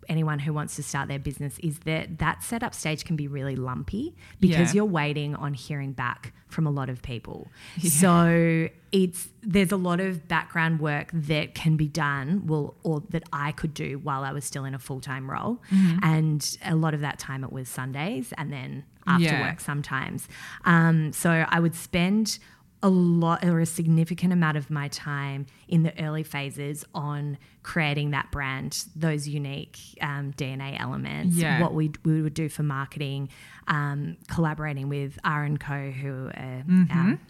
anyone 0.08 0.38
who 0.38 0.52
wants 0.52 0.76
to 0.76 0.82
start 0.82 1.08
their 1.08 1.18
business 1.18 1.58
is 1.60 1.80
that 1.80 2.18
that 2.18 2.42
setup 2.42 2.74
stage 2.74 3.04
can 3.04 3.16
be 3.16 3.28
really 3.28 3.56
lumpy 3.56 4.14
because 4.40 4.72
Yeah. 4.72 4.78
you're 4.78 4.84
waiting 4.84 5.34
on 5.34 5.54
hearing 5.54 5.92
back 5.92 6.32
from 6.48 6.66
a 6.66 6.70
lot 6.70 6.88
of 6.88 7.02
people. 7.02 7.48
So 7.82 8.68
it's 8.92 9.28
there's 9.42 9.72
a 9.72 9.76
lot 9.76 10.00
of 10.00 10.26
background 10.28 10.80
work 10.80 11.10
that 11.12 11.54
can 11.54 11.76
be 11.76 11.88
done, 11.88 12.46
well, 12.46 12.74
or 12.82 13.02
that 13.10 13.24
I 13.32 13.52
could 13.52 13.74
do 13.74 13.98
while 13.98 14.22
I 14.24 14.32
was 14.32 14.44
still 14.44 14.64
in 14.64 14.74
a 14.74 14.78
full 14.78 15.00
time 15.00 15.30
role, 15.30 15.60
and 16.02 16.58
a 16.64 16.74
lot 16.74 16.94
of 16.94 17.00
that 17.00 17.18
time 17.18 17.44
it 17.44 17.52
was 17.52 17.68
Sundays 17.68 18.32
and 18.38 18.52
then 18.52 18.84
after 19.06 19.24
Yeah. 19.24 19.40
work 19.48 19.60
sometimes. 19.60 20.28
Um, 20.64 21.12
so 21.12 21.44
I 21.48 21.60
would 21.60 21.74
spend 21.74 22.38
a 22.86 22.90
lot 22.90 23.44
or 23.44 23.58
a 23.60 23.66
significant 23.66 24.32
amount 24.32 24.56
of 24.56 24.70
my 24.70 24.86
time 24.88 25.46
in 25.66 25.82
the 25.82 25.92
early 26.04 26.22
phases 26.22 26.84
on 26.94 27.36
creating 27.62 28.12
that 28.12 28.30
brand, 28.30 28.84
those 28.94 29.26
unique 29.26 29.78
um, 30.00 30.32
DNA 30.36 30.80
elements, 30.80 31.36
Yeah. 31.36 31.60
what 31.60 31.74
we, 31.74 31.90
we 32.04 32.22
would 32.22 32.34
do 32.34 32.48
for 32.48 32.62
marketing, 32.62 33.28
um, 33.66 34.16
collaborating 34.28 34.88
with 34.88 35.18
R 35.24 35.42
and 35.44 35.58
Co, 35.58 35.90
who 35.90 36.28
are 36.28 36.62
Mm-hmm. 36.68 36.98
um, 36.98 37.20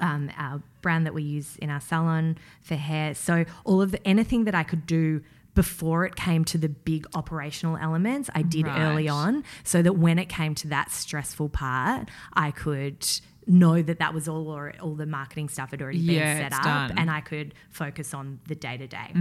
um, 0.00 0.30
our 0.36 0.62
brand 0.82 1.04
that 1.06 1.14
we 1.14 1.22
use 1.22 1.56
in 1.56 1.68
our 1.70 1.80
salon 1.80 2.38
for 2.62 2.74
hair. 2.76 3.14
So 3.14 3.44
all 3.64 3.82
of 3.82 3.90
the 3.92 4.04
anything 4.08 4.44
that 4.44 4.54
I 4.54 4.62
could 4.62 4.86
do 4.86 5.20
before 5.54 6.04
it 6.04 6.16
came 6.16 6.44
to 6.46 6.58
the 6.58 6.68
big 6.68 7.06
operational 7.14 7.76
elements, 7.76 8.28
I 8.34 8.42
did 8.42 8.66
early 8.66 9.08
on, 9.08 9.42
so 9.64 9.80
that 9.82 9.94
when 9.94 10.18
it 10.18 10.28
came 10.28 10.54
to 10.56 10.68
that 10.68 10.90
stressful 10.90 11.48
part, 11.50 12.08
I 12.34 12.50
could 12.50 13.06
know 13.46 13.80
that 13.82 13.98
that 13.98 14.12
was 14.14 14.28
all 14.28 14.48
or 14.48 14.72
all 14.80 14.94
the 14.94 15.06
marketing 15.06 15.48
stuff 15.48 15.70
had 15.70 15.80
already 15.82 15.98
Yeah, 15.98 16.34
been 16.40 16.50
set 16.50 16.58
up, 16.58 16.64
done. 16.64 16.98
And 16.98 17.10
I 17.10 17.20
could 17.20 17.54
focus 17.70 18.12
on 18.12 18.40
the 18.48 18.54
day 18.54 18.76
to 18.76 18.86
day. 18.86 19.12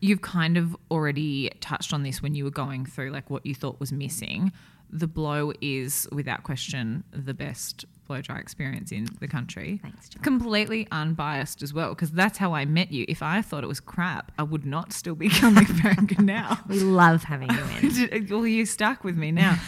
You've 0.00 0.22
kind 0.22 0.56
of 0.56 0.76
already 0.90 1.50
touched 1.60 1.92
on 1.92 2.02
this 2.02 2.22
when 2.22 2.34
you 2.34 2.44
were 2.44 2.50
going 2.50 2.86
through 2.86 3.10
like 3.10 3.30
what 3.30 3.44
you 3.44 3.54
thought 3.54 3.80
was 3.80 3.92
missing. 3.92 4.52
The 4.90 5.06
blow 5.08 5.52
is 5.60 6.08
without 6.12 6.44
question 6.44 7.04
the 7.10 7.34
best 7.34 7.84
blow 8.08 8.20
dry 8.22 8.38
experience 8.38 8.90
in 8.90 9.06
the 9.20 9.28
country. 9.28 9.78
Thanks, 9.82 10.08
John. 10.08 10.22
Completely 10.22 10.88
unbiased 10.90 11.62
as 11.62 11.72
well, 11.72 11.90
because 11.90 12.10
that's 12.10 12.38
how 12.38 12.54
I 12.54 12.64
met 12.64 12.90
you. 12.90 13.04
If 13.06 13.22
I 13.22 13.42
thought 13.42 13.62
it 13.62 13.68
was 13.68 13.78
crap, 13.80 14.32
I 14.38 14.42
would 14.42 14.66
not 14.66 14.92
still 14.92 15.14
be 15.14 15.28
coming 15.42 15.66
back 15.82 16.18
now. 16.18 16.58
We 16.68 16.80
love 16.80 17.22
having 17.24 17.50
you 17.50 17.64
in. 18.10 18.26
well, 18.30 18.46
you're 18.46 18.66
stuck 18.66 19.04
with 19.04 19.16
me 19.16 19.30
now. 19.30 19.58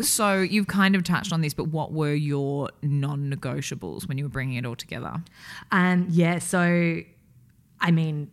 so 0.00 0.40
you've 0.40 0.66
kind 0.68 0.94
of 0.94 1.02
touched 1.04 1.32
on 1.32 1.40
this, 1.40 1.54
but 1.54 1.64
what 1.68 1.92
were 1.92 2.14
your 2.14 2.68
non-negotiables 2.82 4.06
when 4.08 4.18
you 4.18 4.24
were 4.24 4.30
bringing 4.30 4.56
it 4.56 4.66
all 4.66 4.76
together? 4.76 5.22
Um, 5.70 6.06
yeah, 6.10 6.38
so 6.38 7.00
I 7.80 7.90
mean, 7.90 8.30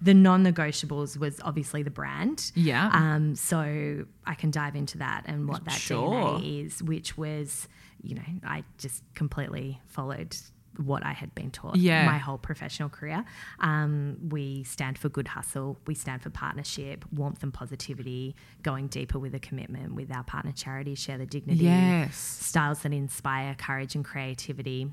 the 0.00 0.14
non-negotiables 0.14 1.18
was 1.18 1.40
obviously 1.42 1.82
the 1.82 1.90
brand. 1.90 2.52
Yeah. 2.54 2.88
Um, 2.92 3.34
so 3.34 4.06
I 4.26 4.34
can 4.34 4.50
dive 4.50 4.76
into 4.76 4.98
that 4.98 5.24
and 5.26 5.48
what 5.48 5.64
that 5.64 5.72
Sure. 5.74 6.38
DNA 6.38 6.66
is, 6.66 6.82
which 6.82 7.18
was, 7.18 7.68
you 8.02 8.14
know, 8.14 8.22
I 8.44 8.64
just 8.78 9.02
completely 9.14 9.80
followed 9.86 10.36
what 10.76 11.04
I 11.04 11.12
had 11.12 11.34
been 11.34 11.50
taught 11.50 11.76
Yeah. 11.76 12.06
my 12.06 12.18
whole 12.18 12.38
professional 12.38 12.88
career. 12.88 13.24
Um, 13.58 14.16
we 14.28 14.62
stand 14.62 14.96
for 14.96 15.08
good 15.08 15.26
hustle. 15.26 15.76
We 15.86 15.94
stand 15.94 16.22
for 16.22 16.30
partnership, 16.30 17.04
warmth 17.12 17.42
and 17.42 17.52
positivity, 17.52 18.36
going 18.62 18.86
deeper 18.86 19.18
with 19.18 19.34
a 19.34 19.40
commitment 19.40 19.94
with 19.94 20.12
our 20.14 20.22
partner 20.22 20.52
charity, 20.52 20.94
share 20.94 21.18
the 21.18 21.26
dignity 21.26 21.64
yes. 21.64 22.16
styles 22.16 22.80
that 22.82 22.92
inspire 22.92 23.56
courage 23.56 23.96
and 23.96 24.04
creativity, 24.04 24.88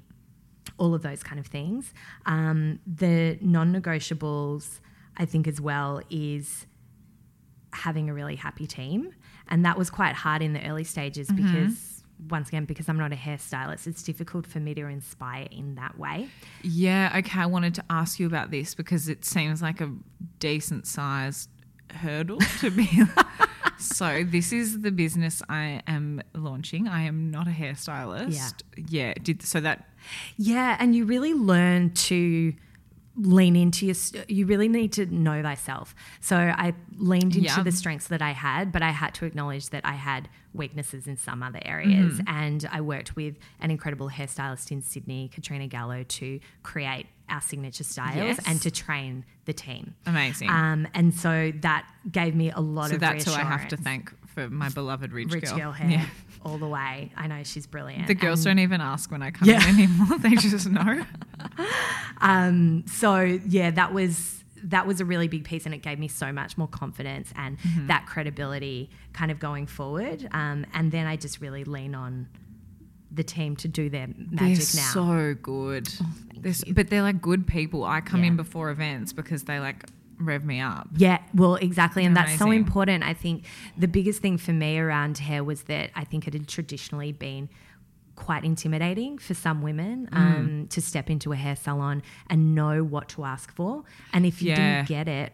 all 0.80 0.96
of 0.96 1.04
those 1.04 1.22
kind 1.22 1.40
of 1.40 1.46
things. 1.46 1.94
Um, 2.26 2.80
the 2.88 3.38
non 3.42 3.72
negotiables, 3.72 4.80
I 5.18 5.26
think, 5.26 5.48
as 5.48 5.62
well, 5.62 6.02
is 6.10 6.66
having 7.74 8.10
a 8.10 8.14
really 8.14 8.38
happy 8.38 8.66
team. 8.66 9.12
And 9.50 9.64
that 9.66 9.78
was 9.78 9.92
quite 9.92 10.16
hard 10.16 10.42
in 10.42 10.54
the 10.54 10.68
early 10.68 10.84
stages 10.84 11.28
because. 11.30 11.95
Once 12.30 12.50
again, 12.50 12.66
because 12.66 12.90
I'm 12.90 12.98
not 12.98 13.12
a 13.12 13.16
hairstylist, 13.16 13.88
it's 13.88 14.04
difficult 14.04 14.48
for 14.48 14.60
me 14.60 14.74
to 14.76 14.86
inspire 14.86 15.48
in 15.52 15.76
that 15.76 15.98
way. 15.98 16.30
Yeah, 16.64 17.14
okay. 17.18 17.42
I 17.42 17.46
wanted 17.46 17.76
to 17.76 17.84
ask 17.90 18.20
you 18.20 18.28
about 18.28 18.52
this 18.52 18.76
because 18.76 19.10
it 19.10 19.26
seems 19.26 19.62
like 19.62 19.82
a 19.82 19.92
decent 20.40 20.88
sized 20.88 21.50
hurdle 21.92 22.40
to 22.60 22.72
be. 22.72 22.90
so, 23.80 24.24
this 24.24 24.54
is 24.54 24.82
the 24.82 24.92
business 24.92 25.42
I 25.50 25.82
am 25.88 26.22
launching. 26.34 26.88
I 26.88 27.04
am 27.04 27.32
not 27.32 27.48
a 27.48 27.52
hairstylist. 27.52 28.34
Yeah. 28.78 28.84
Yeah. 28.88 29.14
Did 29.22 29.42
so 29.42 29.60
that 29.62 29.90
Yeah, 30.38 30.78
and 30.80 30.96
you 30.96 31.06
really 31.06 31.34
learn 31.34 31.92
to 31.92 32.54
lean 33.18 33.56
into 33.56 33.86
your 33.86 33.96
you 34.28 34.46
really 34.46 34.68
need 34.68 34.92
to 34.92 35.06
know 35.06 35.42
thyself 35.42 35.96
so 36.20 36.36
i 36.36 36.74
leaned 36.98 37.36
into 37.36 37.42
Yeah. 37.48 37.64
the 37.64 37.72
strengths 37.72 38.08
that 38.08 38.22
i 38.22 38.32
had 38.32 38.72
but 38.74 38.82
i 38.82 38.90
had 38.92 39.14
to 39.16 39.26
acknowledge 39.26 39.70
that 39.70 39.86
i 39.86 39.94
had 39.94 40.28
weaknesses 40.54 41.08
in 41.08 41.16
some 41.16 41.42
other 41.42 41.60
areas 41.64 42.16
Mm-hmm. 42.20 42.28
and 42.28 42.70
i 42.72 42.82
worked 42.82 43.16
with 43.16 43.36
an 43.62 43.72
incredible 43.72 44.10
hairstylist 44.10 44.70
in 44.72 44.82
sydney 44.82 45.30
katrina 45.34 45.68
gallo 45.68 46.04
to 46.04 46.40
create 46.64 47.06
our 47.30 47.42
signature 47.42 47.84
styles 47.86 48.16
Yes. 48.18 48.40
and 48.46 48.62
to 48.64 48.70
train 48.70 49.24
the 49.46 49.54
team 49.54 49.96
amazing. 50.06 50.50
um, 50.50 50.86
and 50.94 51.14
so 51.14 51.54
that 51.62 51.88
gave 52.12 52.36
me 52.36 52.52
a 52.52 52.60
lot 52.60 52.86
of 52.86 52.90
so 52.90 52.96
of 52.96 53.02
that's 53.02 53.26
who 53.26 53.32
I 53.32 53.44
have 53.44 53.68
to 53.70 53.78
thank 53.78 54.12
for 54.36 54.50
my 54.50 54.70
beloved 54.70 55.12
Ridge, 55.12 55.34
rich 55.34 55.46
girl. 55.46 55.58
girl 55.58 55.72
hair 55.72 55.90
Yeah. 55.90 56.06
all 56.44 56.58
the 56.60 56.68
way 56.68 57.12
i 57.18 57.26
know 57.28 57.42
she's 57.44 57.66
brilliant 57.66 58.06
The 58.08 58.14
girls 58.14 58.46
And- 58.46 58.58
don't 58.58 58.64
even 58.64 58.82
ask 58.82 59.10
when 59.10 59.24
I 59.24 59.32
come 59.32 59.48
Yeah. 59.50 59.68
in 59.68 59.76
anymore. 59.76 60.20
They 60.26 60.36
just 60.36 60.70
know. 60.70 61.04
Um, 62.22 62.86
so 62.88 63.20
yeah, 63.22 63.72
that 63.72 63.94
was 63.94 64.44
that 64.64 64.88
was 64.88 65.00
a 65.00 65.06
really 65.06 65.28
big 65.28 65.44
piece, 65.44 65.66
and 65.66 65.76
it 65.76 65.84
gave 65.84 66.00
me 66.00 66.08
so 66.08 66.32
much 66.32 66.58
more 66.58 66.68
confidence 66.68 67.32
and 67.36 67.58
Mm-hmm. 67.60 67.88
that 67.88 68.06
credibility, 68.08 68.90
kind 69.14 69.30
of 69.32 69.40
going 69.40 69.68
forward. 69.68 70.28
Um, 70.32 70.66
and 70.74 70.92
then 70.92 71.06
I 71.08 71.18
just 71.18 71.40
really 71.42 71.64
lean 71.66 71.94
on 71.94 72.28
the 73.12 73.24
team 73.24 73.56
to 73.58 73.68
do 73.68 73.90
their 73.90 74.08
magic 74.08 74.66
they're 74.68 74.82
now. 74.84 74.92
so 74.92 75.36
good. 75.42 75.88
They're 76.40 76.50
s- 76.52 76.64
but 76.68 76.90
they're 76.90 77.04
like 77.04 77.22
good 77.22 77.46
people. 77.48 77.84
I 77.84 78.02
come 78.02 78.22
Yeah. 78.22 78.28
in 78.32 78.36
before 78.38 78.70
events 78.72 79.14
because 79.14 79.44
they 79.44 79.60
like 79.60 79.86
rev 80.20 80.44
me 80.46 80.60
up. 80.62 80.88
Yeah, 80.96 81.20
well, 81.34 81.56
exactly. 81.56 82.06
And 82.06 82.16
that's 82.16 82.38
so 82.38 82.52
important. 82.52 83.04
I 83.04 83.14
think 83.14 83.46
the 83.78 83.88
biggest 83.88 84.22
thing 84.22 84.38
for 84.38 84.52
me 84.54 84.78
around 84.80 85.18
hair 85.18 85.44
was 85.44 85.64
that 85.64 85.92
I 85.96 86.04
think 86.04 86.28
it 86.28 86.34
had 86.34 86.48
traditionally 86.48 87.12
been 87.12 87.50
quite 88.16 88.46
intimidating 88.46 89.18
for 89.18 89.34
some 89.34 89.62
women 89.62 90.08
Mm. 90.12 90.18
um, 90.18 90.68
to 90.70 90.82
step 90.82 91.10
into 91.10 91.34
a 91.34 91.36
hair 91.36 91.56
salon 91.56 92.02
and 92.30 92.56
know 92.56 92.84
what 92.84 93.10
to 93.10 93.26
ask 93.26 93.54
for. 93.54 93.84
And 94.14 94.26
if 94.26 94.42
you 94.42 94.50
Yeah. 94.50 94.56
didn't 94.56 94.88
get 94.88 95.08
it, 95.10 95.34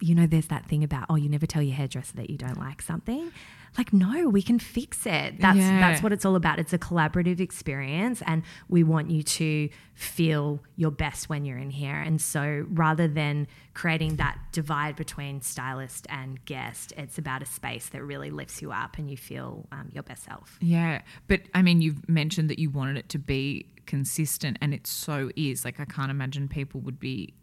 you 0.00 0.14
know, 0.14 0.26
there's 0.26 0.48
that 0.48 0.66
thing 0.66 0.84
about, 0.84 1.06
oh, 1.08 1.14
you 1.14 1.30
never 1.30 1.46
tell 1.46 1.62
your 1.62 1.74
hairdresser 1.76 2.14
that 2.16 2.28
you 2.28 2.36
don't 2.36 2.58
like 2.58 2.82
something. 2.82 3.30
Like, 3.76 3.92
no, 3.92 4.28
we 4.28 4.40
can 4.40 4.58
fix 4.58 5.04
it. 5.04 5.40
That's 5.40 5.58
Yeah. 5.58 5.80
that's 5.80 6.02
what 6.02 6.12
it's 6.12 6.24
all 6.24 6.36
about. 6.36 6.58
It's 6.60 6.72
a 6.72 6.78
collaborative 6.78 7.40
experience, 7.40 8.22
and 8.26 8.42
we 8.68 8.84
want 8.84 9.10
you 9.10 9.22
to 9.22 9.68
feel 9.94 10.62
your 10.76 10.90
best 10.90 11.28
when 11.28 11.44
you're 11.44 11.58
in 11.58 11.70
here. 11.70 11.96
And 11.96 12.20
so, 12.20 12.64
rather 12.68 13.08
than 13.08 13.46
creating 13.74 14.16
that 14.16 14.38
divide 14.52 14.94
between 14.96 15.40
stylist 15.40 16.06
and 16.08 16.44
guest, 16.44 16.92
it's 16.96 17.18
about 17.18 17.42
a 17.42 17.46
space 17.46 17.88
that 17.88 18.02
really 18.04 18.30
lifts 18.30 18.62
you 18.62 18.70
up 18.70 18.96
and 18.98 19.10
you 19.10 19.16
feel 19.16 19.66
um, 19.72 19.90
your 19.92 20.02
best 20.04 20.24
self. 20.24 20.56
Yeah. 20.60 21.02
But 21.26 21.42
I 21.52 21.62
mean, 21.62 21.80
you've 21.82 22.08
mentioned 22.08 22.48
that 22.50 22.58
you 22.60 22.70
wanted 22.70 22.96
it 22.96 23.08
to 23.10 23.18
be 23.18 23.66
consistent, 23.86 24.56
and 24.60 24.72
it 24.72 24.86
so 24.86 25.30
is. 25.36 25.64
Like, 25.64 25.80
I 25.80 25.84
can't 25.84 26.10
imagine 26.10 26.48
people 26.48 26.80
would 26.82 27.00
be 27.00 27.34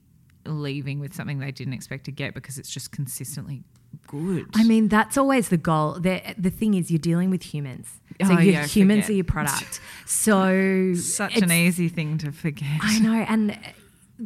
leaving 0.45 0.99
with 0.99 1.13
something 1.13 1.39
they 1.39 1.51
didn't 1.51 1.73
expect 1.73 2.05
to 2.05 2.11
get 2.11 2.33
because 2.33 2.57
it's 2.57 2.71
just 2.71 2.91
consistently 2.91 3.63
good. 4.07 4.47
I 4.55 4.63
mean, 4.63 4.87
that's 4.87 5.17
always 5.17 5.49
the 5.49 5.57
goal. 5.57 5.93
The, 5.99 6.21
the 6.37 6.49
thing 6.49 6.73
is, 6.73 6.91
you're 6.91 6.99
dealing 6.99 7.29
with 7.29 7.43
humans. 7.43 7.87
So 8.21 8.33
Oh, 8.35 8.39
yeah, 8.39 8.65
humans 8.67 9.05
forget. 9.05 9.09
are 9.09 9.13
your 9.13 9.23
product. 9.25 9.79
So 10.05 10.93
such 10.95 11.37
an 11.37 11.51
easy 11.51 11.87
thing 11.87 12.17
to 12.19 12.31
forget. 12.31 12.67
I 12.81 12.99
know, 12.99 13.13
and 13.13 13.57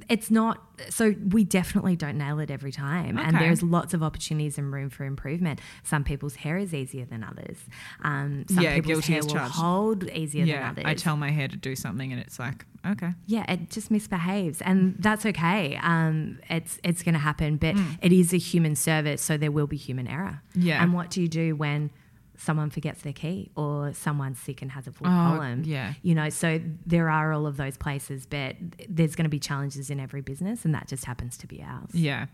it's 0.10 0.30
not 0.30 0.62
so 0.90 1.14
we 1.30 1.44
definitely 1.44 1.96
don't 1.96 2.18
nail 2.18 2.40
it 2.40 2.52
every 2.52 2.72
time 2.72 3.18
and 3.18 3.38
there's 3.38 3.64
lots 3.64 3.94
of 3.94 4.04
opportunities 4.04 4.58
and 4.58 4.74
room 4.74 4.90
for 4.90 5.06
improvement 5.06 5.60
some 5.84 6.04
people's 6.04 6.36
hair 6.36 6.58
is 6.58 6.74
easier 6.74 7.06
than 7.06 7.24
others 7.24 7.58
um, 8.04 8.46
some 8.50 8.64
Yeah, 8.64 8.76
people's 8.76 9.06
hair 9.06 9.22
will 9.22 9.30
charged. 9.30 9.54
hold 9.56 10.04
easier 10.10 10.44
yeah, 10.46 10.60
than 10.62 10.70
others 10.72 10.84
I 10.86 10.94
tell 10.96 11.16
my 11.18 11.32
hair 11.32 11.48
to 11.48 11.56
do 11.56 11.76
something 11.76 12.12
and 12.12 12.20
it's 12.22 12.40
like, 12.40 12.66
okay. 12.86 13.12
yeah 13.28 13.50
it 13.52 13.70
just 13.70 13.90
misbehaves 13.92 14.62
and 14.62 14.96
that's 15.00 15.26
okay 15.26 15.80
um, 15.82 16.40
it's 16.50 16.78
it's 16.84 17.04
going 17.04 17.14
to 17.14 17.20
happen 17.20 17.58
but 17.58 17.76
Mm. 17.76 17.98
it 18.02 18.12
is 18.14 18.34
a 18.34 18.38
human 18.38 18.76
service 18.76 19.22
so 19.22 19.38
there 19.38 19.52
will 19.52 19.68
be 19.68 19.78
human 19.78 20.08
error 20.08 20.42
Yeah. 20.56 20.82
and 20.84 20.94
what 20.94 21.10
do 21.10 21.22
you 21.22 21.28
do 21.28 21.56
when 21.56 21.90
someone 22.46 22.70
forgets 22.70 23.02
their 23.02 23.14
key 23.14 23.50
or 23.56 23.92
someone's 23.94 24.40
sick 24.40 24.62
and 24.62 24.72
has 24.72 24.86
a 24.88 24.92
full 24.92 25.08
Oh, 25.08 25.10
column 25.10 25.64
yeah. 25.66 25.94
you 26.04 26.14
know 26.16 26.30
so 26.30 26.62
there 26.86 27.10
are 27.10 27.34
all 27.34 27.46
of 27.48 27.58
those 27.58 27.76
places 27.78 28.26
but 28.26 28.56
there's 28.88 29.16
going 29.16 29.26
to 29.26 29.30
be 29.30 29.40
challenges 29.40 29.90
in 29.90 30.00
every 30.00 30.22
business 30.22 30.64
and 30.66 30.74
that 30.76 30.88
just 30.88 31.06
happens 31.06 31.38
to 31.38 31.48
be 31.48 31.62
ours 31.64 31.90
Yeah. 31.94 32.28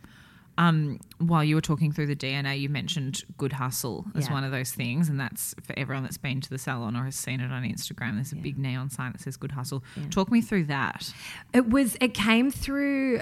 Um, 0.58 1.00
while 1.18 1.46
you 1.46 1.56
were 1.56 1.62
talking 1.62 1.94
through 1.94 2.08
the 2.08 2.16
DNA, 2.16 2.60
you 2.60 2.68
mentioned 2.68 3.24
good 3.38 3.54
hustle 3.54 4.06
as 4.16 4.28
Yeah. 4.28 4.34
one 4.34 4.44
of 4.44 4.52
those 4.52 4.72
things, 4.74 5.08
and 5.08 5.18
that's 5.18 5.56
for 5.64 5.74
everyone 5.80 6.04
that's 6.04 6.18
been 6.18 6.42
to 6.42 6.50
the 6.50 6.58
salon 6.58 6.98
or 6.98 7.06
has 7.06 7.16
seen 7.16 7.40
it 7.40 7.52
on 7.54 7.64
Instagram. 7.64 8.16
There's 8.16 8.34
a 8.34 8.36
big 8.36 8.58
neon 8.60 8.90
sign 8.90 9.14
that 9.14 9.22
says 9.22 9.38
"Good 9.38 9.54
Hustle." 9.54 9.82
Talk 10.10 10.30
me 10.30 10.42
through 10.42 10.66
that. 10.66 11.14
It 11.54 11.70
was. 11.70 11.96
It 12.02 12.14
came 12.14 12.52
through 12.52 13.22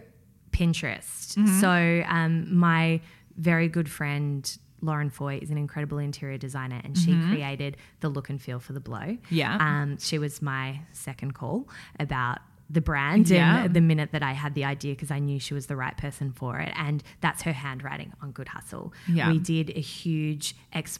Pinterest. 0.51 1.35
Mm-hmm. 1.35 1.59
So 1.59 2.03
um, 2.11 2.53
my 2.53 2.99
very 3.37 3.67
good 3.69 3.89
friend 3.89 4.57
Lauren 4.82 5.09
Foy 5.09 5.39
is 5.41 5.49
an 5.51 5.57
incredible 5.57 5.97
interior 5.97 6.38
designer, 6.38 6.82
and 6.84 6.97
she 6.97 7.13
created 7.30 7.77
the 7.99 8.09
look 8.09 8.30
and 8.30 8.41
feel 8.41 8.59
for 8.59 8.73
the 8.73 8.80
blow. 8.80 8.99
Mm-hmm. 8.99 9.36
Yeah. 9.36 9.57
Um, 9.59 9.97
she 9.97 10.17
was 10.17 10.41
my 10.41 10.82
second 10.91 11.34
call 11.34 11.67
about 11.99 12.39
the 12.71 12.82
brand 12.82 13.27
Yeah. 13.27 13.63
and 13.63 13.73
the 13.73 13.82
minute 13.82 14.11
that 14.11 14.21
I 14.21 14.34
had 14.34 14.53
the 14.53 14.63
idea 14.63 14.93
because 14.93 15.09
I 15.09 15.17
knew 15.17 15.39
she 15.39 15.55
was 15.55 15.65
the 15.65 15.75
right 15.75 15.97
person 15.97 16.32
for 16.32 16.59
it 16.59 16.71
and 16.75 17.01
that's 17.19 17.41
her 17.41 17.51
handwriting 17.51 18.13
on 18.21 18.32
Good 18.32 18.47
Hustle. 18.49 18.93
Yeah. 19.11 19.32
We 19.32 19.39
did 19.39 19.71
a 19.75 19.80
huge 19.82 20.53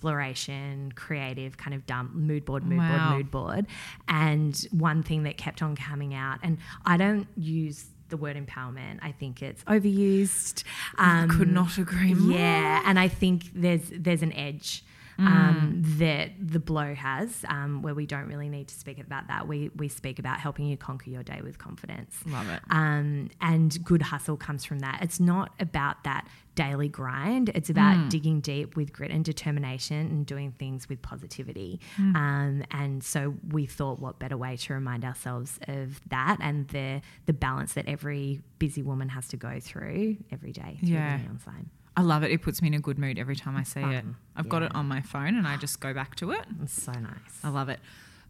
exploration, 0.10 0.92
creative 0.96 1.58
kind 1.58 1.76
of 1.76 1.86
dump 1.86 2.16
mood 2.16 2.44
board, 2.46 2.64
mood 2.66 2.80
Wow. 2.80 3.10
board, 3.10 3.18
mood 3.18 3.32
board. 3.32 3.68
And 4.08 4.68
one 4.72 5.04
thing 5.04 5.24
that 5.24 5.38
kept 5.38 5.62
on 5.62 5.76
coming 5.76 6.16
out, 6.16 6.40
and 6.42 6.58
I 6.86 6.98
don't 6.98 7.28
use 7.38 7.86
the 8.10 8.18
word 8.18 8.36
empowerment. 8.36 9.00
I 9.02 9.12
think 9.12 9.42
it's 9.42 9.64
overused. 9.64 10.64
Um, 10.98 11.30
Could 11.30 11.52
not 11.52 11.78
agree 11.78 12.14
more. 12.14 12.38
yeah, 12.38 12.82
and 12.86 13.00
I 13.00 13.08
think 13.08 13.46
there's 13.54 13.82
there's 13.92 14.22
an 14.22 14.34
edge 14.34 14.84
um, 15.20 15.82
that 16.00 16.32
the 16.40 16.60
blow 16.60 16.94
has, 16.96 17.44
um, 17.48 17.82
where 17.82 17.94
we 17.94 18.06
don't 18.06 18.28
really 18.28 18.50
need 18.50 18.68
to 18.70 18.76
speak 18.76 19.00
about 19.00 19.28
that. 19.28 19.48
We 19.48 19.70
we 19.76 19.88
speak 19.90 20.18
about 20.20 20.40
helping 20.40 20.66
you 20.66 20.78
conquer 20.78 21.10
your 21.10 21.24
day 21.24 21.42
with 21.44 21.58
confidence. 21.58 22.16
Love 22.26 22.50
it. 22.50 22.62
Um, 22.70 23.30
and 23.42 23.84
good 23.84 24.02
hustle 24.02 24.38
comes 24.38 24.64
from 24.66 24.80
that. 24.80 25.00
It's 25.02 25.20
not 25.20 25.54
about 25.60 26.04
that 26.06 26.28
daily 26.56 26.90
grind. 26.90 27.50
It's 27.56 27.70
about 27.70 28.10
digging 28.10 28.42
deep 28.42 28.76
with 28.76 28.92
grit 28.92 29.12
and 29.12 29.24
determination 29.24 30.08
and 30.08 30.26
doing 30.26 30.52
things 30.52 30.90
with 30.90 31.02
positivity. 31.02 31.80
Um, 31.98 32.64
and 32.72 33.02
so 33.04 33.36
we 33.50 33.66
thought, 33.66 34.00
what 34.00 34.20
better 34.20 34.36
way 34.38 34.58
to 34.58 34.74
remind 34.74 35.06
ourselves 35.06 35.60
of 35.68 36.02
that 36.10 36.38
and 36.42 36.68
the 36.70 37.02
the 37.26 37.34
balance 37.34 37.74
that 37.74 37.88
every 37.88 38.42
busy 38.58 38.82
woman 38.82 39.10
has 39.10 39.28
to 39.30 39.38
go 39.38 39.60
through 39.62 40.18
every 40.32 40.52
day 40.52 40.78
through 40.80 40.90
Yeah. 40.90 41.18
the 41.18 41.24
neon 41.24 41.40
sign. 41.40 41.70
I 42.00 42.02
love 42.02 42.24
it. 42.24 42.32
It 42.32 42.42
puts 42.42 42.62
me 42.62 42.70
in 42.70 42.74
a 42.76 42.80
good 42.80 42.98
mood 42.98 43.20
every 43.20 43.36
time 43.36 43.58
I 43.58 43.64
see 43.64 43.82
it. 43.82 44.06
I've 44.36 44.48
got 44.48 44.64
it 44.64 44.74
on 44.74 44.86
my 44.86 45.02
phone 45.02 45.36
and 45.36 45.46
I 45.46 45.58
just 45.58 45.82
go 45.82 45.94
back 45.94 46.16
to 46.16 46.32
it. 46.32 46.46
It's 46.64 46.82
so 46.82 46.94
nice. 46.94 47.14
I 47.44 47.50
love 47.50 47.68
it. 47.68 47.82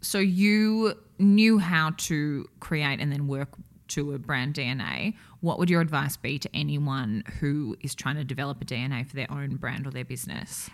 So 0.02 0.18
you 0.18 0.98
knew 1.20 1.60
how 1.60 1.92
to 1.98 2.50
create 2.60 3.00
and 3.00 3.12
then 3.12 3.28
work 3.28 3.50
to 3.90 4.14
a 4.14 4.18
brand 4.18 4.56
DNA. 4.56 5.16
What 5.42 5.60
would 5.60 5.70
your 5.70 5.82
advice 5.82 6.18
be 6.18 6.40
to 6.40 6.50
anyone 6.52 7.24
who 7.40 7.78
is 7.82 7.94
trying 7.94 8.16
to 8.16 8.24
develop 8.24 8.60
a 8.62 8.66
DNA 8.66 9.08
for 9.08 9.16
their 9.16 9.32
own 9.32 9.58
brand 9.58 9.86
or 9.86 9.92
their 9.92 10.06
business? 10.06 10.72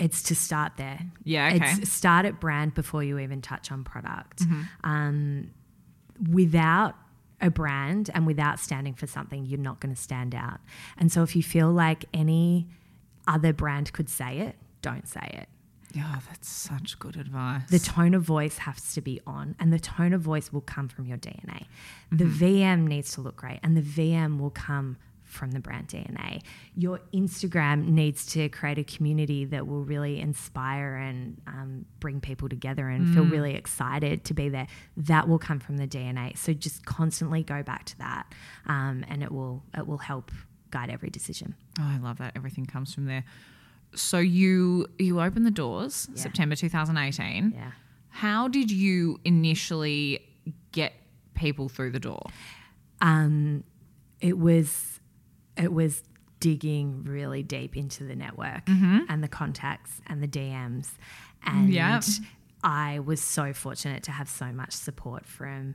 It's 0.00 0.24
to 0.24 0.34
start 0.34 0.72
there. 0.76 1.00
Yeah, 1.22 1.52
okay. 1.54 1.74
It's 1.78 1.92
start 1.92 2.26
at 2.26 2.40
brand 2.40 2.74
before 2.74 3.04
you 3.04 3.20
even 3.20 3.42
touch 3.42 3.70
on 3.70 3.84
product. 3.84 4.40
Mm-hmm. 4.40 4.62
Um, 4.82 5.50
without 6.30 6.96
a 7.44 7.50
brand 7.50 8.10
and 8.14 8.26
without 8.26 8.58
standing 8.58 8.94
for 8.94 9.06
something, 9.06 9.44
you're 9.44 9.58
not 9.60 9.78
going 9.80 9.94
to 9.94 10.00
stand 10.00 10.34
out. 10.34 10.60
And 10.96 11.12
so 11.12 11.22
if 11.22 11.36
you 11.36 11.42
feel 11.42 11.70
like 11.70 12.06
any 12.12 12.66
other 13.28 13.52
brand 13.52 13.92
could 13.92 14.08
say 14.08 14.38
it, 14.38 14.56
don't 14.82 15.06
say 15.06 15.28
it. 15.32 15.48
Yeah, 15.92 16.18
that's 16.28 16.48
such 16.48 16.98
good 16.98 17.16
advice. 17.16 17.62
The 17.70 17.78
tone 17.78 18.14
of 18.14 18.22
voice 18.22 18.58
has 18.58 18.94
to 18.94 19.00
be 19.00 19.20
on, 19.28 19.54
and 19.60 19.72
the 19.72 19.78
tone 19.78 20.12
of 20.12 20.20
voice 20.22 20.52
will 20.52 20.60
come 20.62 20.88
from 20.88 21.06
your 21.06 21.18
DNA. 21.18 21.66
The 22.10 22.24
Mm-hmm. 22.24 22.44
VM 22.44 22.86
needs 22.88 23.12
to 23.14 23.20
look 23.20 23.36
great, 23.36 23.60
and 23.62 23.76
the 23.76 23.80
VM 23.80 24.40
will 24.40 24.50
come 24.50 24.96
from 25.34 25.50
the 25.50 25.60
brand 25.60 25.88
DNA. 25.88 26.40
Your 26.74 27.00
Instagram 27.12 27.88
needs 27.88 28.24
to 28.26 28.48
create 28.48 28.78
a 28.78 28.84
community 28.84 29.44
that 29.46 29.66
will 29.66 29.82
really 29.84 30.20
inspire 30.20 30.94
and 30.94 31.40
um, 31.46 31.84
bring 32.00 32.20
people 32.20 32.48
together 32.48 32.88
and 32.88 33.06
Mm. 33.08 33.14
feel 33.14 33.24
really 33.26 33.54
excited 33.54 34.24
to 34.24 34.32
be 34.34 34.48
there. 34.48 34.66
That 34.96 35.28
will 35.28 35.38
come 35.38 35.58
from 35.60 35.76
the 35.76 35.86
DNA. 35.86 36.38
So 36.38 36.52
just 36.54 36.86
constantly 36.86 37.42
go 37.42 37.62
back 37.62 37.84
to 37.86 37.98
that, 37.98 38.32
um, 38.66 39.04
and 39.08 39.22
it 39.22 39.30
will 39.32 39.62
it 39.76 39.86
will 39.86 39.98
help 39.98 40.30
guide 40.70 40.88
every 40.90 41.10
decision. 41.10 41.54
Oh, 41.78 41.82
I 41.84 41.98
love 41.98 42.18
that. 42.18 42.32
Everything 42.36 42.64
comes 42.66 42.94
from 42.94 43.04
there. 43.06 43.24
So 43.94 44.18
you 44.18 44.86
you 44.98 45.20
opened 45.20 45.44
the 45.46 45.50
doors 45.50 46.08
Yeah. 46.14 46.20
September 46.22 46.56
2018. 46.56 47.52
Yeah. 47.54 47.72
How 48.08 48.46
did 48.48 48.70
you 48.70 49.18
initially 49.24 50.20
get 50.72 50.92
people 51.34 51.68
through 51.68 51.90
the 51.90 52.00
door? 52.00 52.22
um, 53.00 53.64
it 54.20 54.38
was 54.38 54.93
it 55.56 55.72
was 55.72 56.02
digging 56.40 57.04
really 57.04 57.42
deep 57.42 57.76
into 57.76 58.04
the 58.04 58.14
network 58.16 58.62
and 58.68 59.22
the 59.22 59.28
contacts 59.28 60.00
and 60.06 60.22
the 60.22 60.28
DMs, 60.28 60.90
and 61.44 61.72
Yeah. 61.72 62.00
I 62.62 62.98
was 63.00 63.20
so 63.22 63.52
fortunate 63.52 64.02
to 64.04 64.12
have 64.12 64.28
so 64.28 64.46
much 64.52 64.72
support 64.72 65.26
from 65.26 65.74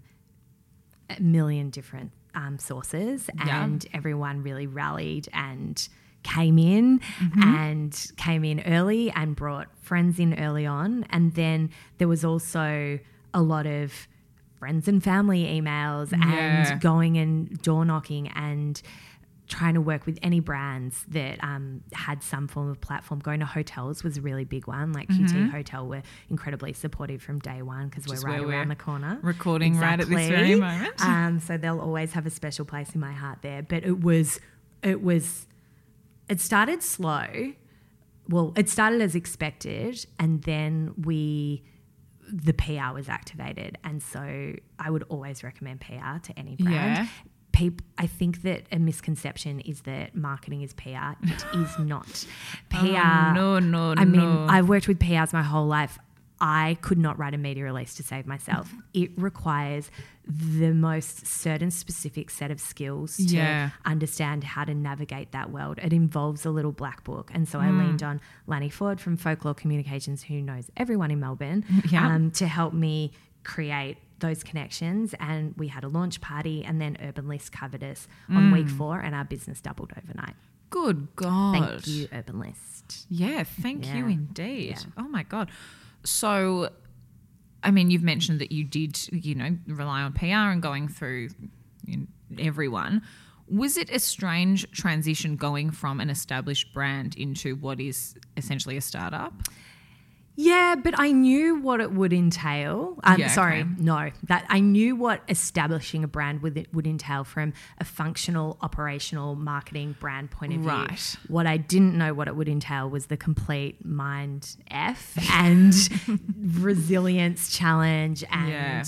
a 1.10 1.20
million 1.22 1.70
different 1.70 2.12
um, 2.36 2.60
sources, 2.60 3.30
Yeah. 3.46 3.64
and 3.64 3.86
everyone 3.94 4.44
really 4.44 4.68
rallied 4.68 5.28
and 5.34 5.88
came 6.22 6.60
in 6.60 7.00
and 7.42 8.12
came 8.18 8.44
in 8.44 8.60
early 8.62 9.10
and 9.12 9.36
brought 9.36 9.68
friends 9.82 10.20
in 10.20 10.38
early 10.40 10.66
on, 10.66 11.06
and 11.10 11.34
then 11.34 11.70
there 11.98 12.08
was 12.08 12.24
also 12.26 13.00
a 13.34 13.42
lot 13.42 13.66
of 13.66 14.08
friends 14.60 14.88
and 14.88 15.04
family 15.04 15.46
emails 15.46 16.12
Yeah. 16.12 16.68
and 16.72 16.82
going 16.82 17.18
and 17.18 17.60
door 17.62 17.86
knocking 17.86 18.28
and 18.30 18.80
trying 19.50 19.74
to 19.74 19.82
work 19.82 20.06
with 20.06 20.18
any 20.22 20.40
brands 20.40 21.04
that 21.10 21.44
um, 21.44 21.82
had 21.92 22.24
some 22.24 22.48
form 22.48 22.70
of 22.70 22.80
platform. 22.80 23.20
Going 23.20 23.40
to 23.40 23.46
hotels 23.46 24.04
was 24.04 24.18
a 24.18 24.22
really 24.22 24.46
big 24.46 24.68
one. 24.68 24.94
Like 24.94 25.10
QT 25.10 25.52
Hotel 25.52 25.86
were 25.86 26.04
incredibly 26.30 26.72
supportive 26.72 27.22
from 27.22 27.40
day 27.40 27.62
one 27.62 27.90
because 27.90 28.08
we're 28.08 28.30
right 28.30 28.40
around 28.40 28.70
we're 28.70 28.76
the 28.76 28.82
corner. 28.82 29.20
recording 29.22 29.78
right 29.78 30.00
at 30.00 30.08
this 30.08 30.28
very 30.28 30.56
moment. 30.56 30.94
Um, 31.00 31.40
so 31.40 31.58
they'll 31.58 31.82
always 31.82 32.14
have 32.14 32.26
a 32.28 32.30
special 32.30 32.66
place 32.66 32.94
in 32.94 33.02
my 33.02 33.12
heart 33.12 33.40
there. 33.42 33.64
But 33.64 33.84
it 33.84 34.02
was, 34.02 34.40
it 34.84 35.02
was, 35.02 35.48
it 36.30 36.40
started 36.40 36.84
slow. 36.84 37.54
Well, 38.28 38.54
it 38.56 38.70
started 38.70 39.02
as 39.02 39.16
expected, 39.16 40.06
and 40.20 40.44
then 40.44 40.94
we 41.04 41.64
the 42.32 42.54
PR 42.54 42.94
was 42.94 43.10
activated, 43.10 43.80
and 43.84 44.04
so 44.04 44.54
I 44.78 44.90
would 44.92 45.04
always 45.10 45.44
recommend 45.44 45.82
PR 45.82 46.20
to 46.22 46.38
any 46.38 46.56
brand. 46.56 47.08
Yeah. 47.08 47.08
People, 47.60 47.86
I 47.98 48.08
think 48.08 48.42
that 48.44 48.62
a 48.72 48.80
misconception 48.80 49.60
is 49.62 49.82
that 49.82 50.16
marketing 50.16 50.62
is 50.62 50.72
PR. 50.74 51.12
It 51.24 51.44
is 51.64 51.78
not. 51.80 52.26
PR. 52.70 52.78
Oh, 52.78 53.32
no, 53.34 53.60
no, 53.60 53.94
I 53.98 54.06
mean, 54.06 54.22
no. 54.22 54.48
I've 54.50 54.70
worked 54.70 54.88
with 54.88 54.98
PRs 55.00 55.34
my 55.34 55.44
whole 55.44 55.68
life. 55.68 56.00
I 56.42 56.78
could 56.82 56.98
not 56.98 57.20
write 57.20 57.34
a 57.34 57.38
media 57.38 57.66
release 57.66 57.96
to 57.96 58.04
save 58.04 58.26
myself. 58.26 58.74
It 58.94 59.12
requires 59.18 59.92
the 60.26 60.72
most 60.74 61.28
certain 61.28 61.70
specific 61.70 62.30
set 62.30 62.50
of 62.50 62.62
skills 62.62 63.18
to 63.18 63.24
Yeah. 63.36 63.72
understand 63.84 64.46
how 64.46 64.64
to 64.64 64.74
navigate 64.74 65.34
that 65.34 65.52
world. 65.52 65.80
It 65.84 65.92
involves 65.92 66.46
a 66.46 66.52
little 66.52 66.72
black 66.72 67.04
book. 67.04 67.30
And 67.34 67.46
so 67.46 67.60
I 67.60 67.68
Hmm. 67.68 67.80
leaned 67.80 68.04
on 68.04 68.22
Lanny 68.48 68.70
Ford 68.70 69.02
from 69.02 69.18
Folklore 69.18 69.54
Communications, 69.54 70.24
who 70.24 70.42
knows 70.42 70.72
everyone 70.78 71.12
in 71.12 71.20
Melbourne, 71.20 71.66
Yeah. 71.92 72.08
um, 72.08 72.32
to 72.40 72.48
help 72.48 72.74
me 72.74 73.12
create 73.44 73.98
those 74.20 74.44
connections. 74.44 75.14
And 75.20 75.54
we 75.58 75.68
had 75.68 75.84
a 75.84 75.88
launch 75.88 76.22
party, 76.22 76.64
and 76.64 76.80
then 76.82 76.98
Urban 77.02 77.28
List 77.28 77.52
covered 77.52 77.84
us 77.84 78.08
on 78.30 78.48
Hmm. 78.48 78.52
week 78.52 78.70
four, 78.70 79.00
and 79.00 79.14
our 79.16 79.26
business 79.26 79.62
doubled 79.62 79.92
overnight. 79.98 80.36
Good 80.70 81.08
God. 81.16 81.54
Thank 81.84 81.88
you, 81.88 82.08
Urban 82.14 82.40
List. 82.40 83.06
Yeah, 83.10 83.44
thank 83.44 83.88
you 83.94 84.08
indeed. 84.08 84.70
Yeah. 84.72 84.84
Oh 84.98 85.08
my 85.08 85.24
God. 85.24 85.50
So, 86.04 86.70
I 87.64 87.72
mean, 87.72 87.90
you've 87.90 88.04
mentioned 88.04 88.40
that 88.40 88.52
you 88.52 88.64
did, 88.64 89.00
you 89.12 89.36
know, 89.36 89.58
rely 89.68 90.02
on 90.02 90.14
PR 90.14 90.26
and 90.52 90.62
going 90.62 90.88
through 90.88 91.30
you 91.86 91.98
know, 91.98 92.06
everyone. 92.40 93.02
Was 93.48 93.78
it 93.78 93.90
a 93.90 93.98
strange 94.00 94.70
transition 94.72 95.36
going 95.36 95.72
from 95.72 96.00
an 96.00 96.10
established 96.12 96.72
brand 96.72 97.16
into 97.18 97.56
what 97.56 97.80
is 97.80 98.16
essentially 98.38 98.78
a 98.78 98.82
startup? 98.82 99.34
Yeah, 100.36 100.76
but 100.82 100.94
I 100.98 101.12
knew 101.12 101.60
what 101.60 101.82
it 101.82 101.92
would 101.92 102.14
entail. 102.14 102.98
Um, 103.04 103.20
Yeah, 103.20 103.28
sorry, 103.28 103.60
okay. 103.62 103.70
no, 103.78 104.10
that 104.24 104.46
I 104.48 104.62
knew 104.62 104.96
what 104.96 105.22
establishing 105.28 106.04
a 106.06 106.08
brand 106.08 106.42
would 106.42 106.68
would 106.74 106.88
entail 106.88 107.24
from 107.26 107.52
a 107.80 107.84
functional, 107.84 108.58
operational, 108.62 109.36
marketing, 109.36 109.98
brand 110.00 110.32
point 110.32 110.54
of 110.54 110.60
view. 110.62 110.70
Right. 110.70 111.16
What 111.28 111.46
I 111.46 111.58
didn't 111.58 111.98
know 111.98 112.14
what 112.14 112.28
it 112.30 112.36
would 112.38 112.48
entail 112.48 112.90
was 112.90 113.08
the 113.08 113.18
complete 113.18 113.84
mind 113.84 114.56
f 114.72 115.14
and 115.34 115.74
resilience 116.64 117.56
challenge 117.56 118.24
and. 118.32 118.50
Yeah. 118.50 118.84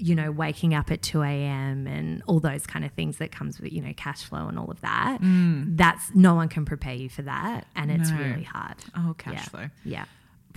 You 0.00 0.14
know, 0.14 0.30
waking 0.30 0.74
up 0.74 0.92
at 0.92 1.02
2 1.02 1.22
a.m. 1.22 1.88
and 1.88 2.22
all 2.28 2.38
those 2.38 2.68
kind 2.68 2.84
of 2.84 2.92
things 2.92 3.16
that 3.16 3.32
comes 3.32 3.60
with, 3.60 3.72
you 3.72 3.82
know, 3.82 3.92
cash 3.96 4.22
flow 4.22 4.46
and 4.46 4.56
all 4.56 4.70
of 4.70 4.80
that. 4.82 5.18
That's 5.20 6.14
no 6.14 6.36
one 6.36 6.48
can 6.48 6.64
prepare 6.64 6.94
you 6.94 7.08
for 7.08 7.22
that. 7.22 7.66
And 7.74 7.90
it's 7.90 8.08
Mm. 8.12 8.16
No. 8.20 8.24
really 8.28 8.44
hard. 8.44 8.76
Oh, 8.96 9.16
cash 9.18 9.32
Yeah. 9.34 9.42
flow. 9.42 9.66
Yeah. 9.84 10.04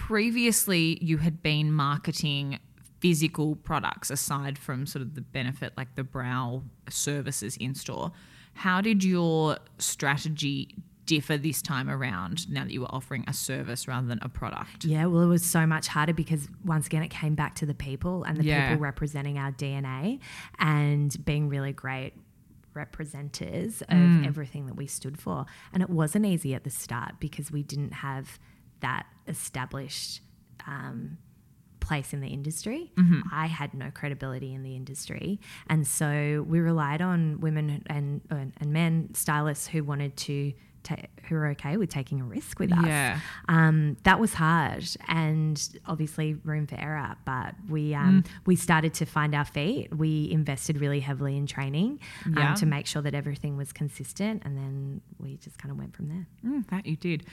Previously, 0.06 0.98
you 1.00 1.20
had 1.20 1.44
been 1.44 1.72
marketing 1.72 2.58
physical 3.00 3.56
products 3.56 4.10
aside 4.10 4.58
from 4.58 4.88
sort 4.88 5.04
of 5.04 5.14
the 5.14 5.22
benefit, 5.22 5.74
like 5.78 5.94
the 5.96 6.04
brow 6.04 6.64
services 6.90 7.56
in 7.58 7.76
store. 7.76 8.12
How 8.56 8.82
did 8.82 9.04
your 9.04 9.58
strategy 9.78 10.76
differ 11.06 11.38
this 11.38 11.62
time 11.62 11.88
around 11.88 12.50
now 12.50 12.64
that 12.64 12.72
you 12.74 12.82
were 12.82 12.94
offering 12.94 13.24
a 13.28 13.34
service 13.34 13.88
rather 13.88 14.08
than 14.08 14.18
a 14.24 14.28
product? 14.28 14.86
Yeah, 14.86 15.06
well, 15.06 15.22
it 15.22 15.28
was 15.28 15.46
so 15.46 15.68
much 15.68 15.88
harder 15.88 16.14
because 16.14 16.50
once 16.66 16.88
again, 16.88 17.04
it 17.04 17.10
came 17.12 17.36
back 17.36 17.54
to 17.56 17.68
the 17.68 17.76
people 17.76 18.24
and 18.24 18.38
the 18.38 18.44
Yeah. 18.44 18.70
people 18.70 18.82
representing 18.82 19.38
our 19.38 19.52
DNA 19.52 20.20
and 20.58 21.16
being 21.24 21.48
really 21.48 21.74
great 21.74 22.14
representatives 22.74 23.82
of 23.84 23.98
Mm. 23.98 24.26
everything 24.26 24.66
that 24.66 24.76
we 24.76 24.88
stood 24.88 25.20
for. 25.20 25.46
And 25.72 25.84
it 25.84 25.92
wasn't 25.92 26.26
easy 26.26 26.56
at 26.56 26.64
the 26.64 26.70
start 26.72 27.20
because 27.20 27.52
we 27.52 27.62
didn't 27.62 27.94
have 27.94 28.40
that 28.82 29.06
established 29.28 30.22
um, 30.68 31.18
place 31.80 32.14
in 32.14 32.22
the 32.22 32.28
industry. 32.28 32.92
Mm-hmm. 32.96 33.22
I 33.32 33.48
had 33.48 33.74
no 33.74 33.90
credibility 33.92 34.54
in 34.54 34.62
the 34.64 34.76
industry. 34.76 35.40
And 35.68 35.88
so 35.88 36.46
we 36.48 36.60
relied 36.60 37.02
on 37.02 37.40
women 37.40 37.84
and, 37.88 38.22
and, 38.30 38.54
and 38.58 38.72
men 38.74 39.10
stylists 39.14 39.68
who 39.68 39.84
wanted 39.84 40.16
to. 40.18 40.54
Ta- 40.84 40.96
who 41.30 41.36
were 41.36 41.50
okay 41.50 41.78
with 41.78 41.92
taking 41.92 42.22
a 42.22 42.24
risk 42.24 42.58
with 42.58 42.74
us 42.74 42.84
Yeah. 42.88 43.20
um, 43.48 43.98
that 44.02 44.20
was 44.20 44.34
hard 44.34 44.84
and 45.08 45.62
obviously 45.86 46.34
room 46.44 46.66
for 46.66 46.74
error 46.74 47.16
but 47.24 47.54
we 47.70 47.92
Mm. 47.92 47.98
um, 48.00 48.24
we 48.48 48.56
started 48.56 48.96
to 48.96 49.06
find 49.06 49.36
our 49.36 49.46
feet 49.46 49.96
we 49.96 50.28
invested 50.32 50.82
really 50.82 51.00
heavily 51.00 51.38
in 51.38 51.46
training 51.46 52.00
um, 52.26 52.34
Yeah. 52.36 52.56
to 52.56 52.66
make 52.66 52.88
sure 52.88 53.04
that 53.04 53.14
everything 53.14 53.58
was 53.58 53.72
consistent 53.72 54.42
and 54.44 54.58
then 54.58 55.02
we 55.20 55.38
just 55.38 55.60
kind 55.60 55.72
of 55.72 55.78
went 55.78 55.96
from 55.96 56.08
there 56.10 56.26
Mm, 56.44 56.68
that 56.72 56.88
you 56.88 56.96
did. 56.96 57.28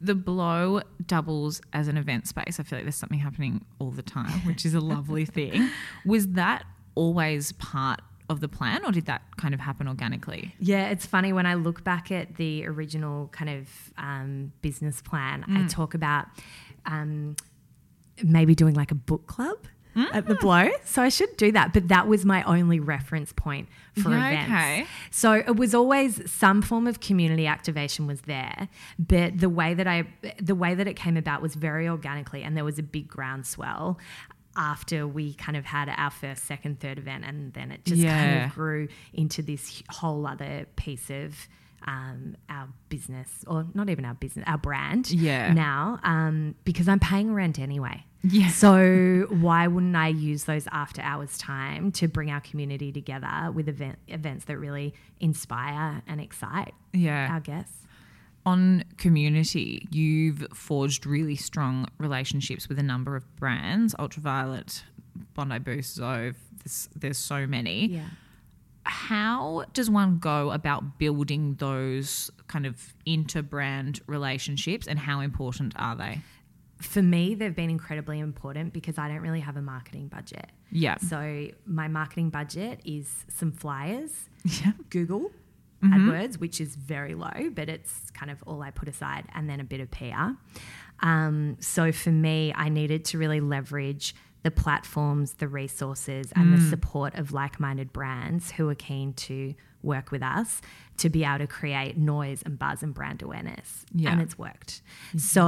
The 0.00 0.14
blow 0.14 0.82
doubles 1.06 1.60
as 1.72 1.88
an 1.88 1.96
event 1.96 2.26
space. 2.28 2.60
I 2.60 2.62
feel 2.62 2.78
like 2.78 2.84
there's 2.84 2.96
something 2.96 3.18
happening 3.20 3.64
all 3.78 3.90
the 3.90 4.02
time, 4.02 4.30
which 4.46 4.66
is 4.66 4.74
a 4.74 4.80
lovely 4.80 5.24
thing. 5.38 5.70
Was 6.04 6.28
that 6.32 6.64
always 6.94 7.52
part 7.52 8.00
of 8.30 8.40
the 8.40 8.48
plan, 8.48 8.84
or 8.86 8.90
did 8.92 9.04
that 9.06 9.22
kind 9.36 9.52
of 9.52 9.60
happen 9.60 9.86
organically? 9.86 10.54
yeah 10.58 10.88
it's 10.88 11.04
funny 11.04 11.30
when 11.32 11.44
i 11.44 11.52
look 11.52 11.84
back 11.84 12.10
at 12.10 12.36
the 12.36 12.64
original 12.66 13.28
kind 13.28 13.50
of 13.50 13.68
um, 13.98 14.50
business 14.62 15.02
plan 15.02 15.44
Mm. 15.46 15.64
i 15.64 15.68
talk 15.68 15.92
about 15.94 16.26
um, 16.86 17.36
maybe 18.22 18.54
doing 18.54 18.74
like 18.74 18.90
a 18.90 18.94
book 18.94 19.26
club 19.26 19.58
at 19.96 20.24
Mm. 20.24 20.26
the 20.28 20.34
blow 20.36 20.68
so 20.84 21.02
i 21.02 21.08
should 21.08 21.36
do 21.36 21.52
that 21.52 21.72
but 21.72 21.88
that 21.88 22.08
was 22.08 22.24
my 22.24 22.42
only 22.44 22.80
reference 22.80 23.32
point 23.32 23.68
for 24.02 24.10
Yeah, 24.10 24.28
events 24.28 24.50
okay. 24.52 24.86
So 25.12 25.32
it 25.34 25.54
was 25.56 25.72
always 25.74 26.28
some 26.30 26.62
form 26.62 26.86
of 26.88 26.98
community 26.98 27.46
activation 27.46 28.08
was 28.08 28.22
there, 28.22 28.68
but 28.98 29.38
the 29.38 29.48
way 29.48 29.72
that 29.74 29.86
I 29.86 30.08
the 30.40 30.56
way 30.56 30.74
that 30.74 30.88
it 30.88 30.94
came 30.94 31.16
about 31.16 31.42
was 31.42 31.54
very 31.54 31.88
organically 31.88 32.42
and 32.42 32.56
there 32.56 32.64
was 32.64 32.76
a 32.80 32.82
big 32.82 33.06
groundswell 33.06 33.98
after 34.56 35.06
we 35.06 35.34
kind 35.34 35.56
of 35.56 35.64
had 35.64 35.88
our 35.88 36.10
first, 36.10 36.44
second, 36.44 36.80
third 36.80 36.98
event 36.98 37.24
and 37.24 37.52
then 37.54 37.70
it 37.70 37.84
just 37.84 38.02
kind 38.04 38.44
of 38.44 38.52
grew 38.52 38.88
into 39.12 39.42
this 39.42 39.82
whole 39.90 40.26
other 40.26 40.66
piece 40.76 41.08
of 41.10 41.48
um, 41.86 42.36
our 42.48 42.68
business 42.88 43.28
or 43.46 43.66
not 43.74 43.90
even 43.90 44.04
our 44.04 44.14
business, 44.14 44.44
our 44.46 44.58
brand 44.58 45.10
Yeah. 45.10 45.52
now 45.52 46.00
um, 46.02 46.54
because 46.64 46.88
I'm 46.88 47.00
paying 47.00 47.32
rent 47.34 47.58
anyway. 47.58 48.04
Yeah. 48.22 48.48
So 48.48 49.26
why 49.28 49.66
wouldn't 49.66 49.94
I 49.96 50.08
use 50.08 50.44
those 50.44 50.66
after 50.72 51.02
hours 51.02 51.36
time 51.36 51.92
to 51.92 52.08
bring 52.08 52.30
our 52.30 52.40
community 52.40 52.90
together 52.90 53.50
with 53.52 53.68
event, 53.68 53.98
events 54.08 54.46
that 54.46 54.56
really 54.56 54.94
inspire 55.20 56.02
and 56.06 56.20
excite 56.20 56.72
Yeah. 56.92 57.28
our 57.30 57.40
guests? 57.40 57.76
On 58.46 58.84
community, 58.98 59.86
you've 59.90 60.46
forged 60.54 61.06
really 61.06 61.36
strong 61.36 61.86
relationships 61.98 62.68
with 62.68 62.78
a 62.78 62.82
number 62.82 63.16
of 63.16 63.24
brands 63.36 63.94
Ultra 63.98 64.22
Violette, 64.22 64.84
Bondi 65.34 65.58
Boost, 65.58 65.98
Zove. 65.98 66.34
There's, 66.62 66.88
there's 66.96 67.18
so 67.18 67.46
many. 67.46 67.86
Yeah. 67.86 68.04
How 68.84 69.64
does 69.72 69.88
one 69.90 70.18
go 70.18 70.50
about 70.50 70.98
building 70.98 71.54
those 71.54 72.30
kind 72.48 72.66
of 72.66 72.94
inter-brand 73.06 74.00
relationships 74.06 74.86
and 74.86 74.98
how 74.98 75.20
important 75.20 75.72
are 75.76 75.96
they 75.96 76.20
For 76.80 77.02
me, 77.02 77.34
they've 77.34 77.54
been 77.56 77.70
incredibly 77.70 78.18
important 78.18 78.72
because 78.72 78.98
I 78.98 79.08
don't 79.08 79.20
really 79.20 79.40
have 79.40 79.56
a 79.56 79.62
marketing 79.62 80.08
budget. 80.08 80.50
yeah 80.70 80.96
So 80.98 81.48
my 81.66 81.88
marketing 81.88 82.30
budget 82.30 82.80
is 82.84 83.06
some 83.28 83.52
flyers, 83.52 84.10
yeah 84.44 84.72
Google 84.90 85.30
Mm-hmm. 85.82 86.08
AdWords, 86.08 86.40
which 86.40 86.62
is 86.62 86.76
very 86.76 87.14
low, 87.14 87.50
but 87.52 87.68
it's 87.68 88.08
kind 88.12 88.30
of 88.30 88.42
all 88.46 88.62
I 88.62 88.70
put 88.70 88.88
aside, 88.88 89.26
and 89.34 89.50
then 89.50 89.60
a 89.60 89.64
bit 89.64 89.80
of 89.80 89.90
PR. 89.90 90.30
Um, 91.00 91.58
so 91.60 91.92
for 91.92 92.10
me, 92.10 92.54
I 92.56 92.70
needed 92.70 93.04
to 93.06 93.18
really 93.18 93.40
leverage 93.40 94.14
the 94.44 94.50
platforms, 94.52 95.34
the 95.34 95.48
resources, 95.48 96.30
and 96.36 96.46
Mm. 96.46 96.56
the 96.56 96.62
support 96.70 97.14
of 97.16 97.32
like 97.32 97.58
minded 97.58 97.92
brands 97.92 98.52
who 98.52 98.68
are 98.68 98.74
keen 98.76 99.12
to 99.14 99.54
work 99.82 100.10
with 100.10 100.22
us 100.22 100.62
to 100.96 101.10
be 101.10 101.24
able 101.24 101.38
to 101.38 101.46
create 101.46 101.96
noise 101.98 102.40
and 102.42 102.58
buzz 102.58 102.82
and 102.82 102.94
brand 102.94 103.20
awareness. 103.20 103.84
Yeah. 103.92 104.12
And 104.12 104.20
it's 104.22 104.38
worked. 104.38 104.80
So, 105.16 105.42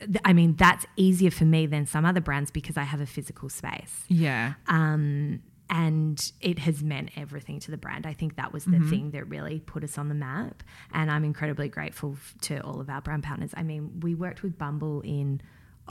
th- 0.00 0.16
I 0.24 0.32
mean, 0.32 0.54
that's 0.56 0.86
easier 0.96 1.30
for 1.30 1.44
me 1.44 1.66
than 1.66 1.86
some 1.86 2.04
other 2.06 2.20
brands 2.20 2.50
because 2.50 2.76
I 2.76 2.84
have 2.84 3.00
a 3.00 3.06
physical 3.06 3.48
space 3.48 4.04
yeah 4.08 4.54
um, 4.68 5.40
and 5.70 6.32
it 6.40 6.58
has 6.60 6.82
meant 6.82 7.10
everything 7.16 7.58
to 7.60 7.70
the 7.70 7.76
brand. 7.76 8.06
I 8.06 8.12
think 8.12 8.36
that 8.36 8.52
was 8.52 8.64
the 8.66 8.80
thing 8.80 9.10
that 9.12 9.26
really 9.28 9.60
put 9.60 9.82
us 9.82 9.96
on 9.98 10.08
the 10.08 10.14
map, 10.14 10.62
and 10.92 11.10
I'm 11.10 11.24
incredibly 11.24 11.68
grateful 11.70 12.12
f- 12.12 12.34
to 12.42 12.60
all 12.62 12.80
of 12.80 12.88
our 12.90 13.00
brand 13.00 13.22
partners. 13.24 13.50
I 13.56 13.62
mean, 13.62 14.00
we 14.00 14.14
worked 14.14 14.42
with 14.42 14.58
Bumble 14.58 15.00
in 15.02 15.40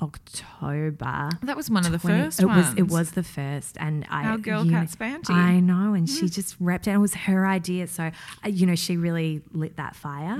October. 0.01 1.29
that 1.43 1.55
was 1.55 1.69
one 1.69 1.85
of 1.85 1.91
the 1.91 1.99
20 1.99 2.23
first 2.23 2.39
it 2.41 2.45
ones 2.45 2.67
was 2.69 2.77
it 2.77 2.87
was 2.89 3.11
the 3.11 3.23
first, 3.23 3.77
and 3.79 4.05
I 4.09 4.25
Our 4.25 4.37
girl 4.37 4.63
know, 4.63 4.79
Spanty. 4.85 5.29
I 5.29 5.59
know, 5.59 5.93
and 5.93 6.09
she 6.09 6.29
just 6.29 6.61
repped 6.61 6.87
it. 6.87 6.93
It 6.93 6.97
was 6.97 7.13
her 7.13 7.45
idea, 7.45 7.87
so 7.87 8.11
uh, 8.43 8.47
you 8.47 8.65
know 8.65 8.75
she 8.75 8.97
really 8.97 9.41
lit 9.51 9.77
that 9.77 9.95
fire. 9.95 10.35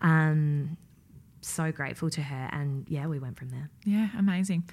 Um, 0.00 0.76
so 1.42 1.70
grateful 1.72 2.08
to 2.10 2.22
her, 2.22 2.48
and 2.52 2.88
yeah, 2.88 3.06
we 3.06 3.18
went 3.18 3.36
from 3.38 3.50
there. 3.50 3.68
yeah 3.84 4.08
amazing 4.18 4.64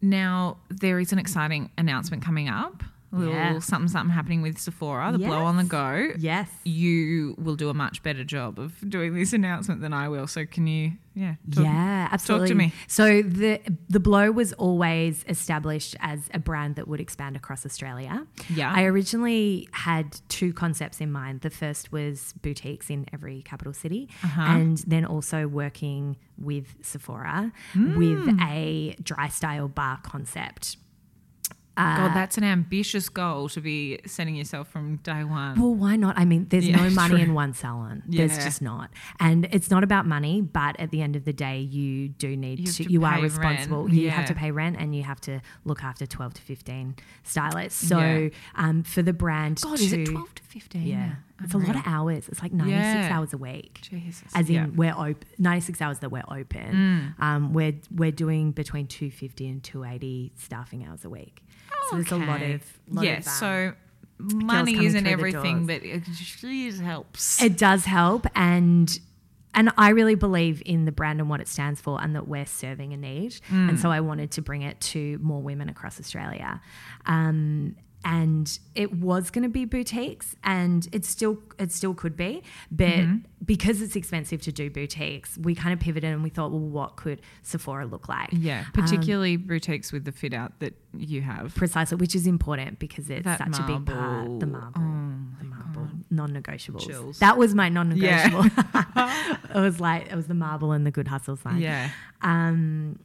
now 0.00 0.56
there 0.68 0.98
is 0.98 1.12
an 1.12 1.18
exciting 1.20 1.70
announcement 1.78 2.24
coming 2.24 2.48
up 2.48 2.82
little 3.12 3.34
Yeah. 3.34 3.58
something 3.58 3.88
something 3.88 4.14
happening 4.14 4.40
with 4.42 4.58
sephora 4.58 5.12
the 5.12 5.18
blow 5.18 5.44
on 5.44 5.56
the 5.56 5.62
Yes. 5.62 5.70
go 5.70 6.12
Yes. 6.18 6.48
you 6.64 7.34
will 7.38 7.56
do 7.56 7.68
a 7.68 7.74
much 7.74 8.02
better 8.02 8.24
job 8.24 8.58
of 8.58 8.72
doing 8.88 9.14
this 9.14 9.32
announcement 9.32 9.80
than 9.82 9.92
i 9.92 10.08
will 10.08 10.26
so 10.26 10.46
can 10.46 10.66
you 10.66 10.92
yeah 11.14 11.34
talk- 11.50 11.64
yeah, 11.64 12.08
absolutely. 12.10 12.48
Talk 12.48 12.52
to 12.52 12.54
me. 12.54 12.72
So 12.86 13.20
the 13.20 13.60
the 13.90 14.00
blow 14.00 14.30
was 14.32 14.54
always 14.54 15.26
established 15.28 15.94
as 16.00 16.20
a 16.32 16.38
brand 16.38 16.76
that 16.76 16.88
would 16.88 17.00
expand 17.00 17.36
across 17.36 17.66
Australia. 17.66 18.26
Yeah. 18.48 18.72
I 18.74 18.84
originally 18.84 19.68
had 19.72 20.18
two 20.30 20.54
concepts 20.54 21.02
in 21.02 21.12
mind. 21.12 21.42
The 21.42 21.50
first 21.50 21.92
was 21.92 22.32
boutiques 22.40 22.88
in 22.88 23.04
every 23.12 23.42
capital 23.42 23.74
city, 23.74 24.08
Uh-huh. 24.24 24.40
and 24.40 24.78
then 24.86 25.04
also 25.04 25.46
working 25.48 26.16
with 26.38 26.76
Sephora 26.80 27.52
Mm. 27.74 27.96
with 27.98 28.40
a 28.40 28.96
dry 29.02 29.28
style 29.28 29.68
bar 29.68 29.98
concept. 30.02 30.78
God, 31.76 32.14
that's 32.14 32.36
an 32.36 32.44
ambitious 32.44 33.08
goal 33.08 33.48
to 33.50 33.60
be 33.60 33.98
setting 34.06 34.34
yourself 34.36 34.68
from 34.68 34.96
day 34.96 35.24
one. 35.24 35.58
Well, 35.60 35.74
why 35.74 35.96
not? 35.96 36.18
I 36.18 36.24
mean, 36.24 36.46
there's 36.50 36.68
Yeah, 36.68 36.76
no 36.76 36.90
money 37.02 37.14
true. 37.14 37.24
in 37.24 37.34
one 37.34 37.54
salon. 37.54 38.02
There's 38.06 38.36
just 38.44 38.60
not. 38.60 38.90
And 39.20 39.48
it's 39.50 39.70
not 39.70 39.82
about 39.82 40.06
money, 40.06 40.42
but 40.42 40.78
at 40.78 40.90
the 40.90 41.00
end 41.02 41.16
of 41.16 41.24
the 41.24 41.32
day, 41.32 41.60
you 41.60 42.08
do 42.08 42.36
need 42.36 42.60
You 42.60 42.66
to, 42.66 42.84
to 42.84 42.92
you 42.92 43.04
are 43.04 43.20
responsible. 43.20 43.84
rent, 43.84 43.94
You 43.94 44.10
have 44.10 44.26
to 44.26 44.34
pay 44.34 44.50
rent 44.50 44.76
and 44.78 44.94
you 44.94 45.02
have 45.02 45.20
to 45.22 45.40
look 45.64 45.82
after 45.82 46.04
12 46.06 46.34
to 46.34 46.42
15 46.42 46.96
stylists. 47.22 47.88
So 47.88 47.98
Yeah. 47.98 48.28
um, 48.54 48.82
for 48.82 49.02
the 49.02 49.12
brand 49.14 49.60
God, 49.62 49.78
to. 49.78 49.84
is 49.84 49.92
it 49.92 50.06
12 50.06 50.34
to 50.34 50.42
15? 50.42 50.82
Yeah. 50.86 51.12
It's 51.42 51.54
a 51.54 51.58
lot 51.58 51.74
of 51.74 51.82
hours. 51.86 52.28
It's 52.28 52.40
like 52.40 52.52
96 52.52 52.80
Yeah. 53.08 53.16
hours 53.18 53.32
a 53.32 53.38
week. 53.38 53.80
Jesus. 53.82 54.22
As 54.34 54.48
in, 54.48 54.54
Yeah. 54.54 54.66
Mm. 54.66 54.76
we're 54.76 54.92
open 54.96 55.26
96 55.38 55.80
hours 55.82 55.98
that 56.00 56.10
we're 56.12 56.22
open. 56.28 57.14
Um, 57.18 57.52
we're 57.52 57.74
we're 57.90 58.12
doing 58.12 58.52
between 58.52 58.86
250 58.86 59.48
and 59.48 59.62
280 59.62 60.32
staffing 60.36 60.86
hours 60.86 61.04
a 61.04 61.10
week. 61.10 61.42
There's 61.92 62.12
a 62.12 62.16
lot 62.16 62.42
of 62.42 62.62
lot 62.88 63.04
yeah. 63.04 63.18
of, 63.18 63.26
um, 63.26 63.32
so 63.32 63.72
money 64.18 64.84
isn't 64.84 65.06
everything, 65.06 65.66
but 65.66 65.82
it 65.84 66.04
just 66.04 66.80
helps. 66.80 67.42
It 67.42 67.56
does 67.58 67.84
help, 67.84 68.26
and 68.34 68.98
and 69.54 69.70
I 69.76 69.90
really 69.90 70.14
believe 70.14 70.62
in 70.64 70.84
the 70.86 70.92
brand 70.92 71.20
and 71.20 71.28
what 71.28 71.40
it 71.40 71.48
stands 71.48 71.80
for, 71.80 72.00
and 72.02 72.14
that 72.16 72.26
we're 72.26 72.46
serving 72.46 72.92
a 72.92 72.96
need. 72.96 73.38
And 73.50 73.78
so 73.78 73.90
I 73.90 74.00
wanted 74.00 74.30
to 74.32 74.42
bring 74.42 74.62
it 74.62 74.80
to 74.80 75.18
more 75.22 75.42
women 75.42 75.68
across 75.68 76.00
Australia. 76.00 76.60
Um, 77.06 77.76
and 78.04 78.58
it 78.74 78.94
was 78.94 79.30
going 79.30 79.42
to 79.44 79.48
be 79.48 79.64
boutiques, 79.64 80.34
and 80.42 80.88
it 80.92 81.04
still 81.04 81.38
it 81.58 81.72
still 81.72 81.94
could 81.94 82.16
be, 82.16 82.42
but 82.70 83.04
because 83.44 83.82
it's 83.82 83.96
expensive 83.96 84.40
to 84.42 84.52
do 84.52 84.70
boutiques, 84.70 85.36
we 85.38 85.54
kind 85.54 85.72
of 85.72 85.80
pivoted 85.80 86.10
and 86.12 86.22
we 86.22 86.30
thought, 86.30 86.50
well, 86.50 86.60
what 86.60 86.96
could 86.96 87.20
Sephora 87.42 87.86
look 87.86 88.08
like? 88.08 88.28
Yeah, 88.32 88.64
particularly 88.72 89.36
boutiques 89.36 89.92
with 89.92 90.04
the 90.04 90.12
fit 90.12 90.32
out 90.34 90.58
that 90.60 90.74
you 90.96 91.22
have. 91.22 91.54
Precisely, 91.54 91.96
which 91.96 92.14
is 92.14 92.26
important 92.26 92.78
because 92.78 93.08
it's 93.10 93.24
That 93.24 93.38
such 93.38 93.58
a 93.58 93.62
big 93.62 93.86
part. 93.86 94.40
The 94.40 94.46
marble. 94.46 94.80
marble, 94.80 95.38
the 95.38 95.44
marble, 95.44 95.88
non-negotiables. 96.10 96.86
Chills. 96.86 97.18
That 97.18 97.36
was 97.36 97.54
my 97.54 97.68
non-negotiable. 97.68 98.44
it 99.54 99.54
was 99.54 99.80
like 99.80 100.10
it 100.10 100.16
was 100.16 100.26
the 100.26 100.34
marble 100.34 100.72
and 100.72 100.86
the 100.86 100.90
good 100.90 101.08
hustle 101.08 101.36
sign. 101.36 101.60
Yeah. 101.60 101.90
Um, 102.22 102.98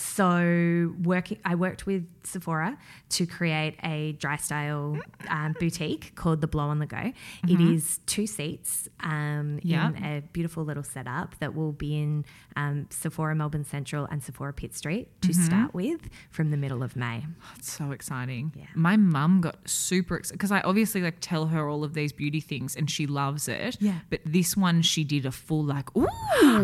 so 0.00 0.94
working, 1.02 1.38
I 1.44 1.54
worked 1.54 1.86
with 1.86 2.06
Sephora 2.24 2.78
to 3.10 3.26
create 3.26 3.76
a 3.82 4.12
dry 4.12 4.36
style 4.36 4.98
um, 5.28 5.54
boutique 5.58 6.14
called 6.14 6.40
the 6.40 6.46
Blow 6.46 6.64
on 6.68 6.78
the 6.78 6.86
Go. 6.86 7.12
It 7.48 7.60
is 7.60 8.00
two 8.06 8.26
seats 8.26 8.88
um, 9.00 9.60
Yeah. 9.62 9.88
in 9.90 10.04
a 10.04 10.20
beautiful 10.32 10.64
little 10.64 10.82
setup 10.82 11.38
that 11.40 11.54
will 11.54 11.72
be 11.72 11.96
in 11.98 12.24
um, 12.56 12.86
Sephora 12.90 13.34
Melbourne 13.34 13.64
Central 13.64 14.06
and 14.10 14.22
Sephora 14.22 14.52
Pitt 14.52 14.74
Street 14.74 15.08
to 15.22 15.32
start 15.34 15.74
with 15.74 16.08
from 16.30 16.50
the 16.50 16.56
middle 16.56 16.82
of 16.82 16.96
May. 16.96 17.24
It's 17.58 17.70
so 17.72 17.92
exciting. 17.92 18.52
Yeah. 18.56 18.66
My 18.74 18.96
mum 18.96 19.40
got 19.40 19.68
super 19.68 20.16
excited 20.16 20.38
because 20.38 20.52
I 20.52 20.60
obviously 20.62 21.02
like 21.02 21.16
tell 21.20 21.46
her 21.46 21.68
all 21.68 21.84
of 21.84 21.94
these 21.94 22.12
beauty 22.12 22.40
things 22.40 22.74
and 22.76 22.90
she 22.90 23.06
loves 23.06 23.48
it. 23.48 23.76
Yeah. 23.80 24.00
But 24.08 24.20
this 24.24 24.56
one 24.56 24.82
she 24.82 25.04
did 25.04 25.26
a 25.26 25.32
full 25.32 25.64
like, 25.64 25.94
ooh, 25.96 26.06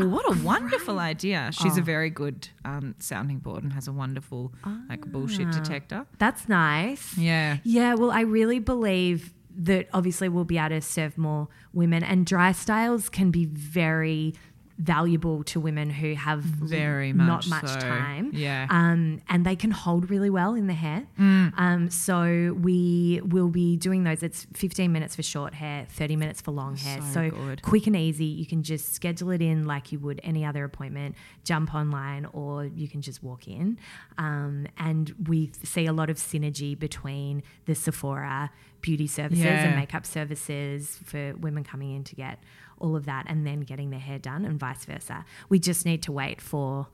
what 0.08 0.24
a 0.34 0.38
wonderful 0.42 0.98
idea. 0.98 1.50
She's 1.52 1.76
a 1.76 1.80
Oh. 1.80 1.84
very 1.84 2.10
good 2.10 2.48
um, 2.64 2.94
sounding 3.26 3.38
board 3.38 3.62
and 3.62 3.72
has 3.72 3.88
a 3.88 3.92
wonderful 3.92 4.52
like 4.88 5.04
bullshit 5.10 5.48
ah. 5.48 5.50
detector. 5.50 6.06
That's 6.18 6.48
nice. 6.48 7.16
Yeah. 7.18 7.58
Yeah, 7.64 7.94
well, 7.94 8.10
I 8.10 8.20
really 8.20 8.58
believe 8.58 9.32
that 9.58 9.88
obviously 9.92 10.28
we'll 10.28 10.44
be 10.44 10.58
able 10.58 10.68
to 10.68 10.80
serve 10.80 11.16
more 11.18 11.48
women, 11.72 12.02
and 12.02 12.26
dry 12.26 12.52
styles 12.52 13.08
can 13.08 13.30
be 13.30 13.46
very 13.46 14.34
valuable 14.78 15.42
to 15.44 15.58
women 15.58 15.88
who 15.88 16.14
have 16.14 16.40
Very 16.42 17.12
not 17.12 17.48
much 17.48 17.48
much 17.48 17.68
so. 17.68 17.80
time. 17.80 18.30
Yeah. 18.34 18.66
Um, 18.68 19.22
and 19.28 19.44
they 19.46 19.56
can 19.56 19.70
hold 19.70 20.10
really 20.10 20.28
well 20.30 20.54
in 20.54 20.66
the 20.66 20.74
hair. 20.74 21.06
Um, 21.18 21.88
so 21.90 22.54
we 22.60 23.20
will 23.24 23.48
be 23.48 23.76
doing 23.78 24.04
those. 24.04 24.22
It's 24.22 24.46
15 24.54 24.92
minutes 24.92 25.16
for 25.16 25.22
short 25.22 25.54
hair, 25.54 25.86
30 25.90 26.16
minutes 26.16 26.40
for 26.42 26.50
long 26.50 26.76
hair. 26.76 27.00
So 27.12 27.30
So, 27.30 27.56
quick 27.62 27.86
and 27.86 27.96
easy. 27.96 28.26
You 28.26 28.44
can 28.44 28.62
just 28.62 28.92
schedule 28.92 29.30
it 29.30 29.40
in 29.40 29.64
like 29.66 29.92
you 29.92 29.98
would 30.00 30.20
any 30.22 30.44
other 30.44 30.64
appointment, 30.64 31.14
jump 31.44 31.74
online, 31.74 32.26
or 32.26 32.66
you 32.66 32.86
can 32.88 33.00
just 33.00 33.22
walk 33.22 33.48
in. 33.48 33.78
Um, 34.18 34.66
and 34.78 35.14
we 35.26 35.52
see 35.62 35.86
a 35.86 35.92
lot 35.92 36.10
of 36.10 36.18
synergy 36.18 36.78
between 36.78 37.42
the 37.64 37.74
Sephora 37.74 38.50
beauty 38.82 39.06
services 39.06 39.42
Yeah. 39.44 39.64
and 39.64 39.76
makeup 39.76 40.04
services 40.06 40.98
for 41.04 41.34
women 41.40 41.64
coming 41.64 41.96
in 41.96 42.04
to 42.04 42.14
get 42.14 42.38
all 42.78 42.96
of 42.96 43.06
that 43.06 43.24
and 43.28 43.46
then 43.46 43.60
getting 43.60 43.90
their 43.90 44.00
hair 44.00 44.18
done 44.18 44.44
and 44.44 44.58
vice 44.60 44.84
versa. 44.84 45.24
We 45.48 45.58
just 45.58 45.84
need 45.86 46.02
to 46.04 46.12
wait 46.12 46.40
for 46.40 46.88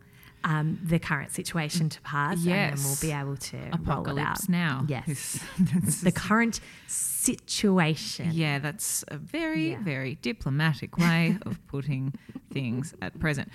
um, 0.44 0.80
the 0.82 0.98
current 0.98 1.30
situation 1.30 1.88
to 1.88 2.00
pass 2.02 2.36
and 2.38 2.46
then 2.46 2.74
we'll 2.84 2.96
be 3.00 3.12
able 3.12 3.36
to 3.36 3.56
roll 3.56 3.66
it 3.66 3.72
out. 3.74 3.80
Apocalypse 3.80 4.48
now. 4.48 4.84
Yes. 4.88 5.38
The 6.02 6.10
current 6.12 6.60
situation. 6.86 8.30
Yeah, 8.32 8.58
that's 8.58 9.04
a 9.08 9.16
very, 9.16 9.70
Yeah. 9.72 9.82
very 9.82 10.16
diplomatic 10.16 10.98
way 10.98 11.38
of 11.46 11.64
putting 11.68 12.14
things 12.52 12.94
at 13.00 13.18
present. 13.20 13.50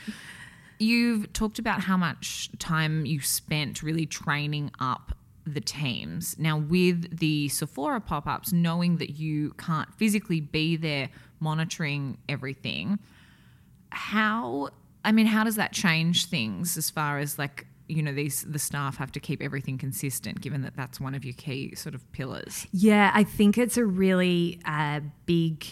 You've 0.80 1.34
talked 1.34 1.60
about 1.60 1.82
how 1.82 1.98
much 1.98 2.50
time 2.60 3.06
you 3.06 3.20
spent 3.22 3.82
really 3.84 4.06
training 4.06 4.72
up 4.80 5.16
the 5.54 5.62
teams. 5.62 6.38
Now, 6.38 6.58
with 6.58 7.20
the 7.20 7.50
Sephora 7.50 8.02
pop 8.02 8.28
ups, 8.28 8.52
knowing 8.52 8.98
that 8.98 9.12
you 9.12 9.52
can't 9.58 9.94
physically 9.96 10.42
be 10.42 10.76
there 10.76 11.10
monitoring 11.40 12.18
everything, 12.28 13.00
how, 13.90 14.70
I 15.06 15.12
mean, 15.12 15.28
how 15.28 15.44
does 15.44 15.56
that 15.56 15.72
change 15.72 16.26
things 16.26 16.78
as 16.78 16.90
far 16.90 17.20
as 17.20 17.38
like, 17.38 17.68
you 17.88 18.04
know, 18.04 18.12
these 18.12 18.44
the 18.44 18.60
staff 18.60 18.98
have 18.98 19.12
to 19.14 19.20
keep 19.20 19.42
everything 19.42 19.78
consistent, 19.78 20.42
given 20.42 20.62
that 20.64 20.76
that's 20.76 21.00
one 21.00 21.16
of 21.16 21.24
your 21.24 21.36
key 21.36 21.74
sort 21.74 21.96
of 21.96 22.12
pillars. 22.12 22.68
Yeah, 22.74 23.12
I 23.14 23.24
think 23.24 23.58
it's 23.58 23.78
a 23.78 23.86
really 23.86 24.60
uh, 24.66 25.00
big 25.26 25.66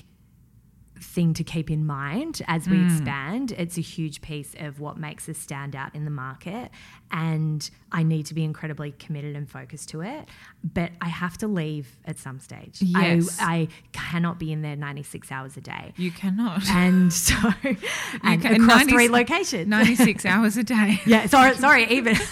thing 0.99 1.33
to 1.33 1.43
keep 1.43 1.69
in 1.69 1.85
mind 1.85 2.41
as 2.47 2.67
we 2.67 2.83
expand. 2.83 3.51
It's 3.51 3.77
a 3.77 3.81
huge 3.81 4.21
piece 4.21 4.55
of 4.59 4.79
what 4.79 4.97
makes 4.97 5.27
us 5.29 5.37
stand 5.37 5.75
out 5.75 5.93
in 5.93 6.05
the 6.05 6.11
market. 6.11 6.71
And 7.11 7.69
I 7.91 8.03
need 8.03 8.25
to 8.27 8.33
be 8.33 8.43
incredibly 8.43 8.91
committed 8.91 9.35
and 9.35 9.49
focused 9.49 9.89
to 9.89 10.01
it. 10.01 10.25
But 10.63 10.91
I 11.01 11.09
have 11.09 11.37
to 11.39 11.47
leave 11.47 11.97
at 12.05 12.17
some 12.17 12.39
stage. 12.39 12.81
Yes. 12.81 13.37
I, 13.39 13.53
I 13.53 13.67
cannot 13.91 14.39
be 14.39 14.51
in 14.51 14.61
there 14.61 14.75
96 14.75 15.31
hours 15.31 15.57
a 15.57 15.61
day. 15.61 15.93
You 15.97 16.11
cannot. 16.11 16.67
And 16.69 17.11
so, 17.13 17.35
and 18.23 18.41
can- 18.41 18.61
across 18.63 18.79
90 18.85 18.91
three 18.91 19.09
locations. 19.09 19.67
96 19.67 20.25
hours 20.25 20.57
a 20.57 20.63
day. 20.63 21.01
yeah, 21.05 21.27
sorry, 21.27 21.55
sorry, 21.55 21.85
even. 21.87 22.15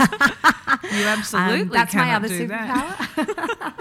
You 0.91 1.05
absolutely 1.05 1.61
Um, 1.61 1.69
that's 1.69 1.93
my 1.95 2.13
other 2.13 2.29
superpower. 2.29 3.73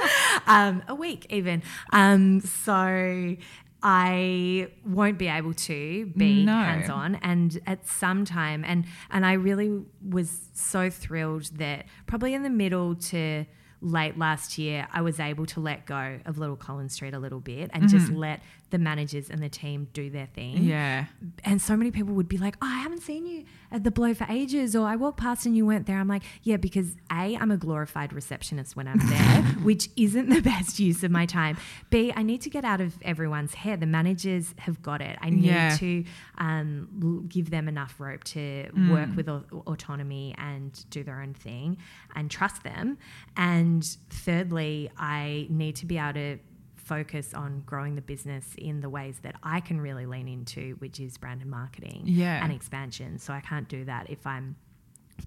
um, 0.47 0.83
a 0.89 0.95
week 0.95 1.27
even. 1.31 1.63
Um, 1.93 2.41
so 2.41 3.37
I 3.83 4.69
won't 4.87 5.19
be 5.19 5.29
able 5.29 5.55
to 5.55 6.07
be 6.17 6.45
No. 6.45 6.53
hands 6.53 6.89
on, 6.89 7.17
and 7.17 7.61
at 7.67 7.87
some 7.87 8.25
time, 8.25 8.65
and 8.65 8.85
and 9.11 9.27
I 9.27 9.33
really 9.33 9.83
was 10.09 10.51
so 10.53 10.89
thrilled 10.89 11.45
that 11.57 11.87
probably 12.07 12.35
in 12.35 12.43
the 12.43 12.51
middle 12.51 12.95
to 12.95 13.45
late 13.81 14.17
last 14.17 14.59
year, 14.59 14.87
I 14.93 15.03
was 15.03 15.19
able 15.19 15.45
to 15.47 15.61
let 15.61 15.87
go 15.87 16.21
of 16.25 16.39
Little 16.39 16.57
Collins 16.57 16.95
Street 16.95 17.15
a 17.15 17.19
little 17.19 17.41
bit 17.41 17.71
and 17.75 17.89
just 17.89 18.07
mm-hmm. 18.07 18.17
let 18.17 18.41
the 18.73 18.79
managers 18.79 19.31
and 19.31 19.41
the 19.43 19.49
team 19.49 19.87
do 19.93 20.11
their 20.11 20.27
thing 20.27 20.65
Yeah. 20.65 21.05
and 21.45 21.63
so 21.63 21.77
many 21.77 21.91
people 21.93 22.15
would 22.15 22.29
be 22.29 22.39
like, 22.39 22.57
oh, 22.61 22.67
I 22.67 22.81
haven't 22.81 23.03
seen 23.03 23.25
you 23.27 23.45
at 23.71 23.85
the 23.85 23.91
blow 23.91 24.13
for 24.13 24.27
ages, 24.29 24.75
or 24.77 24.87
I 24.87 24.97
walked 24.97 25.19
past 25.19 25.47
and 25.47 25.57
you 25.57 25.65
weren't 25.65 25.87
there. 25.87 25.99
I'm 25.99 26.09
like, 26.09 26.25
yeah, 26.43 26.57
because 26.59 26.97
A, 27.11 27.37
I'm 27.37 27.51
a 27.51 27.57
glorified 27.57 28.13
receptionist 28.13 28.75
when 28.77 28.87
I'm 28.89 28.99
there, 29.09 29.43
which 29.63 29.89
isn't 29.97 30.29
the 30.29 30.41
best 30.53 30.79
use 30.81 31.03
of 31.05 31.11
my 31.11 31.25
time. 31.25 31.57
B, 31.89 32.13
I 32.15 32.23
need 32.23 32.41
to 32.43 32.51
get 32.51 32.65
out 32.65 32.81
of 32.83 32.95
everyone's 33.03 33.55
hair. 33.55 33.77
The 33.77 33.87
managers 33.87 34.55
have 34.59 34.83
got 34.83 35.01
it. 35.01 35.17
I 35.23 35.31
need 35.31 35.45
Yeah. 35.45 35.77
to 35.77 36.05
um, 36.39 36.89
l- 37.03 37.21
give 37.29 37.51
them 37.51 37.69
enough 37.69 37.95
rope 37.99 38.25
to 38.25 38.69
work 38.91 39.09
with 39.17 39.29
au- 39.29 39.45
autonomy 39.67 40.35
and 40.39 40.71
do 40.91 41.03
their 41.05 41.21
own 41.23 41.33
thing 41.35 41.79
and 42.17 42.31
trust 42.31 42.63
them. 42.65 42.99
And 43.37 43.85
thirdly, 44.11 44.91
I 44.99 45.47
need 45.49 45.77
to 45.77 45.87
be 45.87 45.99
able 45.99 46.15
to 46.15 46.39
focus 46.85 47.33
on 47.35 47.63
growing 47.65 47.95
the 47.95 48.03
business 48.03 48.55
in 48.59 48.81
the 48.81 48.89
ways 48.91 49.19
that 49.23 49.37
I 49.43 49.61
can 49.61 49.81
really 49.81 50.07
lean 50.07 50.29
into, 50.29 50.75
which 50.79 50.99
is 51.01 51.17
brand 51.17 51.41
and 51.43 51.51
marketing 51.51 52.03
Yeah. 52.05 52.43
and 52.43 52.53
expansion. 52.53 53.19
So 53.19 53.33
I 53.33 53.41
can't 53.41 53.69
do 53.69 53.85
that 53.85 54.11
if 54.11 54.27
I'm 54.27 54.57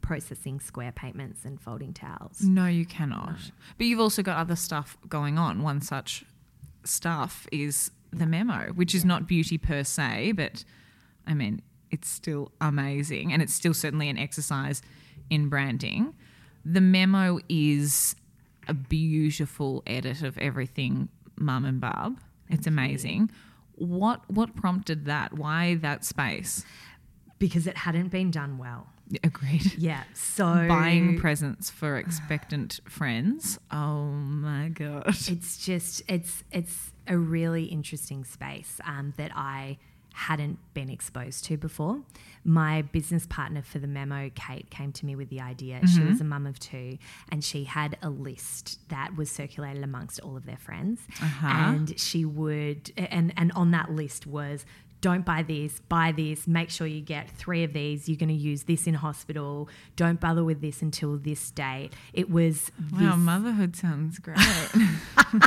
processing 0.01 0.59
square 0.59 0.91
payments 0.91 1.45
and 1.45 1.59
folding 1.61 1.93
towels. 1.93 2.41
No, 2.41 2.65
you 2.67 2.85
cannot. 2.85 3.51
But 3.77 3.87
you've 3.87 3.99
also 3.99 4.21
got 4.21 4.37
other 4.37 4.55
stuff 4.55 4.97
going 5.07 5.37
on. 5.37 5.61
One 5.61 5.79
such 5.81 6.25
stuff 6.83 7.47
is 7.51 7.91
the 8.11 8.25
memo, 8.25 8.71
which 8.73 8.93
is 8.93 9.05
not 9.05 9.27
beauty 9.27 9.57
per 9.57 9.83
se, 9.83 10.33
but 10.33 10.63
I 11.25 11.33
mean, 11.33 11.61
it's 11.91 12.09
still 12.09 12.51
amazing 12.59 13.31
and 13.31 13.41
it's 13.41 13.53
still 13.53 13.73
certainly 13.73 14.09
an 14.09 14.17
exercise 14.17 14.81
in 15.29 15.47
branding. 15.49 16.13
The 16.65 16.81
memo 16.81 17.39
is 17.47 18.15
a 18.67 18.73
beautiful 18.73 19.83
edit 19.87 20.23
of 20.23 20.37
everything 20.37 21.09
mum 21.37 21.65
and 21.65 21.79
bub. 21.79 22.19
It's 22.49 22.67
amazing. 22.67 23.31
What 23.75 24.21
what 24.29 24.55
prompted 24.55 25.05
that? 25.05 25.33
Why 25.33 25.75
that 25.75 26.05
space? 26.05 26.65
Because 27.39 27.67
it 27.67 27.77
hadn't 27.77 28.09
been 28.09 28.31
done 28.31 28.57
well. 28.57 28.87
Agreed. 29.23 29.73
Yeah. 29.77 30.03
So 30.13 30.43
Buying 30.67 31.19
presents 31.19 31.69
for 31.69 31.97
expectant 31.97 32.79
friends. 32.89 33.59
Oh 33.71 34.05
my 34.05 34.69
god. 34.69 35.03
it's 35.07 35.63
just 35.65 36.01
it's 36.07 36.43
it's 36.51 36.93
a 37.07 37.17
really 37.17 37.65
interesting 37.65 38.23
space 38.23 38.79
um, 38.85 39.13
that 39.17 39.31
I 39.35 39.77
hadn't 40.15 40.57
been 40.73 40.89
exposed 40.89 41.43
to 41.45 41.57
before. 41.57 41.99
My 42.43 42.83
business 42.83 43.25
partner 43.27 43.61
for 43.61 43.79
the 43.79 43.87
memo, 43.87 44.29
Kate, 44.33 44.69
came 44.69 44.91
to 44.93 45.05
me 45.05 45.15
with 45.15 45.29
the 45.29 45.41
idea. 45.41 45.81
She 45.87 46.01
was 46.01 46.21
a 46.21 46.23
mum 46.23 46.45
of 46.47 46.57
two, 46.59 46.97
and 47.29 47.43
she 47.43 47.65
had 47.65 47.97
a 48.01 48.09
list 48.09 48.79
that 48.89 49.15
was 49.17 49.29
circulated 49.29 49.83
amongst 49.83 50.19
all 50.21 50.37
of 50.37 50.45
their 50.45 50.57
friends, 50.57 51.01
Uh-huh. 51.21 51.47
and 51.47 51.99
she 51.99 52.23
would 52.23 52.91
and 52.97 53.33
and 53.35 53.51
on 53.53 53.71
that 53.71 53.91
list 53.91 54.25
was. 54.25 54.65
Don't 55.01 55.25
buy 55.25 55.43
this, 55.43 55.81
buy 55.87 56.13
this, 56.13 56.47
make 56.47 56.71
sure 56.71 56.87
you 56.87 57.01
get 57.01 57.29
three 57.29 57.63
of 57.63 57.73
these. 57.73 58.09
You're 58.09 58.17
going 58.17 58.29
to 58.29 58.33
use 58.33 58.63
this 58.63 58.87
in 58.87 58.95
hospital. 58.95 59.69
Don't 59.95 60.19
bother 60.19 60.43
with 60.43 60.61
this 60.61 60.81
until 60.81 61.17
this 61.17 61.51
date. 61.51 61.91
It 62.11 62.27
was 62.31 62.71
Wow, 62.91 63.15
motherhood 63.15 63.75
sounds 63.75 64.17
great. 64.17 64.37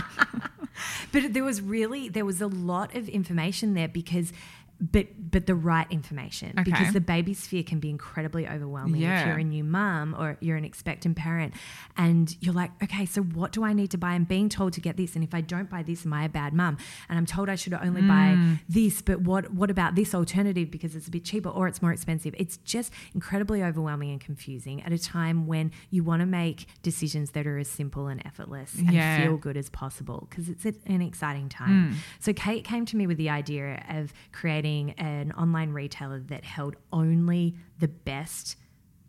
but 1.12 1.32
there 1.32 1.42
was 1.42 1.60
really 1.60 2.08
there 2.08 2.24
was 2.24 2.40
a 2.40 2.46
lot 2.46 2.94
of 2.94 3.08
information 3.08 3.74
there 3.74 3.88
because 3.88 4.32
but 4.80 5.06
but 5.30 5.46
the 5.46 5.54
right 5.54 5.86
information 5.90 6.50
Okay. 6.58 6.62
because 6.70 6.92
the 6.92 7.00
baby 7.00 7.34
sphere 7.34 7.62
can 7.64 7.80
be 7.80 7.90
incredibly 7.90 8.46
overwhelming 8.48 9.00
Yeah. 9.00 9.20
if 9.20 9.26
you're 9.26 9.38
a 9.38 9.44
new 9.44 9.64
mum 9.64 10.14
or 10.18 10.36
you're 10.40 10.56
an 10.56 10.64
expectant 10.64 11.16
parent 11.16 11.52
and 11.96 12.34
you're 12.40 12.54
like 12.54 12.70
okay 12.82 13.04
so 13.04 13.22
what 13.22 13.50
do 13.52 13.64
i 13.64 13.72
need 13.72 13.90
to 13.90 13.98
buy 13.98 14.10
i'm 14.10 14.24
being 14.24 14.48
told 14.48 14.72
to 14.74 14.80
get 14.80 14.96
this 14.96 15.14
and 15.16 15.24
if 15.24 15.34
i 15.34 15.40
don't 15.40 15.68
buy 15.68 15.82
this 15.82 16.06
am 16.06 16.12
i 16.12 16.24
a 16.24 16.28
bad 16.28 16.52
mum 16.54 16.76
and 17.08 17.18
i'm 17.18 17.26
told 17.26 17.48
i 17.48 17.54
should 17.56 17.74
only 17.74 18.02
Mm. 18.02 18.08
buy 18.08 18.58
this 18.68 19.02
but 19.02 19.20
what 19.22 19.52
what 19.52 19.70
about 19.70 19.96
this 19.96 20.14
alternative 20.14 20.70
because 20.70 20.94
it's 20.94 21.08
a 21.08 21.10
bit 21.10 21.24
cheaper 21.24 21.48
or 21.48 21.66
it's 21.66 21.82
more 21.82 21.92
expensive 21.92 22.34
it's 22.38 22.56
just 22.58 22.92
incredibly 23.14 23.62
overwhelming 23.64 24.10
and 24.12 24.20
confusing 24.20 24.80
at 24.84 24.92
a 24.92 24.98
time 24.98 25.46
when 25.48 25.72
you 25.90 26.04
want 26.04 26.20
to 26.20 26.26
make 26.26 26.66
decisions 26.82 27.32
that 27.32 27.46
are 27.46 27.58
as 27.58 27.68
simple 27.68 28.06
and 28.06 28.24
effortless 28.24 28.74
and 28.76 28.92
Yeah. 28.92 29.20
feel 29.24 29.36
good 29.36 29.56
as 29.56 29.68
possible 29.70 30.26
because 30.30 30.48
it's 30.48 30.64
an 30.64 31.02
exciting 31.02 31.48
time. 31.48 31.92
Mm. 31.92 31.96
So 32.20 32.32
Kate 32.32 32.62
came 32.64 32.84
to 32.86 32.96
me 32.96 33.06
with 33.06 33.16
the 33.16 33.30
idea 33.30 33.82
of 33.88 34.12
creating 34.32 34.67
an 34.98 35.32
online 35.32 35.72
retailer 35.72 36.20
that 36.20 36.44
held 36.44 36.76
only 36.92 37.56
the 37.78 37.88
best 37.88 38.56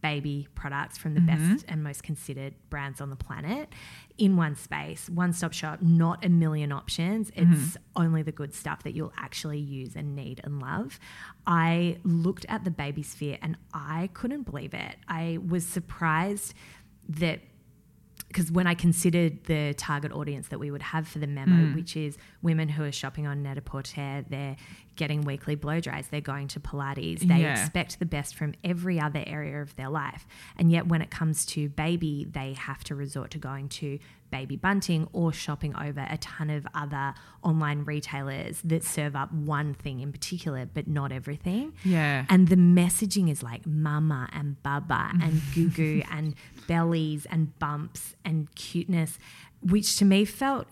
baby 0.02 0.48
products 0.56 0.98
from 0.98 1.14
the 1.14 1.20
Mm-hmm. 1.20 1.54
best 1.56 1.66
and 1.68 1.84
most 1.84 2.04
considered 2.04 2.54
brands 2.70 3.02
on 3.02 3.10
the 3.10 3.18
planet 3.18 3.68
in 4.18 4.38
one 4.38 4.56
space, 4.56 5.10
one 5.10 5.34
stop 5.34 5.52
shop, 5.52 5.82
not 5.82 6.24
a 6.24 6.30
million 6.30 6.72
options. 6.72 7.32
Mm-hmm. 7.32 7.52
It's 7.54 7.76
only 7.98 8.22
the 8.24 8.32
good 8.32 8.54
stuff 8.54 8.84
that 8.84 8.94
you'll 8.96 9.12
actually 9.18 9.60
use 9.60 9.98
and 9.98 10.16
need 10.16 10.40
and 10.46 10.62
love. 10.62 11.00
I 11.46 11.98
looked 12.06 12.46
at 12.48 12.64
the 12.64 12.72
baby 12.72 13.04
sphere 13.04 13.38
and 13.42 13.58
I 13.74 14.10
couldn't 14.14 14.44
believe 14.44 14.74
it. 14.74 14.96
I 15.10 15.40
was 15.46 15.66
surprised 15.66 16.54
that 17.10 17.42
because 18.30 18.52
when 18.52 18.68
I 18.68 18.76
considered 18.76 19.46
the 19.46 19.74
target 19.76 20.12
audience 20.12 20.50
that 20.50 20.60
we 20.60 20.70
would 20.70 20.84
have 20.84 21.08
for 21.08 21.18
the 21.18 21.26
memo, 21.26 21.74
which 21.76 21.98
is 21.98 22.16
women 22.44 22.70
who 22.70 22.84
are 22.84 22.92
shopping 22.92 23.26
on 23.26 23.42
Net-a-Porter, 23.42 24.24
they're 24.30 24.56
getting 25.00 25.22
weekly 25.22 25.56
blow 25.56 25.80
dries, 25.80 26.08
they're 26.10 26.20
going 26.36 26.48
to 26.50 26.60
Pilates, 26.60 27.22
they 27.22 27.42
Yeah. 27.42 27.60
expect 27.60 27.98
the 28.00 28.06
best 28.06 28.36
from 28.36 28.54
every 28.64 29.00
other 29.00 29.24
area 29.26 29.62
of 29.62 29.76
their 29.78 29.90
life. 29.90 30.28
And 30.58 30.72
yet 30.72 30.88
when 30.88 31.02
it 31.02 31.10
comes 31.10 31.46
to 31.48 31.70
baby, 31.70 32.28
they 32.30 32.54
have 32.54 32.84
to 32.84 32.94
resort 32.96 33.32
to 33.32 33.38
going 33.40 33.70
to 33.80 33.98
baby 34.30 34.56
bunting 34.58 35.08
or 35.12 35.34
shopping 35.34 35.74
over 35.76 36.06
a 36.08 36.18
ton 36.18 36.52
of 36.52 36.68
other 36.76 37.16
online 37.42 37.84
retailers 37.84 38.62
that 38.64 38.84
serve 38.84 39.16
up 39.16 39.34
one 39.34 39.74
thing 39.74 40.02
in 40.02 40.12
particular, 40.12 40.68
but 40.72 40.88
not 40.88 41.12
everything. 41.12 41.74
Yeah. 41.84 42.26
And 42.30 42.48
the 42.50 42.56
messaging 42.56 43.32
is 43.32 43.42
like 43.42 43.66
mama 43.66 44.30
and 44.34 44.62
baba 44.62 45.12
and 45.22 45.42
goo 45.56 45.70
goo 45.70 46.04
and 46.12 46.36
bellies 46.68 47.26
and 47.32 47.58
bumps 47.58 48.16
and 48.24 48.54
cuteness, 48.54 49.18
which 49.62 49.96
to 49.98 50.06
me 50.06 50.26
felt 50.26 50.68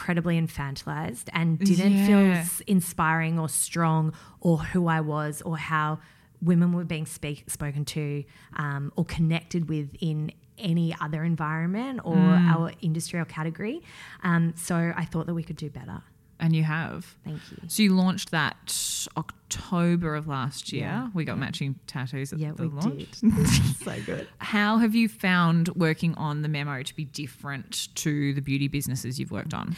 incredibly 0.00 0.38
infantilized 0.40 1.24
and 1.32 1.58
didn't 1.58 2.06
feel 2.06 2.20
Yeah. 2.22 2.38
s- 2.38 2.60
inspiring 2.66 3.38
or 3.38 3.48
strong 3.48 4.12
or 4.40 4.58
who 4.58 4.88
I 4.88 5.00
was 5.00 5.40
or 5.42 5.56
how 5.56 5.98
women 6.42 6.72
were 6.72 6.84
being 6.84 7.06
speak, 7.06 7.44
spoken 7.48 7.84
to 7.86 8.22
um, 8.56 8.92
or 8.96 9.04
connected 9.06 9.68
with 9.70 9.88
in 10.00 10.32
any 10.58 10.94
other 11.00 11.24
environment 11.24 12.00
or 12.04 12.16
our 12.16 12.72
industry 12.82 13.18
or 13.20 13.24
category. 13.24 13.82
Um, 14.22 14.52
so 14.54 14.92
I 14.96 15.04
thought 15.06 15.26
that 15.26 15.34
we 15.34 15.42
could 15.42 15.56
do 15.56 15.70
better. 15.70 16.02
And 16.40 16.54
you 16.54 16.62
have. 16.64 17.16
Thank 17.24 17.40
you. 17.50 17.58
So 17.68 17.82
you 17.82 17.94
launched 17.94 18.30
that 18.30 19.06
October 19.16 20.14
of 20.14 20.26
last 20.28 20.72
year. 20.72 20.84
Yeah. 20.84 21.08
We 21.14 21.24
got 21.24 21.38
matching 21.38 21.76
tattoos 21.86 22.32
at 22.32 22.38
Yeah, 22.38 22.52
the 22.52 22.68
we 22.68 22.74
launch. 22.74 23.20
did. 23.20 23.46
so 23.84 23.96
good. 24.04 24.28
How 24.38 24.78
have 24.78 24.94
you 24.94 25.08
found 25.08 25.68
working 25.70 26.14
on 26.14 26.42
the 26.42 26.48
memo 26.48 26.82
to 26.82 26.94
be 26.96 27.04
different 27.04 27.88
to 27.96 28.32
the 28.34 28.40
beauty 28.42 28.68
businesses 28.68 29.18
you've 29.18 29.32
worked 29.32 29.54
on? 29.54 29.76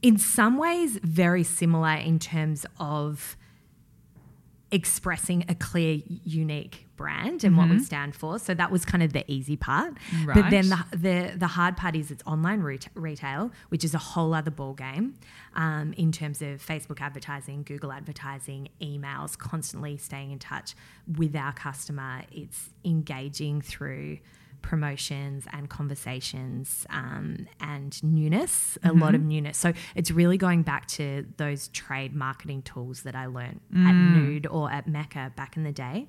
in 0.00 0.16
some 0.16 0.56
ways 0.58 0.96
very 1.02 1.42
similar 1.42 1.94
in 1.94 2.20
terms 2.20 2.64
of 2.78 3.36
expressing 4.70 5.44
a 5.48 5.54
clear 5.54 6.00
unique 6.24 6.86
brand 6.98 7.44
and 7.44 7.56
what 7.56 7.68
we 7.70 7.78
stand 7.82 8.14
for. 8.14 8.38
So 8.38 8.52
that 8.52 8.70
was 8.70 8.84
kind 8.84 9.02
of 9.02 9.14
the 9.14 9.24
easy 9.30 9.56
part. 9.56 9.94
But 10.34 10.50
then 10.50 10.68
the, 10.68 10.78
the 10.90 11.38
the 11.38 11.46
hard 11.46 11.76
part 11.78 11.96
is 11.96 12.10
it's 12.10 12.22
online 12.26 12.60
ret- 12.60 12.88
retail 12.94 13.50
which 13.70 13.84
is 13.84 13.94
a 13.94 13.98
whole 13.98 14.34
other 14.34 14.50
ball 14.50 14.74
game 14.74 15.14
um, 15.54 15.94
in 15.96 16.12
terms 16.12 16.42
of 16.42 16.64
facebook 16.64 17.00
advertising 17.00 17.62
google 17.62 17.92
advertising 17.92 18.68
emails 18.82 19.38
constantly 19.38 19.96
staying 19.96 20.30
in 20.32 20.38
touch 20.38 20.74
with 21.16 21.34
our 21.34 21.52
customer. 21.52 22.22
It's 22.32 22.70
engaging 22.84 23.62
through 23.62 24.18
promotions 24.62 25.44
and 25.52 25.68
conversations 25.68 26.86
um, 26.90 27.46
and 27.60 28.02
newness, 28.02 28.76
a 28.84 28.92
lot 28.92 29.14
of 29.14 29.22
newness. 29.22 29.56
So 29.56 29.72
it's 29.94 30.10
really 30.10 30.36
going 30.36 30.62
back 30.62 30.86
to 30.88 31.26
those 31.36 31.68
trade 31.68 32.14
marketing 32.14 32.62
tools 32.62 33.02
that 33.02 33.14
I 33.14 33.26
learned 33.26 33.60
at 33.74 33.92
Nude 33.94 34.46
or 34.46 34.70
at 34.70 34.86
Mecca 34.86 35.32
back 35.36 35.56
in 35.56 35.62
the 35.64 35.72
day. 35.72 36.06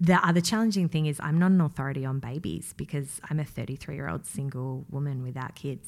The 0.00 0.14
other 0.26 0.40
challenging 0.40 0.88
thing 0.88 1.06
is 1.06 1.18
I'm 1.20 1.38
not 1.38 1.50
an 1.52 1.60
authority 1.60 2.04
on 2.04 2.18
babies 2.18 2.74
because 2.76 3.20
I'm 3.30 3.38
a 3.40 3.44
33 3.44 3.94
year 3.94 4.08
old 4.08 4.26
single 4.26 4.84
woman 4.90 5.22
without 5.22 5.54
kids. 5.54 5.86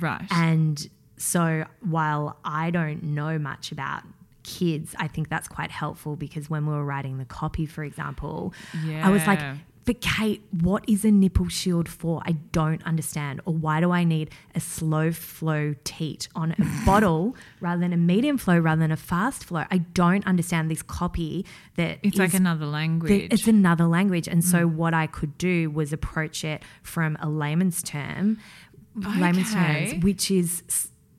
Right. 0.00 0.22
And 0.30 0.88
so 1.16 1.64
while 1.80 2.36
I 2.44 2.70
don't 2.70 3.02
know 3.02 3.38
much 3.38 3.72
about 3.72 4.02
kids, 4.42 4.94
I 4.98 5.06
think 5.08 5.28
that's 5.28 5.46
quite 5.48 5.70
helpful 5.70 6.16
because 6.16 6.50
when 6.50 6.66
we 6.66 6.72
were 6.72 6.84
writing 6.84 7.18
the 7.18 7.24
copy, 7.24 7.64
for 7.64 7.84
example, 7.84 8.52
I 9.06 9.10
was 9.10 9.24
like, 9.26 9.38
Yeah. 9.40 9.56
But 9.84 10.00
Kate, 10.00 10.42
what 10.50 10.84
is 10.88 11.04
a 11.04 11.10
nipple 11.10 11.48
shield 11.48 11.88
for? 11.88 12.22
I 12.24 12.32
don't 12.52 12.82
understand. 12.84 13.40
Or 13.46 13.54
why 13.54 13.80
do 13.80 13.90
I 13.90 14.04
need 14.04 14.30
a 14.54 14.60
slow 14.60 15.10
flow 15.10 15.74
teat 15.82 16.28
on 16.36 16.52
a 16.52 16.56
bottle 16.86 17.34
rather 17.60 17.80
than 17.80 17.92
a 17.92 17.96
medium 17.96 18.38
flow 18.38 18.58
rather 18.58 18.80
than 18.80 18.92
a 18.92 18.96
fast 18.96 19.44
flow? 19.44 19.64
I 19.70 19.78
don't 19.78 20.24
understand 20.26 20.70
this 20.70 20.82
copy 20.82 21.44
that 21.76 21.98
it's 22.02 22.16
like 22.16 22.34
another 22.34 22.66
language. 22.66 23.28
it's 23.32 23.48
another 23.48 23.86
language. 23.86 24.28
And 24.28 24.44
so 24.44 24.68
Mm. 24.68 24.74
what 24.74 24.94
I 24.94 25.06
could 25.08 25.36
do 25.38 25.70
was 25.70 25.92
approach 25.92 26.44
it 26.44 26.62
from 26.82 27.16
a 27.20 27.28
layman's 27.28 27.82
term, 27.82 28.38
layman's 28.94 29.52
terms, 29.52 29.94
which 30.04 30.30
is 30.30 30.62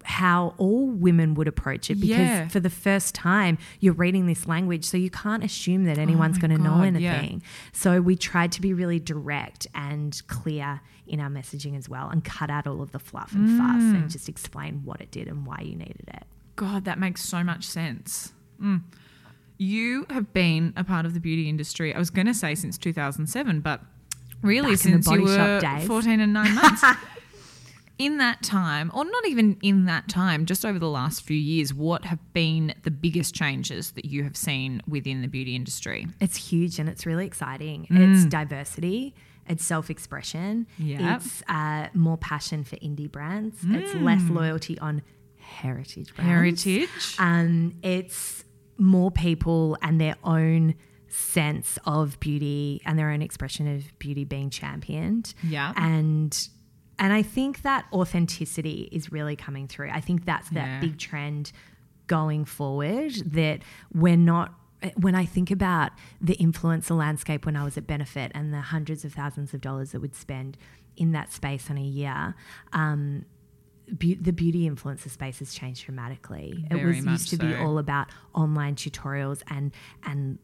how 0.05 0.53
all 0.57 0.87
women 0.87 1.33
would 1.35 1.47
approach 1.47 1.89
it 1.89 1.95
because 1.95 2.17
Yeah. 2.17 2.47
for 2.47 2.59
the 2.59 2.69
first 2.69 3.13
time 3.15 3.57
you're 3.79 3.93
reading 3.93 4.25
this 4.27 4.47
language 4.47 4.83
so 4.85 4.97
you 4.97 5.09
can't 5.09 5.43
assume 5.43 5.85
that 5.85 5.97
anyone's 5.97 6.37
Oh 6.37 6.41
going 6.41 6.51
to 6.57 6.61
know 6.63 6.77
God, 6.91 6.99
yeah. 6.99 7.13
anything 7.15 7.43
so 7.71 8.01
we 8.01 8.15
tried 8.15 8.51
to 8.53 8.61
be 8.61 8.73
really 8.73 8.99
direct 8.99 9.67
and 9.73 10.21
clear 10.27 10.81
in 11.07 11.19
our 11.19 11.29
messaging 11.29 11.77
as 11.77 11.87
well 11.89 12.09
and 12.09 12.23
cut 12.23 12.49
out 12.49 12.65
all 12.67 12.81
of 12.81 12.91
the 12.91 12.99
fluff 12.99 13.33
and 13.33 13.57
fuss 13.57 13.81
Mm. 13.81 13.95
and 13.95 14.09
just 14.09 14.29
explain 14.29 14.81
what 14.85 15.01
it 15.01 15.11
did 15.11 15.27
and 15.27 15.45
why 15.45 15.59
you 15.61 15.75
needed 15.75 16.05
it 16.07 16.23
God, 16.55 16.85
that 16.85 16.99
makes 16.99 17.23
so 17.23 17.43
much 17.43 17.65
sense. 17.65 18.31
Mm. 18.61 18.83
You 19.57 20.05
have 20.09 20.33
been 20.33 20.73
a 20.75 20.83
part 20.83 21.05
of 21.05 21.13
the 21.13 21.19
beauty 21.19 21.49
industry, 21.49 21.93
I 21.93 21.97
was 21.97 22.09
going 22.09 22.27
to 22.27 22.33
say 22.33 22.53
since 22.55 22.77
2007, 22.77 23.61
but 23.61 23.81
really 24.41 24.71
Back 24.71 24.79
since 24.79 25.07
you 25.09 25.21
were 25.23 25.59
days. 25.59 25.87
14 25.87 26.19
and 26.19 26.33
9 26.33 26.55
months. 26.55 26.83
in 27.99 28.17
that 28.17 28.41
time, 28.43 28.91
or 28.93 29.05
not 29.05 29.27
even 29.27 29.57
in 29.61 29.85
that 29.85 30.09
time, 30.09 30.45
just 30.45 30.65
over 30.65 30.79
the 30.79 30.89
last 30.89 31.21
few 31.21 31.37
years, 31.37 31.73
what 31.73 32.05
have 32.05 32.19
been 32.33 32.73
the 32.83 32.91
biggest 32.91 33.35
changes 33.35 33.91
that 33.91 34.05
you 34.05 34.23
have 34.23 34.35
seen 34.35 34.81
within 34.87 35.21
the 35.21 35.27
beauty 35.27 35.55
industry? 35.55 36.07
It's 36.19 36.35
huge 36.49 36.79
and 36.79 36.89
it's 36.89 37.05
really 37.05 37.25
exciting. 37.25 37.87
It's 37.89 38.25
diversity, 38.25 39.13
it's 39.47 39.63
self 39.63 39.89
expression, 39.89 40.65
Yep. 40.79 41.21
it's 41.21 41.43
uh, 41.47 41.87
more 41.93 42.17
passion 42.17 42.63
for 42.63 42.77
indie 42.77 43.11
brands, 43.11 43.57
it's 43.63 43.93
less 43.95 44.23
loyalty 44.23 44.77
on 44.79 45.01
heritage 45.37 46.15
brands. 46.15 46.63
Heritage. 46.63 47.15
Um, 47.19 47.75
it's 47.83 48.43
more 48.77 49.11
people 49.11 49.77
and 49.83 50.01
their 50.01 50.15
own 50.23 50.73
sense 51.09 51.77
of 51.85 52.19
beauty 52.19 52.81
and 52.85 52.97
their 52.97 53.11
own 53.11 53.21
expression 53.21 53.67
of 53.75 53.83
beauty 53.99 54.23
being 54.23 54.49
championed. 54.49 55.35
Yeah. 55.43 55.73
And 55.75 56.35
and 56.99 57.11
I 57.13 57.21
think 57.23 57.61
that 57.63 57.85
authenticity 57.91 58.89
is 58.91 59.11
really 59.11 59.35
coming 59.35 59.67
through. 59.67 59.89
I 59.91 59.99
think 60.01 60.25
that's 60.25 60.49
that 60.51 60.65
Yeah. 60.67 60.79
big 60.79 60.97
trend 60.97 61.51
going 62.07 62.45
forward 62.45 63.13
that 63.25 63.61
we're 63.93 64.17
not 64.17 64.53
when 64.95 65.15
I 65.15 65.23
think 65.25 65.49
about 65.49 65.91
the 66.19 66.35
influencer 66.35 66.97
landscape 66.97 67.45
when 67.45 67.55
I 67.55 67.63
was 67.63 67.77
at 67.77 67.87
Benefit 67.87 68.31
and 68.35 68.53
the 68.53 68.59
hundreds 68.59 69.05
of 69.05 69.13
thousands 69.13 69.53
of 69.53 69.61
dollars 69.61 69.93
that 69.93 70.01
we'd 70.01 70.13
spend 70.13 70.57
in 70.97 71.13
that 71.13 71.31
space 71.31 71.69
on 71.71 71.77
a 71.77 71.81
year, 71.83 72.35
um, 72.73 73.23
be- 73.97 74.15
the 74.15 74.33
beauty 74.33 74.69
influencer 74.69 75.09
space 75.09 75.39
has 75.39 75.53
changed 75.53 75.85
dramatically. 75.85 76.65
it 76.69 76.83
was 76.85 77.05
used 77.05 77.29
to 77.29 77.37
be 77.37 77.55
all 77.55 77.77
about 77.77 78.07
online 78.33 78.75
tutorials 78.75 79.41
and 79.47 79.71
and 80.03 80.37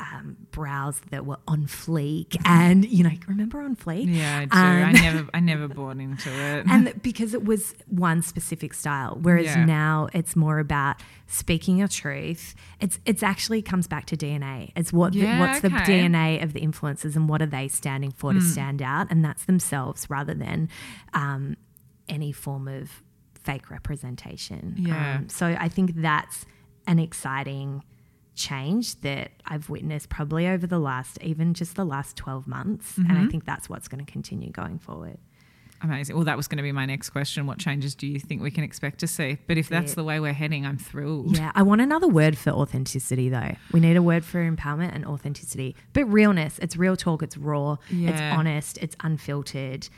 um, 0.00 0.36
brows 0.52 1.00
that 1.10 1.26
were 1.26 1.38
on 1.48 1.66
fleek, 1.66 2.36
and 2.44 2.84
you 2.84 3.02
know, 3.04 3.10
remember 3.26 3.60
on 3.60 3.74
fleek? 3.76 4.06
Yeah, 4.14 4.38
I 4.40 4.44
do. 4.44 4.56
Um, 4.56 4.84
I 4.88 4.92
never, 4.92 5.28
I 5.34 5.40
never 5.40 5.68
bought 5.78 5.98
into 5.98 6.30
it. 6.30 6.66
and 6.68 7.02
because 7.02 7.34
it 7.34 7.44
was 7.44 7.74
one 7.86 8.22
specific 8.22 8.74
style 8.74 9.18
whereas 9.20 9.46
Yeah. 9.46 9.64
now 9.64 10.08
it's 10.12 10.36
more 10.36 10.58
about 10.58 10.96
speaking 11.26 11.78
your 11.78 11.88
truth 11.88 12.54
it's 12.80 12.98
it's 13.04 13.22
actually 13.22 13.60
comes 13.60 13.86
back 13.86 14.06
to 14.06 14.16
dna 14.16 14.70
it's 14.76 14.92
what 14.92 15.12
the, 15.12 15.20
Yeah, 15.20 15.40
what's 15.40 15.60
the 15.60 15.68
dna 15.68 16.42
of 16.42 16.52
the 16.52 16.60
influencers 16.60 17.16
and 17.16 17.28
what 17.28 17.42
are 17.42 17.46
they 17.46 17.68
standing 17.68 18.10
for 18.12 18.32
Hmm. 18.32 18.38
to 18.38 18.44
stand 18.44 18.82
out 18.82 19.08
and 19.10 19.24
that's 19.24 19.44
themselves 19.46 20.08
rather 20.08 20.32
than 20.34 20.68
um, 21.12 21.56
any 22.08 22.32
form 22.32 22.68
of 22.68 23.02
fake 23.34 23.70
representation 23.70 24.74
Yeah. 24.78 25.16
um, 25.16 25.28
so 25.28 25.56
i 25.58 25.68
think 25.68 25.94
that's 25.96 26.46
an 26.86 26.98
exciting 26.98 27.82
change 28.38 29.00
that 29.00 29.32
I've 29.44 29.68
witnessed 29.68 30.08
probably 30.08 30.46
over 30.46 30.66
the 30.66 30.78
last, 30.78 31.18
even 31.20 31.54
just 31.54 31.76
the 31.76 31.84
last 31.84 32.16
12 32.16 32.46
months. 32.46 32.96
And 32.96 33.12
I 33.12 33.26
think 33.26 33.44
that's 33.44 33.68
what's 33.68 33.88
going 33.88 34.04
to 34.04 34.10
continue 34.10 34.50
going 34.50 34.78
forward. 34.78 35.18
Amazing. 35.80 36.16
Well, 36.16 36.24
that 36.24 36.36
was 36.36 36.48
going 36.48 36.56
to 36.56 36.62
be 36.62 36.72
my 36.72 36.86
next 36.86 37.10
question. 37.10 37.46
What 37.46 37.58
changes 37.58 37.94
do 37.94 38.06
you 38.06 38.18
think 38.18 38.42
we 38.42 38.50
can 38.50 38.64
expect 38.64 38.98
to 39.00 39.06
see? 39.06 39.38
But 39.46 39.58
if 39.58 39.68
that's 39.68 39.94
the 39.94 40.02
way 40.02 40.18
we're 40.18 40.32
heading, 40.32 40.66
I'm 40.66 40.78
thrilled. 40.78 41.36
Yeah, 41.36 41.52
I 41.54 41.62
want 41.62 41.80
another 41.80 42.08
word 42.08 42.36
for 42.36 42.50
authenticity 42.50 43.28
though. 43.28 43.54
We 43.70 43.78
need 43.78 43.96
a 43.96 44.02
word 44.02 44.24
for 44.24 44.38
empowerment 44.38 44.94
and 44.94 45.06
authenticity. 45.06 45.76
But 45.92 46.06
realness, 46.06 46.58
it's 46.58 46.76
real 46.76 46.96
talk, 46.96 47.22
it's 47.22 47.36
raw, 47.36 47.76
yeah. 47.90 48.10
it's 48.10 48.20
honest, 48.20 48.78
it's 48.78 48.96
unfiltered. 49.00 49.88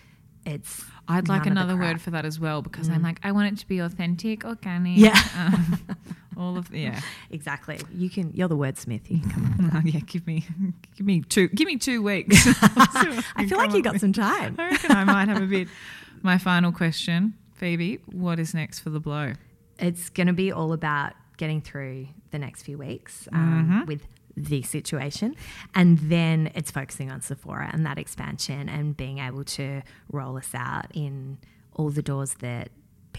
It's 0.45 0.85
I'd 1.09 1.29
like 1.29 1.45
none 1.45 1.53
of 1.53 1.67
the 1.67 1.75
another 1.75 1.77
word 1.77 2.01
for 2.01 2.11
that 2.11 2.25
as 2.25 2.39
well 2.39 2.63
because 2.63 2.89
I'm 2.89 3.03
like, 3.03 3.21
I 3.23 3.33
want 3.33 3.53
it 3.53 3.59
to 3.61 3.67
be 3.67 3.79
authentic, 3.79 4.45
organic. 4.45 4.99
Yeah. 4.99 5.21
um, 5.37 5.79
all 6.41 6.57
of 6.57 6.75
yeah. 6.75 7.01
Exactly. 7.31 7.79
You 7.95 8.11
can 8.11 8.33
you're 8.35 8.49
the 8.49 8.57
wordsmith. 8.57 9.09
You 9.09 9.21
can 9.21 9.31
come 9.31 9.71
up. 9.75 9.85
yeah, 9.85 10.01
give 10.01 10.27
me 10.27 10.45
give 10.97 11.07
me 11.07 11.21
two 11.21 11.49
give 11.49 11.67
me 11.67 11.77
two 11.77 12.03
weeks. 12.03 12.47
I 12.63 13.47
feel 13.49 13.59
like 13.59 13.73
you 13.73 13.83
got 13.83 14.01
some 14.01 14.13
time. 14.13 14.57
I 14.59 14.71
reckon 14.71 14.93
I 14.93 15.05
might 15.05 15.29
have 15.29 15.43
a 15.43 15.47
bit. 15.47 15.69
My 16.23 16.39
final 16.39 16.73
question, 16.73 17.35
Phoebe, 17.55 18.01
what 18.07 18.39
is 18.39 18.53
next 18.53 18.81
for 18.81 18.91
the 18.91 19.01
blow? 19.01 19.35
It's 19.79 20.11
going 20.11 20.27
to 20.27 20.33
be 20.33 20.53
all 20.53 20.73
about 20.73 21.15
getting 21.39 21.63
through 21.63 22.09
the 22.31 22.39
next 22.39 22.63
few 22.63 22.77
weeks 22.77 23.27
um, 23.33 23.85
with 23.87 24.07
the 24.37 24.63
situation. 24.63 25.35
And 25.75 25.99
then 25.99 26.51
it's 26.55 26.71
focusing 26.71 27.11
on 27.11 27.23
Sephora 27.23 27.71
and 27.73 27.87
that 27.87 27.99
expansion 27.99 28.69
and 28.69 28.95
being 28.97 29.19
able 29.19 29.45
to 29.45 29.83
roll 30.11 30.37
us 30.37 30.51
out 30.55 30.87
in 30.93 31.39
all 31.75 31.89
the 31.89 32.03
doors 32.03 32.35
that 32.41 32.71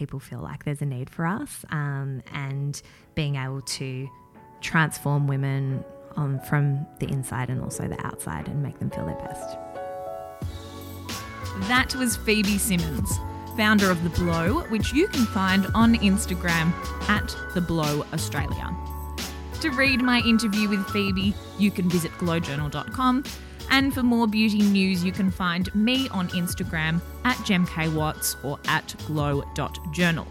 people 0.02 0.20
feel 0.20 0.40
like 0.40 0.64
there's 0.64 0.82
a 0.82 0.86
need 0.86 1.12
for 1.12 1.28
us 1.28 1.64
um, 1.70 2.24
and 2.34 2.82
being 3.14 3.36
able 3.36 3.62
to 3.62 4.10
transform 4.60 5.28
women 5.28 5.86
from 6.50 6.88
the 7.00 7.08
inside 7.08 7.52
and 7.52 7.62
also 7.62 7.88
the 7.88 8.04
outside 8.04 8.48
and 8.48 8.64
make 8.64 8.80
them 8.80 8.90
feel 8.90 9.06
their 9.06 9.16
best. 9.18 9.58
That 11.68 11.94
was 11.96 12.18
Phoebe 12.18 12.58
Simmons, 12.58 13.12
founder 13.56 13.92
of 13.92 14.04
The 14.04 14.10
Blow, 14.10 14.62
which 14.70 14.92
you 14.92 15.08
can 15.08 15.28
find 15.28 15.68
on 15.76 15.94
Instagram 15.98 16.74
at 17.08 17.36
The 17.54 17.62
Blow 17.62 18.04
Australia. 18.12 18.76
To 19.60 19.70
read 19.70 20.02
my 20.02 20.22
interview 20.22 20.68
with 20.68 20.84
Phoebe, 20.90 21.36
you 21.60 21.70
can 21.70 21.88
visit 21.88 22.12
glowjournal.com. 22.14 23.24
And 23.72 23.94
for 23.94 24.04
more 24.04 24.28
beauty 24.28 24.62
news, 24.62 25.04
you 25.04 25.12
can 25.12 25.32
find 25.32 25.74
me 25.74 26.10
on 26.10 26.28
Instagram 26.30 27.02
at 27.24 27.38
gemkwatts 27.38 28.36
or 28.44 28.60
at 28.68 28.94
glow.journal. 29.08 30.28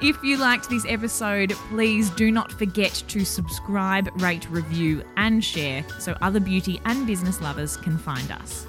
If 0.00 0.20
you 0.24 0.36
liked 0.36 0.68
this 0.68 0.84
episode, 0.88 1.52
please 1.68 2.10
do 2.10 2.32
not 2.32 2.50
forget 2.50 3.04
to 3.06 3.24
subscribe, 3.24 4.10
rate, 4.20 4.50
review, 4.50 5.04
and 5.16 5.44
share 5.44 5.84
so 6.00 6.16
other 6.20 6.40
beauty 6.40 6.80
and 6.86 7.06
business 7.06 7.40
lovers 7.40 7.76
can 7.76 7.96
find 7.98 8.32
us. 8.32 8.66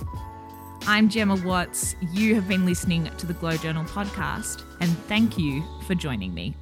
I'm 0.86 1.10
Gemma 1.10 1.38
Watts. 1.38 1.96
You 2.12 2.36
have 2.36 2.48
been 2.48 2.66
listening 2.66 3.10
to 3.18 3.26
the 3.26 3.34
Glow 3.34 3.58
Journal 3.58 3.86
podcast, 3.86 4.64
and 4.82 4.92
thank 5.08 5.38
you 5.38 5.64
for 5.88 5.96
joining 5.96 6.34
me. 6.34 6.56